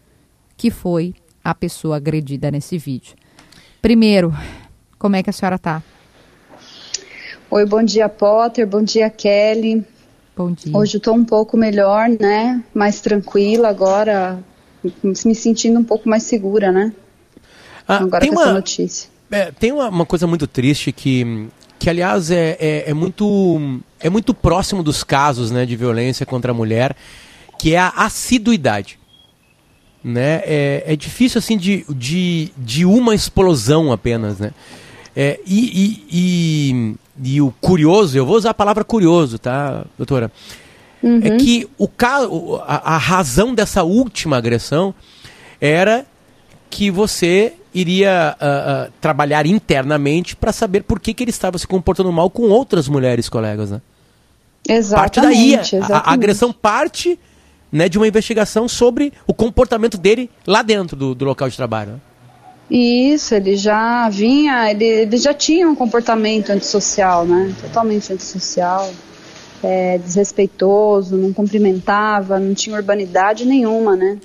que 0.57 0.71
foi 0.71 1.13
a 1.43 1.53
pessoa 1.55 1.97
agredida 1.97 2.51
nesse 2.51 2.77
vídeo. 2.77 3.15
Primeiro, 3.81 4.33
como 4.97 5.15
é 5.15 5.23
que 5.23 5.29
a 5.29 5.33
senhora 5.33 5.55
está? 5.55 5.81
Oi, 7.49 7.65
bom 7.65 7.81
dia, 7.81 8.09
Potter, 8.09 8.67
bom 8.67 8.83
dia, 8.83 9.09
Kelly. 9.09 9.85
Bom 10.39 10.53
dia. 10.53 10.71
Hoje 10.73 10.95
eu 10.95 11.01
tô 11.01 11.11
um 11.11 11.25
pouco 11.25 11.57
melhor, 11.57 12.07
né? 12.07 12.63
Mais 12.73 13.01
tranquila 13.01 13.67
agora, 13.67 14.41
me 15.03 15.35
sentindo 15.35 15.77
um 15.77 15.83
pouco 15.83 16.07
mais 16.07 16.23
segura, 16.23 16.71
né? 16.71 16.93
Ah, 17.85 17.97
agora 17.97 18.25
com 18.25 18.31
uma, 18.31 18.43
essa 18.43 18.53
notícia. 18.53 19.09
É, 19.29 19.51
tem 19.51 19.73
uma, 19.73 19.89
uma, 19.89 20.05
coisa 20.05 20.25
muito 20.25 20.47
triste 20.47 20.93
que, 20.93 21.49
que 21.77 21.89
aliás, 21.89 22.31
é, 22.31 22.55
é, 22.57 22.89
é, 22.89 22.93
muito, 22.93 23.81
é 23.99 24.09
muito 24.09 24.33
próximo 24.33 24.81
dos 24.81 25.03
casos 25.03 25.51
né, 25.51 25.65
de 25.65 25.75
violência 25.75 26.25
contra 26.25 26.53
a 26.53 26.55
mulher, 26.55 26.95
que 27.57 27.75
é 27.75 27.79
a 27.79 27.89
assiduidade. 27.89 28.97
né? 30.01 30.41
É, 30.45 30.83
é 30.87 30.95
difícil 30.95 31.39
assim 31.39 31.57
de, 31.57 31.83
de, 31.89 32.53
de 32.57 32.85
uma 32.85 33.13
explosão 33.13 33.91
apenas, 33.91 34.39
né? 34.39 34.53
É, 35.13 35.37
e, 35.45 35.59
e, 35.59 36.07
e, 36.09 36.95
e 37.23 37.41
o 37.41 37.51
curioso, 37.61 38.17
eu 38.17 38.25
vou 38.25 38.35
usar 38.37 38.51
a 38.51 38.53
palavra 38.53 38.83
curioso, 38.83 39.37
tá, 39.39 39.85
doutora? 39.97 40.31
Uhum. 41.01 41.19
É 41.23 41.37
que 41.37 41.67
o 41.77 41.87
caso, 41.87 42.61
a, 42.65 42.95
a 42.95 42.97
razão 42.97 43.53
dessa 43.55 43.83
última 43.83 44.37
agressão 44.37 44.93
era 45.61 46.05
que 46.69 46.91
você 46.91 47.53
iria 47.73 48.35
uh, 48.39 48.87
uh, 48.89 48.93
trabalhar 48.99 49.45
internamente 49.45 50.35
para 50.35 50.51
saber 50.51 50.83
por 50.83 50.99
que, 50.99 51.13
que 51.13 51.23
ele 51.23 51.29
estava 51.31 51.57
se 51.57 51.67
comportando 51.67 52.11
mal 52.11 52.29
com 52.29 52.43
outras 52.49 52.87
mulheres 52.87 53.29
colegas, 53.29 53.71
né? 53.71 53.81
Parte 54.93 55.21
daí, 55.21 55.53
Exatamente. 55.53 55.75
a- 55.75 55.79
a, 55.79 55.81
exatamente. 55.85 56.09
agressão 56.13 56.51
parte 56.53 57.19
né, 57.71 57.87
de 57.87 57.97
uma 57.97 58.07
investigação 58.07 58.67
sobre 58.67 59.13
o 59.25 59.33
comportamento 59.33 59.97
dele 59.97 60.29
lá 60.45 60.61
dentro 60.61 60.95
do, 60.97 61.15
do 61.15 61.25
local 61.25 61.47
de 61.49 61.55
trabalho. 61.55 61.91
né? 61.93 61.99
Isso, 62.69 63.33
ele 63.33 63.55
já 63.55 64.07
vinha, 64.09 64.69
ele, 64.69 64.85
ele 64.85 65.17
já 65.17 65.33
tinha 65.33 65.67
um 65.67 65.75
comportamento 65.75 66.51
antissocial, 66.51 67.25
né? 67.25 67.53
Totalmente 67.61 68.13
antissocial, 68.13 68.91
é, 69.63 69.97
desrespeitoso, 69.97 71.17
não 71.17 71.33
cumprimentava, 71.33 72.39
não 72.39 72.53
tinha 72.53 72.75
urbanidade 72.75 73.45
nenhuma, 73.45 73.95
né? 73.95 74.17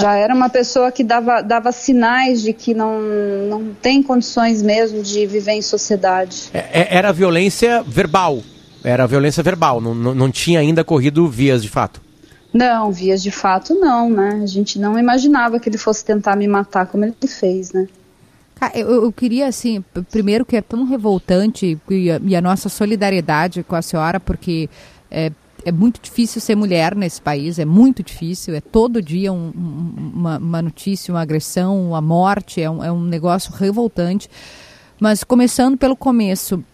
Já 0.00 0.14
era 0.14 0.34
uma 0.34 0.48
pessoa 0.48 0.90
que 0.90 1.04
dava, 1.04 1.42
dava 1.42 1.70
sinais 1.72 2.40
de 2.40 2.54
que 2.54 2.72
não, 2.72 3.00
não 3.00 3.74
tem 3.82 4.02
condições 4.02 4.62
mesmo 4.62 5.02
de 5.02 5.26
viver 5.26 5.52
em 5.52 5.62
sociedade. 5.62 6.44
É- 6.54 6.80
é- 6.80 6.88
era 6.96 7.12
violência 7.12 7.82
verbal. 7.86 8.42
Era 8.82 9.06
violência 9.06 9.42
verbal, 9.42 9.80
não, 9.80 9.94
não, 9.94 10.14
não 10.14 10.30
tinha 10.30 10.60
ainda 10.60 10.82
corrido 10.82 11.28
vias 11.28 11.62
de 11.62 11.68
fato. 11.68 12.00
Não, 12.52 12.90
vias 12.90 13.22
de 13.22 13.30
fato 13.30 13.74
não, 13.74 14.08
né? 14.10 14.40
A 14.42 14.46
gente 14.46 14.78
não 14.78 14.98
imaginava 14.98 15.60
que 15.60 15.68
ele 15.68 15.78
fosse 15.78 16.04
tentar 16.04 16.34
me 16.36 16.48
matar 16.48 16.86
como 16.86 17.04
ele 17.04 17.14
fez, 17.26 17.72
né? 17.72 17.86
Cara, 18.54 18.76
eu, 18.76 19.04
eu 19.04 19.12
queria, 19.12 19.46
assim, 19.46 19.84
primeiro 20.10 20.44
que 20.44 20.56
é 20.56 20.62
tão 20.62 20.84
revoltante 20.84 21.78
e 21.88 22.10
a, 22.10 22.20
e 22.24 22.34
a 22.34 22.40
nossa 22.40 22.68
solidariedade 22.68 23.62
com 23.62 23.76
a 23.76 23.82
senhora, 23.82 24.18
porque 24.18 24.68
é, 25.10 25.30
é 25.64 25.70
muito 25.70 26.00
difícil 26.02 26.40
ser 26.40 26.56
mulher 26.56 26.96
nesse 26.96 27.20
país, 27.22 27.58
é 27.58 27.64
muito 27.64 28.02
difícil, 28.02 28.54
é 28.54 28.60
todo 28.60 29.00
dia 29.00 29.32
um- 29.32 29.52
um- 29.54 30.12
uma, 30.14 30.38
uma 30.38 30.62
notícia, 30.62 31.12
uma 31.14 31.20
agressão, 31.20 31.80
uma 31.88 32.00
morte, 32.00 32.60
é 32.60 32.68
um, 32.68 32.82
é 32.82 32.90
um 32.90 33.02
negócio 33.04 33.52
revoltante. 33.52 34.28
Mas 34.98 35.22
começando 35.22 35.76
pelo 35.76 35.94
começo, 35.94 36.64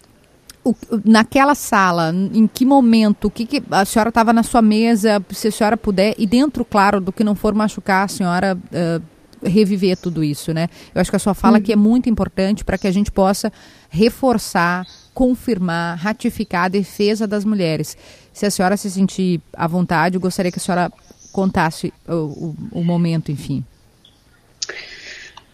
o- 0.65 0.75
naquela 1.05 1.55
sala, 1.55 2.13
em 2.33 2.47
que 2.47 2.65
momento, 2.65 3.27
o 3.27 3.31
que, 3.31 3.45
que 3.47 3.63
a 3.71 3.85
senhora 3.85 4.09
estava 4.09 4.33
na 4.33 4.43
sua 4.43 4.63
mesa, 4.63 5.23
se 5.31 5.49
a 5.49 5.53
senhora 5.53 5.77
puder, 5.77 6.15
e 6.19 6.27
dentro, 6.27 6.65
claro, 6.65 7.01
do 7.01 7.13
que 7.13 7.23
não 7.23 7.35
for 7.35 7.55
machucar 7.55 8.05
a 8.05 8.09
senhora, 8.09 8.59
eh, 8.73 9.01
reviver 9.47 9.97
tudo 9.99 10.25
isso, 10.25 10.55
né? 10.55 10.69
Eu 10.95 11.01
acho 11.03 11.11
que 11.11 11.17
a 11.17 11.19
sua 11.19 11.35
fala 11.35 11.59
aqui 11.59 11.71
é 11.73 11.77
muito 11.77 12.09
importante 12.09 12.65
para 12.65 12.79
que 12.79 12.87
a 12.87 12.91
gente 12.93 13.13
possa 13.13 13.53
reforçar, 13.91 14.87
confirmar, 15.13 15.99
ratificar 15.99 16.65
a 16.65 16.69
defesa 16.69 17.27
das 17.27 17.45
mulheres. 17.45 17.97
Se 18.33 18.47
a 18.47 18.51
senhora 18.51 18.77
se 18.77 18.91
sentir 18.91 19.41
à 19.55 19.67
vontade, 19.67 20.17
eu 20.17 20.21
gostaria 20.21 20.51
que 20.51 20.59
a 20.59 20.63
senhora 20.63 20.91
contasse 21.31 21.93
o, 22.09 22.13
o- 22.15 22.57
o 22.81 22.85
momento, 22.85 23.31
enfim. 23.31 23.65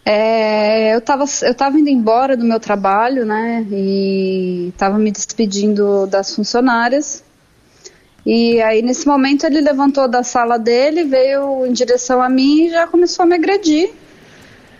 É, 0.03 0.93
eu 0.93 0.99
estava 0.99 1.25
eu 1.43 1.53
tava 1.53 1.79
indo 1.79 1.89
embora 1.89 2.35
do 2.35 2.43
meu 2.43 2.59
trabalho, 2.59 3.25
né? 3.25 3.65
E 3.71 4.69
estava 4.69 4.97
me 4.97 5.11
despedindo 5.11 6.07
das 6.07 6.33
funcionárias. 6.35 7.23
E 8.25 8.61
aí, 8.61 8.81
nesse 8.81 9.07
momento, 9.07 9.45
ele 9.45 9.61
levantou 9.61 10.07
da 10.07 10.23
sala 10.23 10.57
dele, 10.57 11.03
veio 11.03 11.65
em 11.65 11.73
direção 11.73 12.21
a 12.21 12.29
mim 12.29 12.65
e 12.65 12.69
já 12.69 12.85
começou 12.87 13.23
a 13.23 13.25
me 13.25 13.35
agredir. 13.35 13.91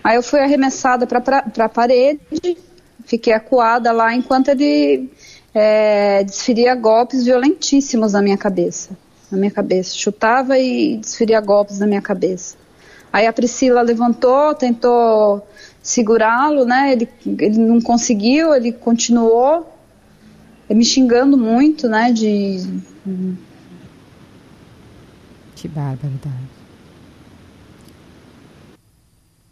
Aí 0.03 0.15
eu 0.15 0.23
fui 0.23 0.39
arremessada 0.39 1.05
para 1.07 1.43
a 1.57 1.69
parede, 1.69 2.57
fiquei 3.05 3.33
acuada 3.33 3.91
lá 3.91 4.13
enquanto 4.13 4.49
ele 4.49 5.09
é, 5.53 6.23
desferia 6.23 6.73
golpes 6.75 7.25
violentíssimos 7.25 8.13
na 8.13 8.21
minha 8.21 8.37
cabeça. 8.37 8.97
Na 9.31 9.37
minha 9.37 9.51
cabeça. 9.51 9.95
Chutava 9.95 10.57
e 10.59 10.97
desferia 10.97 11.39
golpes 11.41 11.79
na 11.79 11.87
minha 11.87 12.01
cabeça. 12.01 12.60
Aí 13.13 13.27
a 13.27 13.33
Priscila 13.33 13.81
levantou, 13.81 14.55
tentou 14.55 15.45
segurá-lo, 15.81 16.63
né? 16.65 16.93
Ele, 16.93 17.09
ele 17.39 17.57
não 17.57 17.81
conseguiu, 17.81 18.53
ele 18.53 18.71
continuou 18.71 19.67
eh, 20.69 20.73
me 20.73 20.85
xingando 20.85 21.37
muito, 21.37 21.89
né? 21.89 22.11
De 22.11 22.57
Que 25.55 25.67
barbaridade. 25.67 26.35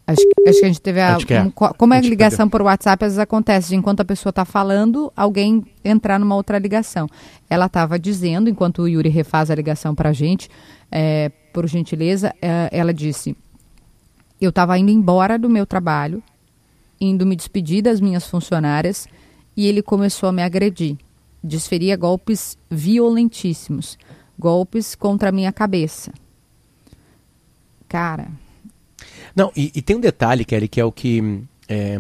Acho, 0.08 0.18
que- 0.22 0.50
acho 0.50 0.60
que 0.60 0.66
a 0.66 0.68
gente 0.70 0.82
teve 0.82 1.00
a. 1.02 1.18
É. 1.30 1.42
um 1.44 1.52
co- 1.52 1.72
como 1.76 1.94
é 1.94 2.02
ligação 2.02 2.50
por 2.50 2.64
WhatsApp, 2.64 3.06
às 3.06 3.12
vezes 3.12 3.20
acontece 3.20 3.70
de 3.70 3.76
enquanto 3.76 4.00
a 4.00 4.06
pessoa 4.06 4.32
está 4.32 4.44
falando, 4.44 5.14
alguém 5.16 5.64
entrar 5.86 6.20
numa 6.20 6.34
outra 6.36 6.58
ligação. 6.58 7.08
Ela 7.48 7.68
estava 7.68 8.00
dizendo, 8.00 8.50
enquanto 8.50 8.82
o 8.82 8.88
Yuri 8.88 9.10
refaz 9.10 9.52
a 9.52 9.56
ligação 9.56 9.94
para 9.94 10.10
a 10.10 10.14
gente, 10.14 10.50
é, 10.92 11.30
por 11.54 11.68
gentileza, 11.68 12.34
é, 12.42 12.70
ela 12.72 12.92
disse: 12.92 13.38
Eu 14.40 14.50
estava 14.50 14.78
indo 14.78 14.92
embora 14.92 15.38
do 15.38 15.50
meu 15.50 15.66
trabalho, 15.66 16.24
indo 17.00 17.26
me 17.26 17.36
despedir 17.36 17.82
das 17.82 18.00
minhas 18.00 18.26
funcionárias, 18.28 19.08
e 19.56 19.68
ele 19.68 19.82
começou 19.82 20.30
a 20.30 20.32
me 20.32 20.42
agredir. 20.42 20.98
Desferia 21.44 21.96
golpes 21.96 22.58
violentíssimos 22.70 23.98
golpes 24.40 24.96
contra 24.96 25.30
a 25.30 25.32
minha 25.32 25.52
cabeça. 25.52 26.14
Cara. 27.90 28.32
Não, 29.36 29.52
e, 29.56 29.72
e 29.76 29.82
tem 29.82 29.98
um 29.98 30.00
detalhe, 30.00 30.46
Kelly, 30.46 30.70
que 30.70 30.80
é 30.80 30.86
o 30.86 30.92
que. 30.92 31.44
é, 31.68 31.98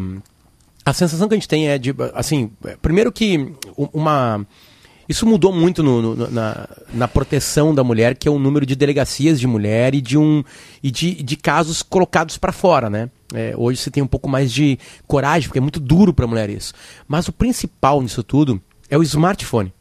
a 0.85 0.93
sensação 0.93 1.27
que 1.27 1.33
a 1.33 1.37
gente 1.37 1.47
tem 1.47 1.67
é 1.67 1.77
de. 1.77 1.93
Assim, 2.13 2.51
primeiro 2.81 3.11
que 3.11 3.53
uma. 3.75 4.47
Isso 5.09 5.25
mudou 5.25 5.51
muito 5.51 5.81
no- 5.81 6.15
no- 6.15 6.29
na, 6.29 6.69
na 6.93 7.07
proteção 7.07 7.73
da 7.73 7.83
mulher, 7.83 8.15
que 8.15 8.27
é 8.27 8.31
o 8.31 8.37
número 8.37 8.63
de 8.63 8.75
delegacias 8.75 9.39
de 9.39 9.47
mulher 9.47 9.95
e 9.95 10.01
de, 10.01 10.15
um, 10.19 10.43
e 10.83 10.91
de, 10.91 11.15
de 11.23 11.35
casos 11.35 11.81
colocados 11.81 12.37
para 12.37 12.51
fora, 12.51 12.91
né? 12.91 13.09
É, 13.33 13.53
hoje 13.57 13.79
você 13.81 13.89
tem 13.89 14.03
um 14.03 14.07
pouco 14.07 14.29
mais 14.29 14.51
de 14.51 14.77
coragem, 15.07 15.49
porque 15.49 15.57
é 15.57 15.61
muito 15.61 15.79
duro 15.79 16.13
para 16.13 16.25
a 16.25 16.27
mulher 16.27 16.47
isso. 16.49 16.73
Mas 17.07 17.27
o 17.27 17.31
principal 17.33 18.01
nisso 18.03 18.21
tudo 18.21 18.61
é 18.87 18.97
o 18.97 19.01
smartphone. 19.03 19.73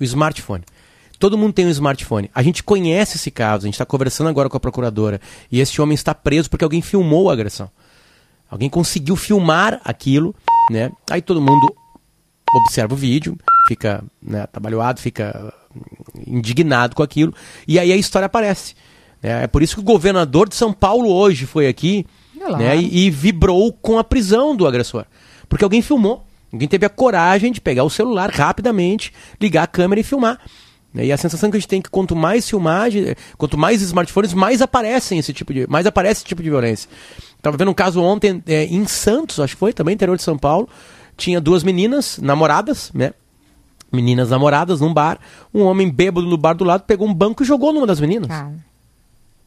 O 0.00 0.04
smartphone. 0.04 0.62
Todo 1.18 1.36
mundo 1.36 1.52
tem 1.52 1.66
um 1.66 1.70
smartphone. 1.70 2.30
A 2.32 2.42
gente 2.44 2.62
conhece 2.62 3.16
esse 3.16 3.30
caso, 3.32 3.64
a 3.64 3.66
gente 3.66 3.74
está 3.74 3.84
conversando 3.84 4.28
agora 4.28 4.48
com 4.48 4.56
a 4.56 4.60
procuradora. 4.60 5.20
E 5.50 5.58
esse 5.58 5.80
homem 5.82 5.94
está 5.96 6.14
preso 6.14 6.48
porque 6.48 6.62
alguém 6.64 6.80
filmou 6.80 7.28
a 7.28 7.32
agressão. 7.32 7.68
Alguém 8.48 8.70
conseguiu 8.70 9.16
filmar 9.16 9.80
aquilo, 9.84 10.34
né? 10.70 10.92
Aí 11.10 11.20
todo 11.20 11.40
mundo 11.40 11.74
observa 12.54 12.94
o 12.94 12.96
vídeo, 12.96 13.36
fica 13.68 14.02
né, 14.22 14.42
atabalhoado, 14.42 15.00
fica 15.00 15.52
hum, 15.74 15.80
indignado 16.26 16.96
com 16.96 17.02
aquilo. 17.02 17.34
E 17.66 17.78
aí 17.78 17.92
a 17.92 17.96
história 17.96 18.26
aparece. 18.26 18.74
né? 19.22 19.44
É 19.44 19.46
por 19.46 19.62
isso 19.62 19.76
que 19.76 19.80
o 19.80 19.84
governador 19.84 20.48
de 20.48 20.54
São 20.54 20.72
Paulo 20.72 21.12
hoje 21.12 21.46
foi 21.46 21.68
aqui 21.68 22.06
né, 22.58 22.76
e, 22.76 23.06
e 23.06 23.10
vibrou 23.10 23.72
com 23.72 23.98
a 23.98 24.04
prisão 24.04 24.56
do 24.56 24.66
agressor. 24.66 25.04
Porque 25.48 25.64
alguém 25.64 25.82
filmou. 25.82 26.24
Alguém 26.52 26.66
teve 26.66 26.86
a 26.86 26.88
coragem 26.88 27.52
de 27.52 27.60
pegar 27.60 27.84
o 27.84 27.90
celular 27.90 28.30
rapidamente, 28.30 29.12
ligar 29.38 29.64
a 29.64 29.66
câmera 29.66 30.00
e 30.00 30.04
filmar. 30.04 30.40
Né, 30.94 31.06
E 31.06 31.12
a 31.12 31.16
sensação 31.18 31.50
que 31.50 31.58
a 31.58 31.60
gente 31.60 31.68
tem 31.68 31.80
é 31.80 31.82
que 31.82 31.90
quanto 31.90 32.16
mais 32.16 32.48
filmagem, 32.48 33.14
quanto 33.36 33.58
mais 33.58 33.82
smartphones, 33.82 34.32
mais 34.32 34.62
aparecem 34.62 35.18
esse 35.18 35.32
tipo 35.34 35.52
de, 35.52 35.66
mais 35.66 35.86
aparece 35.86 36.20
esse 36.20 36.24
tipo 36.24 36.42
de 36.42 36.48
violência. 36.48 36.88
Tava 37.42 37.56
vendo 37.56 37.70
um 37.70 37.74
caso 37.74 38.02
ontem 38.02 38.42
é, 38.46 38.64
em 38.64 38.86
Santos, 38.86 39.38
acho 39.38 39.54
que 39.54 39.60
foi, 39.60 39.72
também 39.74 39.94
interior 39.94 40.16
de 40.16 40.22
São 40.22 40.38
Paulo. 40.38 40.68
Tinha 41.16 41.40
duas 41.40 41.62
meninas 41.62 42.18
namoradas, 42.18 42.90
né? 42.94 43.12
Meninas 43.90 44.30
namoradas 44.30 44.80
num 44.80 44.92
bar. 44.92 45.18
Um 45.52 45.62
homem 45.64 45.90
bêbado 45.90 46.26
no 46.26 46.36
bar 46.36 46.54
do 46.54 46.64
lado 46.64 46.82
pegou 46.82 47.08
um 47.08 47.14
banco 47.14 47.42
e 47.42 47.46
jogou 47.46 47.72
numa 47.72 47.86
das 47.86 48.00
meninas. 48.00 48.28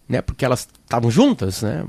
Né? 0.09 0.21
Porque 0.21 0.43
elas 0.43 0.67
estavam 0.83 1.11
juntas, 1.11 1.61
né? 1.61 1.83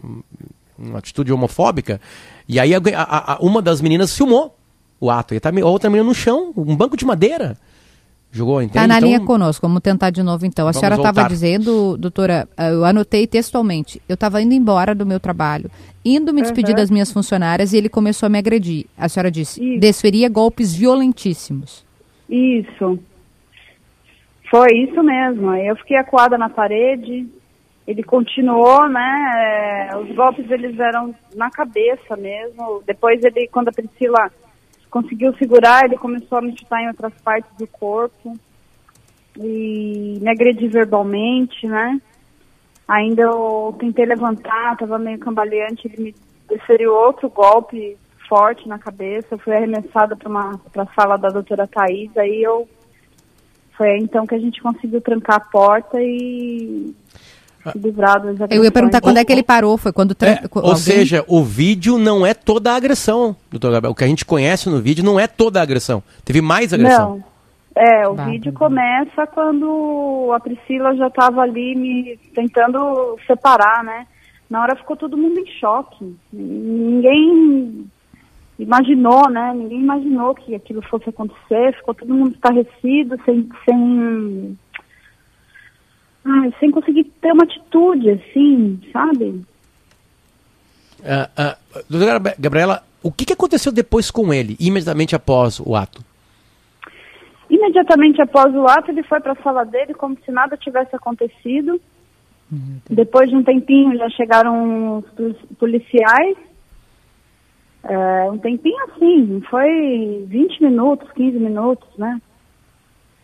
Uma 0.78 0.98
atitude 0.98 1.32
homofóbica. 1.32 2.00
E 2.48 2.58
aí 2.60 2.74
a- 2.74 2.80
a- 2.96 3.32
a- 3.34 3.38
uma 3.40 3.62
das 3.62 3.80
meninas 3.80 4.14
filmou 4.16 4.54
o 5.00 5.10
ato. 5.10 5.34
E 5.34 5.40
tá 5.40 5.50
a 5.50 5.66
outra 5.66 5.88
menina 5.88 6.06
no 6.08 6.14
chão, 6.14 6.52
um 6.56 6.76
banco 6.76 6.96
de 6.96 7.04
madeira. 7.04 7.56
Jogou, 8.34 8.62
entende? 8.62 8.74
Tá 8.74 8.86
na 8.86 8.96
Então- 8.96 9.08
linha 9.08 9.20
conosco, 9.20 9.66
vamos 9.66 9.82
tentar 9.82 10.08
de 10.10 10.22
novo 10.22 10.46
então. 10.46 10.66
A 10.66 10.72
senhora 10.72 10.96
estava 10.96 11.24
dizendo, 11.28 11.96
doutora, 11.98 12.48
eh, 12.56 12.70
eu 12.72 12.82
anotei 12.84 13.26
textualmente, 13.26 14.00
eu 14.08 14.14
estava 14.14 14.40
indo 14.40 14.54
embora 14.54 14.94
do 14.94 15.04
meu 15.04 15.20
trabalho, 15.20 15.70
indo 16.02 16.32
me 16.32 16.40
despedir 16.40 16.70
Uhum. 16.70 16.76
das 16.76 16.90
minhas 16.90 17.12
funcionárias 17.12 17.74
e 17.74 17.76
ele 17.76 17.90
começou 17.90 18.26
a 18.26 18.30
me 18.30 18.38
agredir. 18.38 18.86
A 18.96 19.06
senhora 19.06 19.30
disse, 19.30 19.78
desferia 19.78 20.30
golpes 20.30 20.72
violentíssimos. 20.74 21.84
Isso. 22.32 22.98
Foi 24.50 24.68
isso 24.78 25.02
mesmo. 25.02 25.54
Eu 25.54 25.76
fiquei 25.76 25.98
acuada 25.98 26.38
na 26.38 26.48
parede. 26.48 27.28
Ele 27.86 28.02
continuou, 28.02 28.88
né? 28.88 29.90
é, 29.92 29.96
Os 29.98 30.14
golpes 30.16 30.50
eles 30.50 30.78
eram 30.80 31.14
na 31.34 31.50
cabeça 31.50 32.16
mesmo. 32.16 32.82
Depois 32.86 33.22
ele, 33.22 33.48
quando 33.48 33.68
a 33.68 33.72
Priscila 33.72 34.30
conseguiu 34.90 35.34
segurar, 35.36 35.84
ele 35.84 35.98
começou 35.98 36.38
a 36.38 36.42
me 36.42 36.56
chutar 36.58 36.82
em 36.82 36.88
outras 36.88 37.12
partes 37.22 37.50
do 37.58 37.66
corpo 37.66 38.34
e 39.38 40.18
me 40.20 40.30
agredir 40.30 40.70
verbalmente, 40.70 41.66
né? 41.66 42.00
Ainda 42.88 43.22
eu 43.22 43.74
tentei 43.78 44.06
levantar, 44.06 44.72
estava 44.72 44.98
meio 44.98 45.18
cambaleante, 45.18 45.86
ele 45.86 46.02
me 46.02 46.14
desferiu 46.48 46.94
outro 46.94 47.28
golpe 47.28 47.96
forte 48.32 48.66
na 48.66 48.78
cabeça, 48.78 49.26
eu 49.32 49.38
fui 49.38 49.54
arremessada 49.54 50.16
para 50.16 50.82
a 50.84 50.86
sala 50.94 51.18
da 51.18 51.28
doutora 51.28 51.66
Thais, 51.66 52.10
aí 52.16 52.42
eu 52.42 52.66
foi 53.76 53.98
então 53.98 54.26
que 54.26 54.34
a 54.34 54.38
gente 54.38 54.62
conseguiu 54.62 55.02
trancar 55.02 55.36
a 55.36 55.40
porta 55.40 55.98
e 56.00 56.94
se 57.70 57.78
livrar 57.78 58.22
das 58.22 58.50
Eu 58.50 58.64
ia 58.64 58.72
perguntar 58.72 59.02
quando 59.02 59.18
é 59.18 59.24
que 59.24 59.30
ele 59.32 59.42
parou, 59.42 59.76
foi 59.76 59.92
quando... 59.92 60.14
tran- 60.14 60.30
É, 60.32 60.40
ou 60.50 60.62
alguém- 60.62 60.76
seja, 60.76 61.22
o 61.28 61.44
vídeo 61.44 61.98
não 61.98 62.24
é 62.24 62.32
toda 62.32 62.72
a 62.72 62.76
agressão, 62.76 63.36
doutor 63.50 63.70
Gabriel. 63.70 63.92
O 63.92 63.94
que 63.94 64.04
a 64.04 64.06
gente 64.08 64.24
conhece 64.24 64.70
no 64.70 64.80
vídeo 64.80 65.04
não 65.04 65.20
é 65.20 65.26
toda 65.26 65.60
a 65.60 65.62
agressão. 65.62 66.02
Teve 66.24 66.40
mais 66.40 66.72
agressão. 66.72 67.16
Não. 67.16 67.24
É, 67.74 68.08
o 68.08 68.14
Bah. 68.14 68.24
vídeo 68.24 68.52
começa 68.54 69.26
quando 69.26 70.30
a 70.34 70.40
Priscila 70.40 70.94
já 70.96 71.08
estava 71.08 71.42
ali 71.42 71.74
me 71.74 72.18
tentando 72.34 73.18
separar, 73.26 73.84
né? 73.84 74.06
Na 74.48 74.62
hora 74.62 74.76
ficou 74.76 74.96
todo 74.96 75.16
mundo 75.18 75.38
em 75.38 75.46
choque. 75.58 76.14
Ninguém 76.32 77.86
imaginou, 78.58 79.28
né? 79.30 79.52
Ninguém 79.54 79.80
imaginou 79.80 80.34
que 80.34 80.54
aquilo 80.54 80.82
fosse 80.82 81.08
acontecer. 81.08 81.74
Ficou 81.76 81.94
todo 81.94 82.14
mundo 82.14 82.34
estarrecido, 82.34 83.18
sem, 83.24 83.48
sem, 83.64 84.58
ai, 86.24 86.54
sem 86.60 86.70
conseguir 86.70 87.04
ter 87.20 87.32
uma 87.32 87.44
atitude, 87.44 88.10
assim, 88.10 88.80
sabe? 88.92 89.42
Ah, 91.04 91.28
ah, 91.36 91.56
doutora 91.90 92.18
Gab- 92.18 92.36
Gabriela, 92.38 92.82
o 93.02 93.10
que, 93.10 93.24
que 93.24 93.32
aconteceu 93.32 93.72
depois 93.72 94.10
com 94.10 94.32
ele, 94.32 94.56
imediatamente 94.60 95.16
após 95.16 95.58
o 95.58 95.74
ato? 95.74 96.04
Imediatamente 97.50 98.22
após 98.22 98.54
o 98.54 98.64
ato, 98.66 98.90
ele 98.90 99.02
foi 99.02 99.20
para 99.20 99.32
a 99.32 99.42
sala 99.42 99.64
dele 99.64 99.92
como 99.94 100.16
se 100.24 100.30
nada 100.30 100.56
tivesse 100.56 100.94
acontecido. 100.94 101.80
Depois 102.88 103.30
de 103.30 103.36
um 103.36 103.42
tempinho, 103.42 103.96
já 103.96 104.08
chegaram 104.10 104.98
os 104.98 105.06
pol- 105.10 105.34
policiais. 105.58 106.36
É, 107.84 108.30
um 108.30 108.38
tempinho 108.38 108.84
assim, 108.84 109.42
foi 109.50 110.24
20 110.28 110.62
minutos, 110.62 111.10
15 111.12 111.38
minutos, 111.38 111.88
né? 111.98 112.20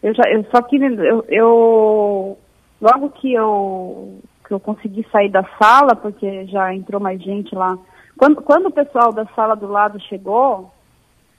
Eu, 0.02 0.14
já, 0.14 0.22
eu 0.30 0.44
só 0.50 0.62
que 0.62 0.76
eu, 0.76 1.24
eu 1.28 2.38
logo 2.80 3.10
que 3.10 3.32
eu 3.32 4.20
que 4.48 4.54
eu 4.54 4.58
consegui 4.58 5.06
sair 5.12 5.28
da 5.28 5.44
sala, 5.62 5.94
porque 5.94 6.46
já 6.46 6.74
entrou 6.74 6.98
mais 6.98 7.22
gente 7.22 7.54
lá. 7.54 7.78
Quando, 8.16 8.36
quando 8.40 8.66
o 8.66 8.72
pessoal 8.72 9.12
da 9.12 9.26
sala 9.26 9.54
do 9.54 9.66
lado 9.66 10.00
chegou, 10.00 10.72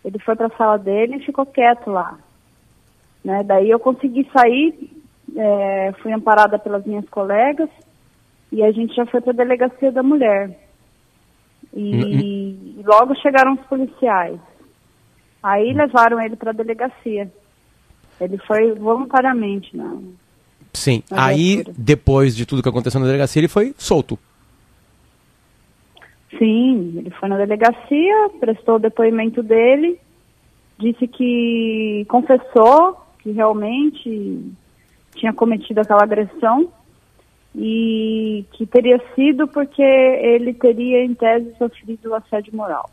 ele 0.06 0.20
foi 0.20 0.36
para 0.36 0.46
a 0.46 0.58
sala 0.58 0.78
dele 0.78 1.16
e 1.16 1.26
ficou 1.26 1.44
quieto 1.44 1.90
lá. 1.90 2.20
Né? 3.24 3.44
Daí 3.44 3.70
eu 3.70 3.80
consegui 3.80 4.30
sair, 4.32 4.92
é, 5.36 5.92
fui 6.04 6.14
amparada 6.14 6.60
pelas 6.60 6.86
minhas 6.86 7.08
colegas 7.10 7.70
e 8.52 8.64
a 8.64 8.72
gente 8.72 8.96
já 8.96 9.08
foi 9.08 9.22
para 9.22 9.32
a 9.32 9.36
delegacia 9.36 9.92
da 9.92 10.04
mulher. 10.04 10.52
E, 11.74 11.88
e 12.80 12.84
logo 12.84 13.14
chegaram 13.16 13.54
os 13.54 13.62
policiais. 13.68 14.40
Aí 15.44 15.74
levaram 15.74 16.20
ele 16.22 16.36
para 16.36 16.52
a 16.52 16.54
delegacia. 16.54 17.32
Ele 18.20 18.38
foi 18.40 18.74
voluntariamente, 18.74 19.76
não. 19.76 20.04
Sim, 20.74 21.04
Na 21.12 21.26
aí, 21.26 21.56
viatura. 21.56 21.76
depois 21.78 22.36
de 22.36 22.46
tudo 22.46 22.62
que 22.64 22.70
aconteceu 22.70 23.00
na 23.00 23.06
delegacia, 23.08 23.40
ele 23.40 23.48
foi 23.48 23.74
solto. 23.78 24.18
Sim, 26.38 26.94
ele 26.98 27.10
foi 27.12 27.28
na 27.28 27.38
delegacia, 27.38 28.30
prestou 28.40 28.76
o 28.76 28.80
depoimento 28.80 29.42
dele, 29.42 30.00
disse 30.78 31.08
que 31.08 32.06
confessou 32.08 32.98
que 33.20 33.32
realmente 33.32 34.54
tinha 35.16 35.34
cometido 35.34 35.82
aquela 35.82 36.04
agressão 36.04 36.72
e 37.56 38.46
que 38.54 38.66
teria 38.66 39.02
sido 39.16 39.48
porque 39.48 39.82
ele 39.82 40.54
teria, 40.54 41.04
em 41.04 41.14
tese, 41.14 41.54
sofrido 41.58 42.14
assédio 42.14 42.56
moral. 42.56 42.90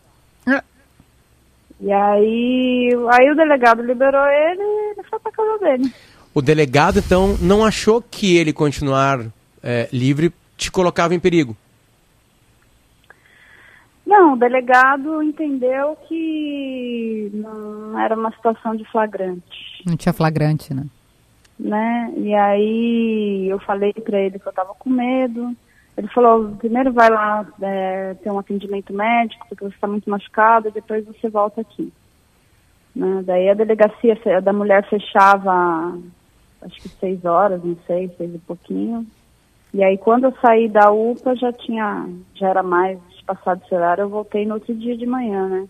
E 1.80 1.92
aí, 1.92 2.90
aí 3.12 3.30
o 3.30 3.36
delegado 3.36 3.82
liberou 3.82 4.24
ele 4.24 4.62
e 4.62 4.90
ele 4.92 5.02
foi 5.08 5.18
pra 5.18 5.30
casa 5.30 5.58
dele. 5.58 5.92
O 6.34 6.40
delegado, 6.40 6.98
então, 6.98 7.36
não 7.40 7.64
achou 7.64 8.00
que 8.00 8.36
ele 8.36 8.52
continuar 8.52 9.20
eh, 9.62 9.88
livre 9.92 10.32
te 10.56 10.70
colocava 10.70 11.14
em 11.14 11.20
perigo. 11.20 11.54
Não, 14.06 14.34
o 14.34 14.36
delegado 14.36 15.22
entendeu 15.22 15.96
que 16.08 17.30
não 17.34 17.98
era 17.98 18.14
uma 18.14 18.30
situação 18.30 18.74
de 18.74 18.84
flagrante. 18.90 19.82
Não 19.84 19.96
tinha 19.96 20.12
flagrante, 20.12 20.72
né? 20.72 20.86
Né? 21.58 22.12
E 22.16 22.34
aí 22.34 23.48
eu 23.48 23.58
falei 23.60 23.92
pra 23.92 24.20
ele 24.20 24.38
que 24.38 24.46
eu 24.46 24.52
tava 24.52 24.74
com 24.74 24.90
medo. 24.90 25.54
Ele 25.96 26.08
falou, 26.08 26.54
primeiro 26.58 26.92
vai 26.92 27.08
lá 27.08 27.46
é, 27.62 28.14
ter 28.14 28.30
um 28.30 28.38
atendimento 28.38 28.92
médico, 28.92 29.46
porque 29.48 29.64
você 29.64 29.74
está 29.74 29.86
muito 29.86 30.08
machucado, 30.10 30.68
e 30.68 30.72
depois 30.72 31.06
você 31.06 31.28
volta 31.28 31.62
aqui. 31.62 31.90
Né? 32.94 33.22
Daí 33.24 33.48
a 33.48 33.54
delegacia 33.54 34.18
da 34.42 34.52
mulher 34.52 34.86
fechava, 34.88 35.98
acho 36.62 36.76
que 36.82 36.88
seis 36.88 37.24
horas, 37.24 37.64
não 37.64 37.76
sei, 37.86 38.08
seis 38.16 38.34
e 38.34 38.38
pouquinho. 38.38 39.06
E 39.72 39.82
aí 39.82 39.96
quando 39.96 40.24
eu 40.24 40.34
saí 40.40 40.68
da 40.68 40.90
UPA 40.90 41.34
já 41.34 41.52
tinha, 41.52 42.08
já 42.34 42.48
era 42.48 42.62
mais 42.62 42.98
passado 43.26 43.60
esse 43.64 43.74
horário, 43.74 44.02
eu 44.02 44.08
voltei 44.08 44.46
no 44.46 44.54
outro 44.54 44.74
dia 44.74 44.96
de 44.96 45.04
manhã, 45.04 45.48
né? 45.48 45.68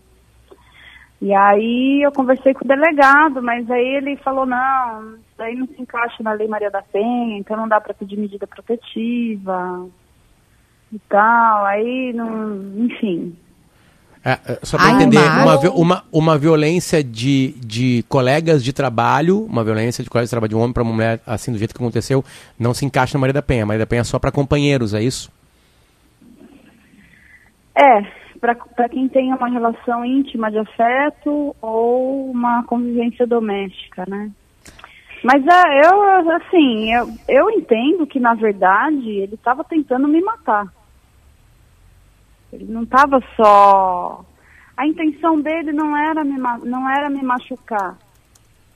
E 1.21 1.33
aí 1.33 2.01
eu 2.03 2.11
conversei 2.11 2.53
com 2.53 2.63
o 2.63 2.67
delegado, 2.67 3.41
mas 3.41 3.69
aí 3.71 3.95
ele 3.95 4.17
falou, 4.17 4.45
não, 4.45 5.15
isso 5.15 5.41
aí 5.41 5.55
não 5.55 5.65
se 5.67 5.81
encaixa 5.81 6.21
na 6.21 6.33
Lei 6.33 6.47
Maria 6.47 6.69
da 6.69 6.81
Penha, 6.81 7.37
então 7.37 7.57
não 7.57 7.67
dá 7.67 7.81
para 7.81 7.93
pedir 7.93 8.17
medida 8.17 8.45
protetiva 8.45 9.87
e 10.91 10.99
tal, 11.09 11.65
aí 11.65 12.13
não, 12.13 12.85
enfim. 12.85 13.35
É, 14.23 14.31
é, 14.45 14.59
só 14.61 14.77
para 14.77 14.91
entender, 14.91 15.17
uma, 15.17 15.59
uma, 15.71 16.03
uma 16.11 16.37
violência 16.37 17.03
de, 17.03 17.55
de 17.65 18.03
colegas 18.09 18.63
de 18.63 18.73
trabalho, 18.73 19.43
uma 19.45 19.63
violência 19.63 20.03
de 20.03 20.09
colegas 20.09 20.29
de 20.29 20.31
trabalho 20.31 20.49
de 20.49 20.55
um 20.55 20.59
homem 20.59 20.73
para 20.73 20.83
uma 20.83 20.93
mulher, 20.93 21.19
assim, 21.25 21.51
do 21.51 21.57
jeito 21.57 21.73
que 21.73 21.81
aconteceu, 21.81 22.23
não 22.59 22.73
se 22.73 22.85
encaixa 22.85 23.17
na 23.17 23.21
Maria 23.21 23.33
da 23.33 23.41
Penha. 23.41 23.63
A 23.63 23.65
Maria 23.65 23.79
da 23.79 23.87
Penha 23.87 24.01
é 24.01 24.03
só 24.03 24.19
para 24.19 24.31
companheiros, 24.31 24.93
é 24.93 25.01
isso? 25.01 25.31
É, 27.73 28.01
para 28.39 28.89
quem 28.89 29.07
tem 29.09 29.33
uma 29.33 29.49
relação 29.49 30.05
íntima 30.05 30.49
de 30.51 30.57
afeto 30.59 31.55
ou 31.61 32.29
uma 32.31 32.63
convivência 32.63 33.25
doméstica, 33.25 34.05
né? 34.07 34.31
Mas 35.23 35.43
é, 35.45 35.87
eu, 35.87 36.31
assim, 36.31 36.93
eu, 36.93 37.09
eu 37.27 37.49
entendo 37.49 38.05
que, 38.05 38.19
na 38.19 38.33
verdade, 38.35 39.09
ele 39.09 39.33
estava 39.35 39.63
tentando 39.63 40.07
me 40.07 40.21
matar. 40.21 40.67
Ele 42.53 42.65
não 42.65 42.83
estava 42.83 43.19
só... 43.35 44.23
A 44.75 44.85
intenção 44.85 45.41
dele 45.41 45.73
não 45.73 45.97
era, 45.97 46.23
me, 46.23 46.37
não 46.37 46.89
era 46.89 47.09
me 47.09 47.23
machucar. 47.23 47.97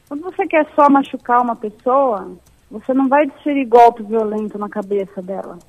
Quando 0.08 0.24
você 0.24 0.48
quer 0.48 0.68
só 0.76 0.90
machucar 0.90 1.42
uma 1.42 1.56
pessoa, 1.56 2.36
você 2.70 2.94
não 2.94 3.08
vai 3.08 3.28
desferir 3.28 3.66
golpe 3.66 4.02
violento 4.02 4.58
na 4.58 4.68
cabeça 4.68 5.22
dela. 5.22 5.60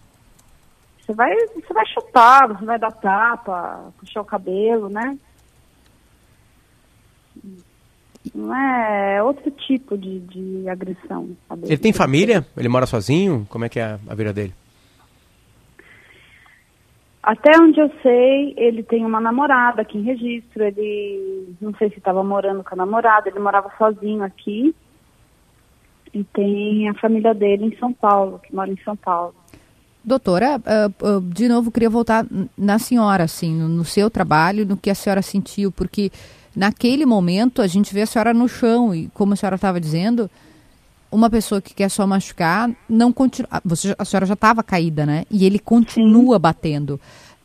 Você 1.12 1.14
vai, 1.14 1.36
você 1.36 1.74
vai 1.74 1.86
chutar, 1.86 2.48
você 2.48 2.64
vai 2.64 2.78
dar 2.78 2.92
tapa, 2.92 3.92
puxar 3.98 4.22
o 4.22 4.24
cabelo, 4.24 4.88
né? 4.88 5.18
Não 8.34 8.54
é 8.54 9.16
é 9.16 9.22
outro 9.22 9.50
tipo 9.50 9.98
de, 9.98 10.20
de 10.20 10.68
agressão. 10.68 11.36
sabe? 11.48 11.66
Ele 11.66 11.76
tem 11.76 11.92
família? 11.92 12.46
Ele 12.56 12.68
mora 12.68 12.86
sozinho? 12.86 13.46
Como 13.50 13.64
é 13.64 13.68
que 13.68 13.78
é 13.78 13.98
a 14.08 14.14
vida 14.14 14.32
dele? 14.32 14.54
Até 17.22 17.50
onde 17.60 17.78
eu 17.78 17.88
sei, 18.02 18.54
ele 18.56 18.82
tem 18.82 19.04
uma 19.04 19.20
namorada 19.20 19.82
aqui 19.82 19.98
em 19.98 20.02
registro. 20.02 20.64
Ele, 20.64 21.54
não 21.60 21.74
sei 21.74 21.90
se 21.90 21.98
estava 21.98 22.24
morando 22.24 22.64
com 22.64 22.74
a 22.74 22.76
namorada, 22.76 23.28
ele 23.28 23.38
morava 23.38 23.70
sozinho 23.76 24.22
aqui. 24.22 24.74
E 26.14 26.24
tem 26.24 26.88
a 26.88 26.94
família 26.94 27.34
dele 27.34 27.66
em 27.66 27.76
São 27.76 27.92
Paulo, 27.92 28.40
que 28.40 28.54
mora 28.54 28.70
em 28.70 28.78
São 28.82 28.96
Paulo. 28.96 29.34
Doutora, 30.04 30.60
ah, 30.66 30.90
ah, 31.02 31.20
de 31.22 31.48
novo, 31.48 31.70
queria 31.70 31.88
voltar 31.90 32.26
na 32.58 32.78
senhora, 32.78 33.24
assim, 33.24 33.52
no, 33.54 33.68
no 33.68 33.84
seu 33.84 34.10
trabalho, 34.10 34.66
no 34.66 34.76
que 34.76 34.90
a 34.90 34.94
senhora 34.94 35.22
sentiu, 35.22 35.70
porque 35.70 36.10
naquele 36.56 37.06
momento 37.06 37.62
a 37.62 37.66
gente 37.66 37.94
vê 37.94 38.02
a 38.02 38.06
senhora 38.06 38.34
no 38.34 38.48
chão 38.48 38.94
e, 38.94 39.08
como 39.14 39.32
a 39.32 39.36
senhora 39.36 39.56
estava 39.56 39.80
dizendo, 39.80 40.28
uma 41.10 41.30
pessoa 41.30 41.60
que 41.62 41.72
quer 41.74 41.88
só 41.88 42.06
machucar 42.06 42.70
não 42.88 43.12
continua. 43.12 43.48
ah, 43.50 43.60
Você, 43.64 43.94
a 43.96 44.04
senhora 44.04 44.26
já 44.26 44.34
estava 44.34 44.62
caída, 44.62 45.06
né? 45.06 45.24
E 45.30 45.44
ele 45.46 45.58
continua 45.58 46.38
batendo. 46.38 46.98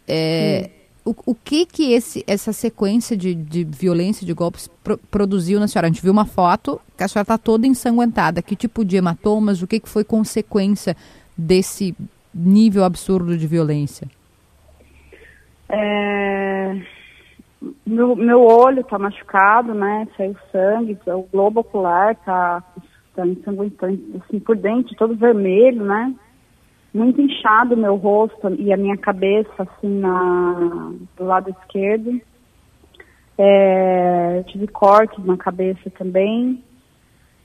É, 0.07 0.69
o, 1.05 1.13
o 1.27 1.35
que 1.35 1.65
que 1.65 1.91
esse, 1.91 2.23
essa 2.25 2.51
sequência 2.53 3.15
de, 3.15 3.35
de 3.35 3.63
violência, 3.63 4.25
de 4.25 4.33
golpes, 4.33 4.69
pro- 4.83 4.97
produziu 5.11 5.59
na 5.59 5.67
senhora? 5.67 5.87
A 5.87 5.91
gente 5.91 6.01
viu 6.01 6.11
uma 6.11 6.25
foto 6.25 6.81
que 6.97 7.03
a 7.03 7.07
senhora 7.07 7.23
está 7.23 7.37
toda 7.37 7.67
ensanguentada. 7.67 8.41
Que 8.41 8.55
tipo 8.55 8.83
de 8.83 8.95
hematomas? 8.95 9.61
O 9.61 9.67
que, 9.67 9.79
que 9.79 9.87
foi 9.89 10.03
consequência 10.03 10.95
desse 11.37 11.93
nível 12.37 12.83
absurdo 12.83 13.37
de 13.37 13.47
violência? 13.47 14.07
É, 15.69 16.79
Meu, 17.85 18.15
meu 18.15 18.41
olho 18.41 18.83
tá 18.83 18.97
machucado, 18.97 19.73
né? 19.73 20.07
Saiu 20.15 20.35
sangue, 20.51 20.97
o 21.07 21.27
globo 21.31 21.61
ocular 21.61 22.15
tá, 22.17 22.63
tá 23.15 23.25
ensanguentado, 23.25 23.99
assim, 24.21 24.39
por 24.39 24.55
dentro, 24.55 24.95
todo 24.95 25.15
vermelho, 25.15 25.83
né? 25.83 26.13
muito 26.97 27.21
inchado 27.21 27.75
o 27.75 27.77
meu 27.77 27.95
rosto 27.95 28.49
e 28.57 28.73
a 28.73 28.77
minha 28.77 28.97
cabeça, 28.97 29.51
assim, 29.59 29.99
na, 29.99 30.93
do 31.15 31.23
lado 31.23 31.49
esquerdo. 31.61 32.19
É, 33.37 34.43
tive 34.47 34.67
cortes 34.67 35.23
na 35.23 35.37
cabeça 35.37 35.91
também, 35.91 36.63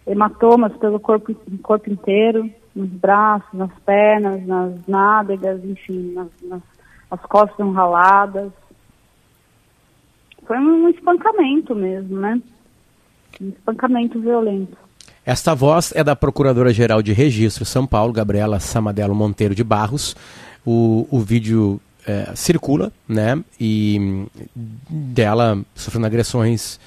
hematomas 0.06 0.74
pelo 0.78 0.98
corpo, 0.98 1.34
corpo 1.62 1.90
inteiro, 1.90 2.50
nos 2.74 2.88
braços, 2.88 3.52
nas 3.52 3.72
pernas, 3.84 4.46
nas 4.46 4.72
nádegas, 4.86 5.64
enfim, 5.64 6.12
nas, 6.14 6.28
nas 6.42 6.62
as 7.12 7.20
costas 7.26 7.74
raladas. 7.74 8.50
Foi 10.46 10.56
um 10.58 10.88
espancamento 10.88 11.74
mesmo, 11.74 12.18
né? 12.18 12.40
Um 13.38 13.50
espancamento 13.50 14.18
violento. 14.18 14.76
Esta 15.24 15.54
voz 15.54 15.92
é 15.94 16.02
da 16.02 16.16
Procuradora-Geral 16.16 17.02
de 17.02 17.12
Registro 17.12 17.66
São 17.66 17.86
Paulo, 17.86 18.14
Gabriela 18.14 18.58
Samadelo 18.58 19.14
Monteiro 19.14 19.54
de 19.54 19.62
Barros. 19.62 20.16
O, 20.64 21.06
o 21.10 21.20
vídeo 21.20 21.78
é, 22.06 22.34
circula, 22.34 22.90
né? 23.06 23.38
E 23.60 24.26
dela 24.88 25.60
sofrendo 25.74 26.06
agressões 26.06 26.80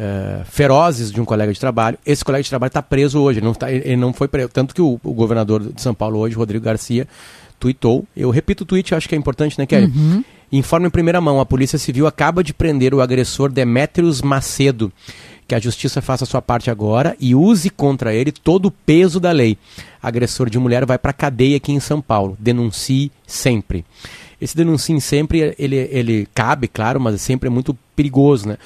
é, 0.00 0.40
ferozes 0.46 1.12
de 1.12 1.20
um 1.20 1.26
colega 1.26 1.52
de 1.52 1.60
trabalho. 1.60 1.98
Esse 2.06 2.24
colega 2.24 2.42
de 2.42 2.48
trabalho 2.48 2.70
está 2.70 2.80
preso 2.80 3.20
hoje. 3.20 3.38
Ele 3.38 3.46
não, 3.46 3.52
tá, 3.52 3.70
ele 3.70 3.96
não 3.96 4.14
foi 4.14 4.28
preso. 4.28 4.48
Tanto 4.48 4.74
que 4.74 4.80
o, 4.80 4.98
o, 5.04 5.12
governador 5.12 5.62
de 5.74 5.82
São 5.82 5.92
Paulo 5.92 6.18
hoje, 6.18 6.34
Rodrigo 6.34 6.64
Garcia, 6.64 7.06
tweetou. 7.58 8.06
Eu 8.16 8.30
repito 8.30 8.64
o 8.64 8.66
tweet, 8.66 8.94
acho 8.94 9.06
que 9.06 9.14
é 9.14 9.18
importante, 9.18 9.58
né, 9.58 9.66
Kelly? 9.66 9.92
Uhum. 9.94 10.24
Informa 10.50 10.86
em 10.86 10.90
primeira 10.90 11.20
mão: 11.20 11.38
a 11.38 11.44
Polícia 11.44 11.78
Civil 11.78 12.06
acaba 12.06 12.42
de 12.42 12.54
prender 12.54 12.94
o 12.94 13.02
agressor 13.02 13.52
Demetrios 13.52 14.22
Macedo 14.22 14.90
que 15.46 15.54
a 15.56 15.58
justiça 15.58 16.00
faça 16.00 16.22
a 16.22 16.26
sua 16.28 16.40
parte 16.40 16.70
agora 16.70 17.16
e 17.18 17.34
use 17.34 17.70
contra 17.70 18.14
ele 18.14 18.30
todo 18.30 18.66
o 18.66 18.70
peso 18.70 19.18
da 19.18 19.32
lei. 19.32 19.58
Agressor 20.00 20.48
de 20.48 20.60
mulher 20.60 20.86
vai 20.86 20.96
para 20.96 21.12
cadeia 21.12 21.56
aqui 21.56 21.72
em 21.72 21.80
São 21.80 22.00
Paulo. 22.00 22.36
Denuncie 22.38 23.10
sempre. 23.26 23.84
Esse 24.40 24.56
denuncie 24.56 25.00
sempre, 25.00 25.52
ele, 25.58 25.76
ele 25.90 26.28
cabe, 26.32 26.68
claro, 26.68 27.00
mas 27.00 27.20
sempre 27.20 27.48
é 27.48 27.50
muito 27.50 27.76
perigoso, 27.96 28.46
né? 28.46 28.58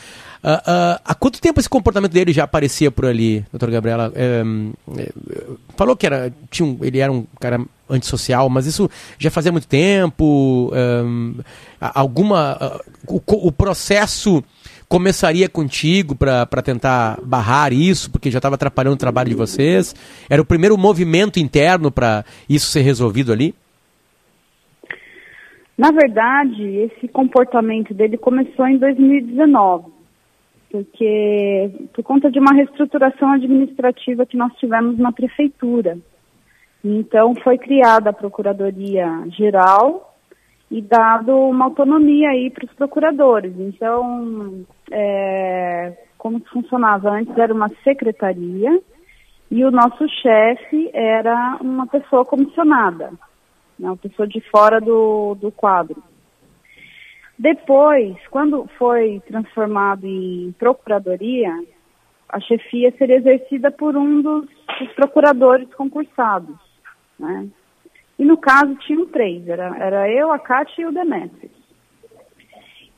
Uh, 0.44 0.46
uh, 0.46 1.00
há 1.02 1.14
quanto 1.14 1.40
tempo 1.40 1.58
esse 1.58 1.70
comportamento 1.70 2.12
dele 2.12 2.30
já 2.30 2.44
aparecia 2.44 2.90
por 2.90 3.06
ali, 3.06 3.42
doutor 3.50 3.70
Gabriela? 3.70 4.12
É, 4.14 4.42
é, 4.98 5.12
falou 5.74 5.96
que 5.96 6.04
era, 6.04 6.30
tinha 6.50 6.68
um, 6.68 6.76
ele 6.82 6.98
era 6.98 7.10
um 7.10 7.24
cara 7.40 7.58
antissocial, 7.88 8.50
mas 8.50 8.66
isso 8.66 8.90
já 9.18 9.30
fazia 9.30 9.50
muito 9.50 9.66
tempo? 9.66 10.70
Um, 10.74 11.36
alguma. 11.80 12.82
Uh, 13.08 13.20
o, 13.26 13.48
o 13.48 13.52
processo 13.52 14.44
começaria 14.86 15.48
contigo 15.48 16.14
para 16.14 16.62
tentar 16.62 17.18
barrar 17.22 17.72
isso, 17.72 18.10
porque 18.10 18.30
já 18.30 18.38
estava 18.38 18.56
atrapalhando 18.56 18.96
o 18.96 18.98
trabalho 18.98 19.30
de 19.30 19.34
vocês? 19.34 19.94
Era 20.28 20.42
o 20.42 20.44
primeiro 20.44 20.76
movimento 20.76 21.40
interno 21.40 21.90
para 21.90 22.22
isso 22.46 22.66
ser 22.66 22.82
resolvido 22.82 23.32
ali? 23.32 23.54
Na 25.76 25.90
verdade, 25.90 26.62
esse 26.62 27.08
comportamento 27.08 27.92
dele 27.92 28.16
começou 28.16 28.66
em 28.68 28.78
2019, 28.78 29.93
porque 30.74 31.70
por 31.92 32.02
conta 32.02 32.28
de 32.28 32.40
uma 32.40 32.52
reestruturação 32.52 33.30
administrativa 33.30 34.26
que 34.26 34.36
nós 34.36 34.52
tivemos 34.54 34.98
na 34.98 35.12
prefeitura. 35.12 35.96
Então 36.84 37.32
foi 37.44 37.56
criada 37.58 38.10
a 38.10 38.12
Procuradoria 38.12 39.06
Geral 39.28 40.16
e 40.68 40.82
dado 40.82 41.30
uma 41.32 41.66
autonomia 41.66 42.30
aí 42.30 42.50
para 42.50 42.64
os 42.64 42.72
procuradores. 42.72 43.54
Então, 43.56 44.64
é, 44.90 45.92
como 46.18 46.42
funcionava 46.52 47.08
antes, 47.10 47.38
era 47.38 47.54
uma 47.54 47.70
secretaria 47.84 48.82
e 49.48 49.64
o 49.64 49.70
nosso 49.70 50.04
chefe 50.08 50.90
era 50.92 51.56
uma 51.60 51.86
pessoa 51.86 52.24
comissionada, 52.24 53.12
né, 53.78 53.86
uma 53.90 53.96
pessoa 53.96 54.26
de 54.26 54.40
fora 54.50 54.80
do, 54.80 55.36
do 55.36 55.52
quadro. 55.52 56.02
Depois, 57.38 58.16
quando 58.30 58.68
foi 58.78 59.20
transformado 59.26 60.06
em 60.06 60.54
procuradoria, 60.58 61.52
a 62.28 62.40
chefia 62.40 62.92
seria 62.96 63.16
exercida 63.16 63.70
por 63.70 63.96
um 63.96 64.22
dos, 64.22 64.46
dos 64.78 64.92
procuradores 64.94 65.72
concursados, 65.74 66.56
né? 67.18 67.48
E 68.18 68.24
no 68.24 68.36
caso 68.36 68.76
tinham 68.76 69.06
três, 69.06 69.48
era, 69.48 69.76
era 69.76 70.08
eu, 70.10 70.32
a 70.32 70.38
Kátia 70.38 70.82
e 70.82 70.86
o 70.86 70.92
Demetrius. 70.92 71.52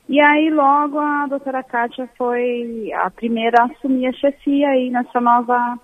E 0.07 0.21
aí 0.21 0.49
logo 0.49 0.99
a 0.99 1.27
doutora 1.27 1.63
Kátia 1.63 2.07
foi 2.17 2.91
a 2.93 3.09
primeira 3.09 3.63
a 3.63 3.65
assumir 3.65 4.07
a 4.07 4.13
chefia 4.13 4.69
aí 4.69 4.89
nessa 4.89 5.19
nova 5.19 5.77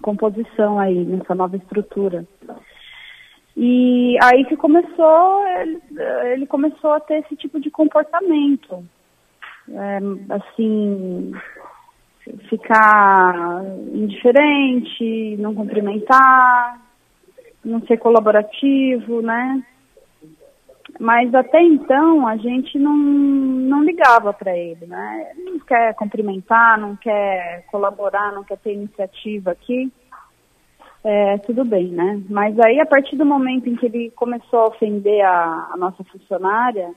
composição 0.00 0.78
aí, 0.78 1.04
nessa 1.04 1.34
nova 1.34 1.56
estrutura. 1.56 2.24
E 3.56 4.16
aí 4.22 4.44
que 4.46 4.56
começou, 4.56 5.46
ele, 5.46 5.82
ele 6.32 6.46
começou 6.46 6.92
a 6.94 7.00
ter 7.00 7.18
esse 7.18 7.36
tipo 7.36 7.60
de 7.60 7.70
comportamento. 7.70 8.84
É, 9.68 9.98
assim, 10.30 11.32
ficar 12.48 13.62
indiferente, 13.92 15.36
não 15.38 15.54
cumprimentar, 15.54 16.80
não 17.64 17.80
ser 17.82 17.98
colaborativo, 17.98 19.20
né? 19.22 19.62
Mas 20.98 21.34
até 21.34 21.62
então 21.62 22.26
a 22.26 22.36
gente 22.36 22.78
não, 22.78 22.96
não 22.96 23.82
ligava 23.82 24.32
para 24.32 24.56
ele, 24.56 24.86
né? 24.86 25.32
Não 25.36 25.58
quer 25.60 25.94
cumprimentar, 25.94 26.78
não 26.78 26.96
quer 26.96 27.64
colaborar, 27.70 28.32
não 28.32 28.44
quer 28.44 28.58
ter 28.58 28.74
iniciativa 28.74 29.52
aqui. 29.52 29.90
É, 31.04 31.38
tudo 31.38 31.64
bem, 31.64 31.88
né? 31.88 32.22
Mas 32.28 32.56
aí 32.60 32.80
a 32.80 32.86
partir 32.86 33.16
do 33.16 33.24
momento 33.24 33.68
em 33.68 33.74
que 33.74 33.86
ele 33.86 34.10
começou 34.10 34.60
a 34.60 34.68
ofender 34.68 35.24
a, 35.24 35.70
a 35.72 35.76
nossa 35.76 36.04
funcionária, 36.04 36.94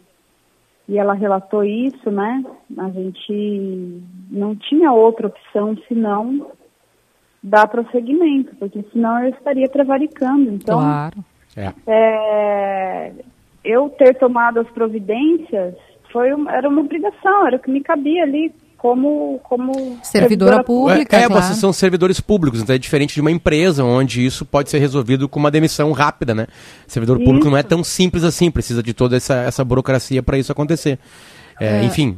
e 0.88 1.00
ela 1.00 1.14
relatou 1.14 1.64
isso, 1.64 2.12
né? 2.12 2.44
A 2.78 2.90
gente 2.90 4.02
não 4.30 4.56
tinha 4.56 4.92
outra 4.92 5.28
opção 5.28 5.76
senão 5.88 6.52
dar 7.42 7.68
prosseguimento, 7.68 8.56
porque 8.56 8.84
senão 8.92 9.24
eu 9.24 9.30
estaria 9.30 9.68
prevaricando. 9.68 10.52
Então, 10.52 10.80
claro. 10.80 11.26
É. 11.58 11.74
É, 11.88 13.12
eu 13.64 13.90
ter 13.90 14.16
tomado 14.16 14.60
as 14.60 14.70
providências 14.70 15.76
foi 16.12 16.30
era 16.50 16.70
uma 16.70 16.82
obrigação, 16.82 17.48
era 17.48 17.58
o 17.58 17.60
que 17.60 17.72
me 17.72 17.82
cabia 17.82 18.24
ali 18.24 18.54
como, 18.78 19.40
como 19.44 19.74
servidora, 19.74 20.02
servidora 20.04 20.64
pública. 20.64 21.18
É, 21.18 21.24
é 21.24 21.28
claro. 21.28 21.44
vocês 21.44 21.58
são 21.58 21.74
servidores 21.74 22.20
públicos, 22.20 22.62
então 22.62 22.76
é 22.76 22.78
diferente 22.78 23.16
de 23.16 23.22
uma 23.22 23.32
empresa 23.32 23.84
onde 23.84 24.26
isso 24.26 24.46
pode 24.46 24.70
ser 24.70 24.80
resolvido 24.80 25.28
com 25.28 25.40
uma 25.40 25.52
demissão 25.52 25.92
rápida, 25.92 26.36
né? 26.36 26.48
Servidor 26.88 27.18
isso. 27.18 27.26
público 27.26 27.50
não 27.50 27.58
é 27.58 27.64
tão 27.64 27.84
simples 27.84 28.24
assim, 28.24 28.52
precisa 28.52 28.84
de 28.84 28.94
toda 28.94 29.18
essa, 29.18 29.36
essa 29.36 29.64
burocracia 29.64 30.22
para 30.22 30.38
isso 30.38 30.52
acontecer. 30.52 31.00
É, 31.60 31.80
é. 31.80 31.84
Enfim, 31.84 32.18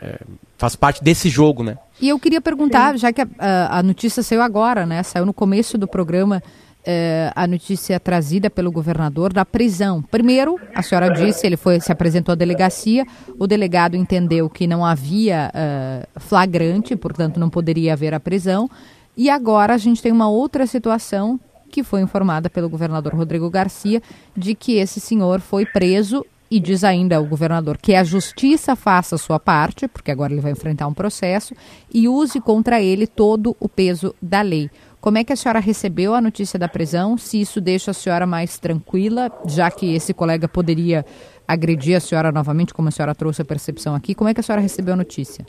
é, 0.00 0.18
faz 0.56 0.74
parte 0.74 1.02
desse 1.02 1.28
jogo, 1.28 1.62
né? 1.62 1.78
E 2.00 2.08
eu 2.08 2.18
queria 2.18 2.40
perguntar, 2.40 2.92
Sim. 2.92 2.98
já 2.98 3.12
que 3.12 3.20
a, 3.20 3.28
a, 3.38 3.78
a, 3.78 3.82
notícia 3.82 4.22
saiu 4.22 4.42
agora, 4.42 4.86
né? 4.86 5.02
Saiu 5.02 5.26
no 5.26 5.32
começo 5.32 5.76
do 5.76 5.86
programa 5.86 6.42
é, 6.84 7.32
a 7.34 7.46
notícia 7.46 7.98
trazida 8.00 8.48
pelo 8.48 8.70
governador 8.70 9.32
da 9.32 9.44
prisão. 9.44 10.02
Primeiro, 10.02 10.58
a 10.74 10.82
senhora 10.82 11.10
disse, 11.10 11.46
ele 11.46 11.56
foi 11.56 11.80
se 11.80 11.92
apresentou 11.92 12.32
à 12.32 12.36
delegacia, 12.36 13.06
o 13.38 13.46
delegado 13.46 13.96
entendeu 13.96 14.48
que 14.48 14.66
não 14.66 14.84
havia 14.84 15.50
é, 15.54 16.06
flagrante, 16.16 16.96
portanto 16.96 17.38
não 17.38 17.50
poderia 17.50 17.92
haver 17.92 18.14
a 18.14 18.20
prisão. 18.20 18.70
E 19.16 19.28
agora 19.28 19.74
a 19.74 19.78
gente 19.78 20.00
tem 20.00 20.12
uma 20.12 20.28
outra 20.28 20.66
situação 20.66 21.38
que 21.70 21.82
foi 21.82 22.00
informada 22.00 22.48
pelo 22.48 22.68
governador 22.68 23.14
Rodrigo 23.14 23.50
Garcia 23.50 24.02
de 24.36 24.54
que 24.54 24.76
esse 24.76 25.00
senhor 25.00 25.40
foi 25.40 25.66
preso 25.66 26.24
e 26.50 26.58
diz 26.58 26.82
ainda 26.82 27.20
o 27.20 27.26
governador 27.26 27.76
que 27.76 27.94
a 27.94 28.02
justiça 28.02 28.74
faça 28.74 29.16
a 29.16 29.18
sua 29.18 29.38
parte, 29.38 29.86
porque 29.86 30.10
agora 30.10 30.32
ele 30.32 30.40
vai 30.40 30.52
enfrentar 30.52 30.86
um 30.86 30.94
processo, 30.94 31.54
e 31.92 32.08
use 32.08 32.40
contra 32.40 32.80
ele 32.80 33.06
todo 33.06 33.54
o 33.60 33.68
peso 33.68 34.14
da 34.20 34.40
lei. 34.40 34.70
Como 35.00 35.16
é 35.16 35.24
que 35.24 35.32
a 35.32 35.36
senhora 35.36 35.60
recebeu 35.60 36.12
a 36.14 36.20
notícia 36.20 36.58
da 36.58 36.68
prisão? 36.68 37.16
Se 37.16 37.40
isso 37.40 37.60
deixa 37.60 37.92
a 37.92 37.94
senhora 37.94 38.26
mais 38.26 38.58
tranquila, 38.58 39.30
já 39.46 39.70
que 39.70 39.94
esse 39.94 40.12
colega 40.12 40.48
poderia 40.48 41.04
agredir 41.46 41.96
a 41.96 42.00
senhora 42.00 42.32
novamente, 42.32 42.74
como 42.74 42.88
a 42.88 42.90
senhora 42.90 43.14
trouxe 43.14 43.40
a 43.42 43.44
percepção 43.44 43.94
aqui, 43.94 44.14
como 44.14 44.28
é 44.28 44.34
que 44.34 44.40
a 44.40 44.42
senhora 44.42 44.60
recebeu 44.60 44.94
a 44.94 44.96
notícia? 44.96 45.46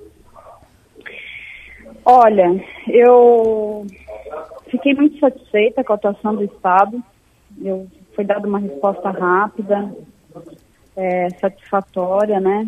Olha, 2.05 2.63
eu 2.87 3.85
fiquei 4.69 4.93
muito 4.93 5.19
satisfeita 5.19 5.83
com 5.83 5.93
a 5.93 5.95
atuação 5.95 6.35
do 6.35 6.43
Estado. 6.43 7.03
Eu, 7.61 7.87
foi 8.15 8.23
dada 8.23 8.47
uma 8.47 8.59
resposta 8.59 9.09
rápida, 9.09 9.91
é, 10.95 11.29
satisfatória, 11.39 12.39
né? 12.39 12.67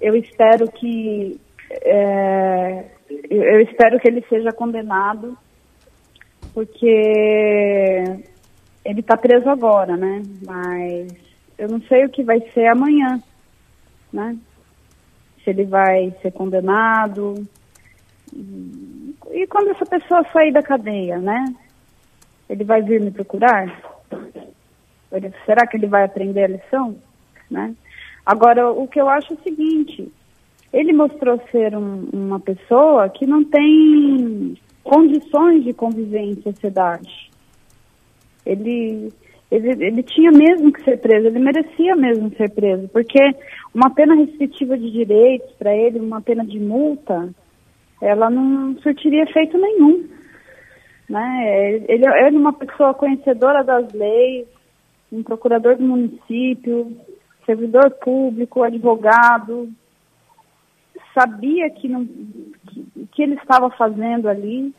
Eu 0.00 0.16
espero 0.16 0.70
que 0.70 1.40
é, 1.82 2.84
eu 3.30 3.60
espero 3.60 3.98
que 3.98 4.08
ele 4.08 4.24
seja 4.28 4.52
condenado, 4.52 5.36
porque 6.54 6.86
ele 8.84 9.00
está 9.00 9.16
preso 9.16 9.50
agora, 9.50 9.96
né? 9.96 10.22
Mas 10.46 11.12
eu 11.58 11.68
não 11.68 11.80
sei 11.82 12.04
o 12.04 12.10
que 12.10 12.22
vai 12.22 12.40
ser 12.52 12.68
amanhã, 12.68 13.20
né? 14.12 14.38
Se 15.42 15.50
ele 15.50 15.64
vai 15.64 16.14
ser 16.22 16.32
condenado. 16.32 17.34
E 18.32 19.46
quando 19.48 19.70
essa 19.70 19.84
pessoa 19.84 20.24
sair 20.32 20.52
da 20.52 20.62
cadeia, 20.62 21.18
né? 21.18 21.44
Ele 22.48 22.62
vai 22.62 22.80
vir 22.82 23.00
me 23.00 23.10
procurar? 23.10 23.82
Será 25.44 25.66
que 25.66 25.76
ele 25.76 25.86
vai 25.86 26.04
aprender 26.04 26.44
a 26.44 26.48
lição? 26.48 26.96
Né? 27.50 27.74
Agora, 28.24 28.70
o 28.70 28.86
que 28.86 29.00
eu 29.00 29.08
acho 29.08 29.32
é 29.32 29.36
o 29.36 29.42
seguinte, 29.42 30.10
ele 30.72 30.92
mostrou 30.92 31.40
ser 31.50 31.76
um, 31.76 32.08
uma 32.12 32.40
pessoa 32.40 33.08
que 33.08 33.26
não 33.26 33.44
tem 33.44 34.56
condições 34.84 35.64
de 35.64 35.72
conviver 35.72 36.20
em 36.20 36.40
sociedade. 36.42 37.30
Ele, 38.44 39.10
ele, 39.50 39.84
ele 39.84 40.02
tinha 40.02 40.30
mesmo 40.30 40.70
que 40.70 40.84
ser 40.84 40.98
preso, 41.00 41.26
ele 41.26 41.38
merecia 41.38 41.96
mesmo 41.96 42.30
ser 42.36 42.50
preso, 42.50 42.86
porque 42.88 43.18
uma 43.74 43.90
pena 43.90 44.14
restritiva 44.14 44.76
de 44.76 44.90
direitos 44.90 45.50
para 45.58 45.74
ele, 45.74 45.98
uma 45.98 46.20
pena 46.20 46.44
de 46.44 46.60
multa, 46.60 47.34
ela 48.00 48.28
não 48.28 48.76
surtiria 48.80 49.22
efeito 49.22 49.56
nenhum. 49.58 50.06
Né? 51.08 51.82
Ele, 51.88 52.06
é 52.06 52.28
uma 52.28 52.52
pessoa 52.52 52.94
conhecedora 52.94 53.64
das 53.64 53.90
leis, 53.92 54.46
um 55.10 55.22
procurador 55.22 55.76
do 55.76 55.84
município, 55.84 56.94
servidor 57.46 57.90
público, 58.02 58.62
advogado, 58.62 59.68
sabia 61.14 61.70
que 61.70 61.88
não 61.88 62.04
que, 62.04 62.86
que 63.12 63.22
ele 63.22 63.34
estava 63.34 63.70
fazendo 63.70 64.28
ali, 64.28 64.74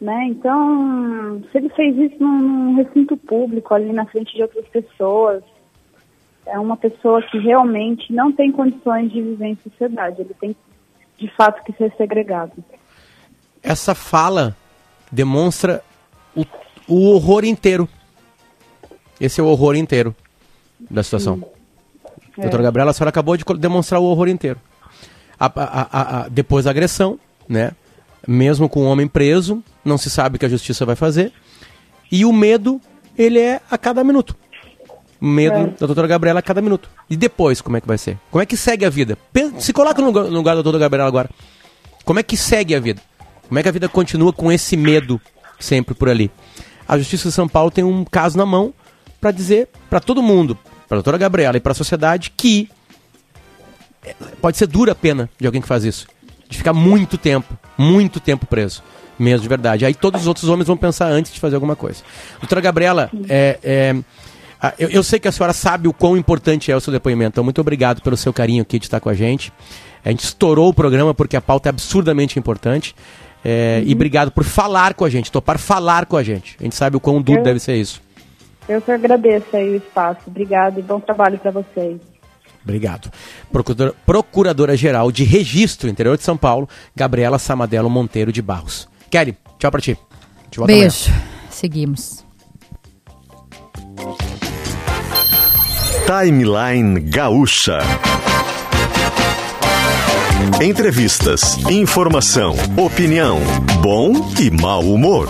né? 0.00 0.24
Então, 0.28 1.42
se 1.52 1.58
ele 1.58 1.68
fez 1.70 1.96
isso 1.96 2.22
num, 2.22 2.74
recinto 2.76 3.16
público, 3.16 3.74
ali 3.74 3.92
na 3.92 4.06
frente 4.06 4.34
de 4.34 4.42
outras 4.42 4.66
pessoas, 4.68 5.42
é 6.46 6.58
uma 6.58 6.76
pessoa 6.76 7.22
que 7.22 7.38
realmente 7.38 8.12
não 8.12 8.32
tem 8.32 8.50
condições 8.50 9.12
de 9.12 9.20
viver 9.20 9.46
em 9.46 9.56
sociedade. 9.56 10.22
Ele 10.22 10.34
tem, 10.40 10.56
de 11.18 11.28
fato, 11.36 11.62
que 11.62 11.72
ser 11.74 11.92
segregado. 11.96 12.52
Essa 13.62 13.94
fala 13.94 14.56
demonstra 15.12 15.82
o, 16.34 16.44
o 16.88 17.10
horror 17.10 17.44
inteiro. 17.44 17.86
Esse 19.20 19.40
é 19.40 19.44
o 19.44 19.48
horror 19.48 19.76
inteiro 19.76 20.16
da 20.90 21.02
situação. 21.02 21.44
É. 22.38 22.42
Doutora 22.42 22.62
Gabriela, 22.62 22.90
a 22.90 22.94
senhora 22.94 23.10
acabou 23.10 23.36
de 23.36 23.44
demonstrar 23.58 24.00
o 24.00 24.04
horror 24.04 24.28
inteiro. 24.28 24.58
A, 25.40 25.46
a, 25.46 26.20
a, 26.20 26.28
depois 26.28 26.66
da 26.66 26.70
agressão, 26.70 27.18
né? 27.48 27.72
Mesmo 28.28 28.68
com 28.68 28.80
o 28.80 28.84
homem 28.84 29.08
preso, 29.08 29.64
não 29.82 29.96
se 29.96 30.10
sabe 30.10 30.36
o 30.36 30.38
que 30.38 30.44
a 30.44 30.48
justiça 30.48 30.84
vai 30.84 30.94
fazer. 30.94 31.32
E 32.12 32.24
o 32.24 32.32
medo, 32.32 32.78
ele 33.16 33.38
é 33.38 33.60
a 33.70 33.78
cada 33.78 34.04
minuto. 34.04 34.36
O 35.20 35.26
medo 35.26 35.56
é. 35.56 35.66
da 35.66 35.86
doutora 35.86 36.06
Gabriela 36.06 36.40
a 36.40 36.42
cada 36.42 36.60
minuto. 36.60 36.90
E 37.08 37.16
depois, 37.16 37.60
como 37.60 37.76
é 37.76 37.80
que 37.80 37.86
vai 37.86 37.96
ser? 37.96 38.18
Como 38.30 38.42
é 38.42 38.46
que 38.46 38.56
segue 38.56 38.84
a 38.84 38.90
vida? 38.90 39.16
Se 39.58 39.72
coloca 39.72 40.00
no 40.00 40.08
lugar, 40.08 40.24
no 40.24 40.36
lugar 40.36 40.54
da 40.54 40.62
doutora 40.62 40.78
Gabriela 40.78 41.08
agora. 41.08 41.30
Como 42.04 42.18
é 42.18 42.22
que 42.22 42.36
segue 42.36 42.74
a 42.74 42.80
vida? 42.80 43.00
Como 43.48 43.58
é 43.58 43.62
que 43.62 43.68
a 43.68 43.72
vida 43.72 43.88
continua 43.88 44.32
com 44.32 44.50
esse 44.52 44.76
medo 44.76 45.20
sempre 45.58 45.94
por 45.94 46.08
ali? 46.08 46.30
A 46.86 46.98
Justiça 46.98 47.28
de 47.28 47.34
São 47.34 47.48
Paulo 47.48 47.70
tem 47.70 47.84
um 47.84 48.04
caso 48.04 48.36
na 48.36 48.46
mão 48.46 48.74
para 49.20 49.30
dizer 49.30 49.68
para 49.88 50.00
todo 50.00 50.22
mundo, 50.22 50.56
para 50.88 50.96
a 50.96 50.98
doutora 50.98 51.18
Gabriela 51.18 51.56
e 51.56 51.60
para 51.60 51.72
a 51.72 51.74
sociedade, 51.74 52.32
que 52.36 52.68
pode 54.40 54.56
ser 54.56 54.66
dura 54.66 54.92
a 54.92 54.94
pena 54.94 55.28
de 55.38 55.46
alguém 55.46 55.60
que 55.60 55.68
faz 55.68 55.84
isso. 55.84 56.06
De 56.48 56.56
ficar 56.56 56.72
muito 56.72 57.16
tempo, 57.16 57.56
muito 57.78 58.18
tempo 58.18 58.46
preso. 58.46 58.82
Mesmo 59.18 59.42
de 59.42 59.48
verdade. 59.48 59.84
Aí 59.84 59.94
todos 59.94 60.22
os 60.22 60.26
outros 60.26 60.48
homens 60.48 60.66
vão 60.66 60.76
pensar 60.76 61.06
antes 61.06 61.32
de 61.32 61.38
fazer 61.38 61.54
alguma 61.54 61.76
coisa. 61.76 62.02
Doutora 62.40 62.60
Gabriela, 62.60 63.10
é, 63.28 63.58
é, 63.62 63.94
eu, 64.78 64.88
eu, 64.88 65.02
sei 65.02 65.18
que 65.18 65.28
a 65.28 65.32
senhora 65.32 65.52
sabe 65.52 65.88
o 65.88 65.92
quão 65.92 66.16
importante 66.16 66.72
é 66.72 66.76
o 66.76 66.80
seu 66.80 66.92
depoimento. 66.92 67.34
Então, 67.34 67.44
muito 67.44 67.60
obrigado 67.60 68.00
pelo 68.00 68.16
seu 68.16 68.32
carinho 68.32 68.62
aqui 68.62 68.78
de 68.78 68.86
estar 68.86 68.98
com 68.98 69.10
a 69.10 69.14
gente. 69.14 69.52
A 70.04 70.10
gente 70.10 70.24
estourou 70.24 70.70
o 70.70 70.74
programa 70.74 71.14
porque 71.14 71.36
a 71.36 71.40
pauta 71.40 71.68
é 71.68 71.70
absurdamente 71.70 72.38
importante. 72.38 72.94
É, 73.44 73.80
uhum. 73.82 73.90
E 73.90 73.94
obrigado 73.94 74.30
por 74.30 74.44
falar 74.44 74.94
com 74.94 75.04
a 75.04 75.10
gente, 75.10 75.30
topar 75.30 75.58
falar 75.58 76.06
com 76.06 76.16
a 76.16 76.22
gente. 76.22 76.56
A 76.60 76.62
gente 76.62 76.74
sabe 76.74 76.96
o 76.96 77.00
quão 77.00 77.20
duro 77.20 77.40
eu, 77.40 77.44
deve 77.44 77.60
ser 77.60 77.76
isso. 77.76 78.02
Eu 78.68 78.80
que 78.80 78.90
agradeço 78.90 79.54
aí 79.54 79.70
o 79.70 79.76
espaço. 79.76 80.20
Obrigado 80.26 80.78
e 80.78 80.82
bom 80.82 81.00
trabalho 81.00 81.38
para 81.38 81.50
vocês. 81.50 82.09
Obrigado. 82.62 83.10
Procuradora-Geral 84.06 85.10
de 85.10 85.24
Registro, 85.24 85.88
interior 85.88 86.16
de 86.16 86.22
São 86.22 86.36
Paulo, 86.36 86.68
Gabriela 86.94 87.38
Samadelo 87.38 87.90
Monteiro 87.90 88.32
de 88.32 88.42
Barros. 88.42 88.88
Kelly, 89.10 89.36
tchau 89.58 89.70
pra 89.70 89.80
ti. 89.80 89.96
Beijo. 90.66 91.10
Amanhã. 91.10 91.24
Seguimos. 91.50 92.24
Timeline 96.06 97.00
Gaúcha. 97.00 97.80
Entrevistas, 100.60 101.56
informação, 101.70 102.54
opinião, 102.76 103.38
bom 103.80 104.12
e 104.38 104.50
mau 104.50 104.80
humor. 104.82 105.28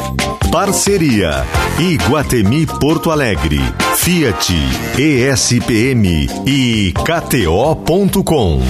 Parceria 0.50 1.46
Iguatemi 1.78 2.66
Porto 2.66 3.12
Alegre, 3.12 3.58
Fiat, 3.96 4.52
ESPM 4.98 6.26
e 6.44 6.92
KTO.com. 6.92 8.60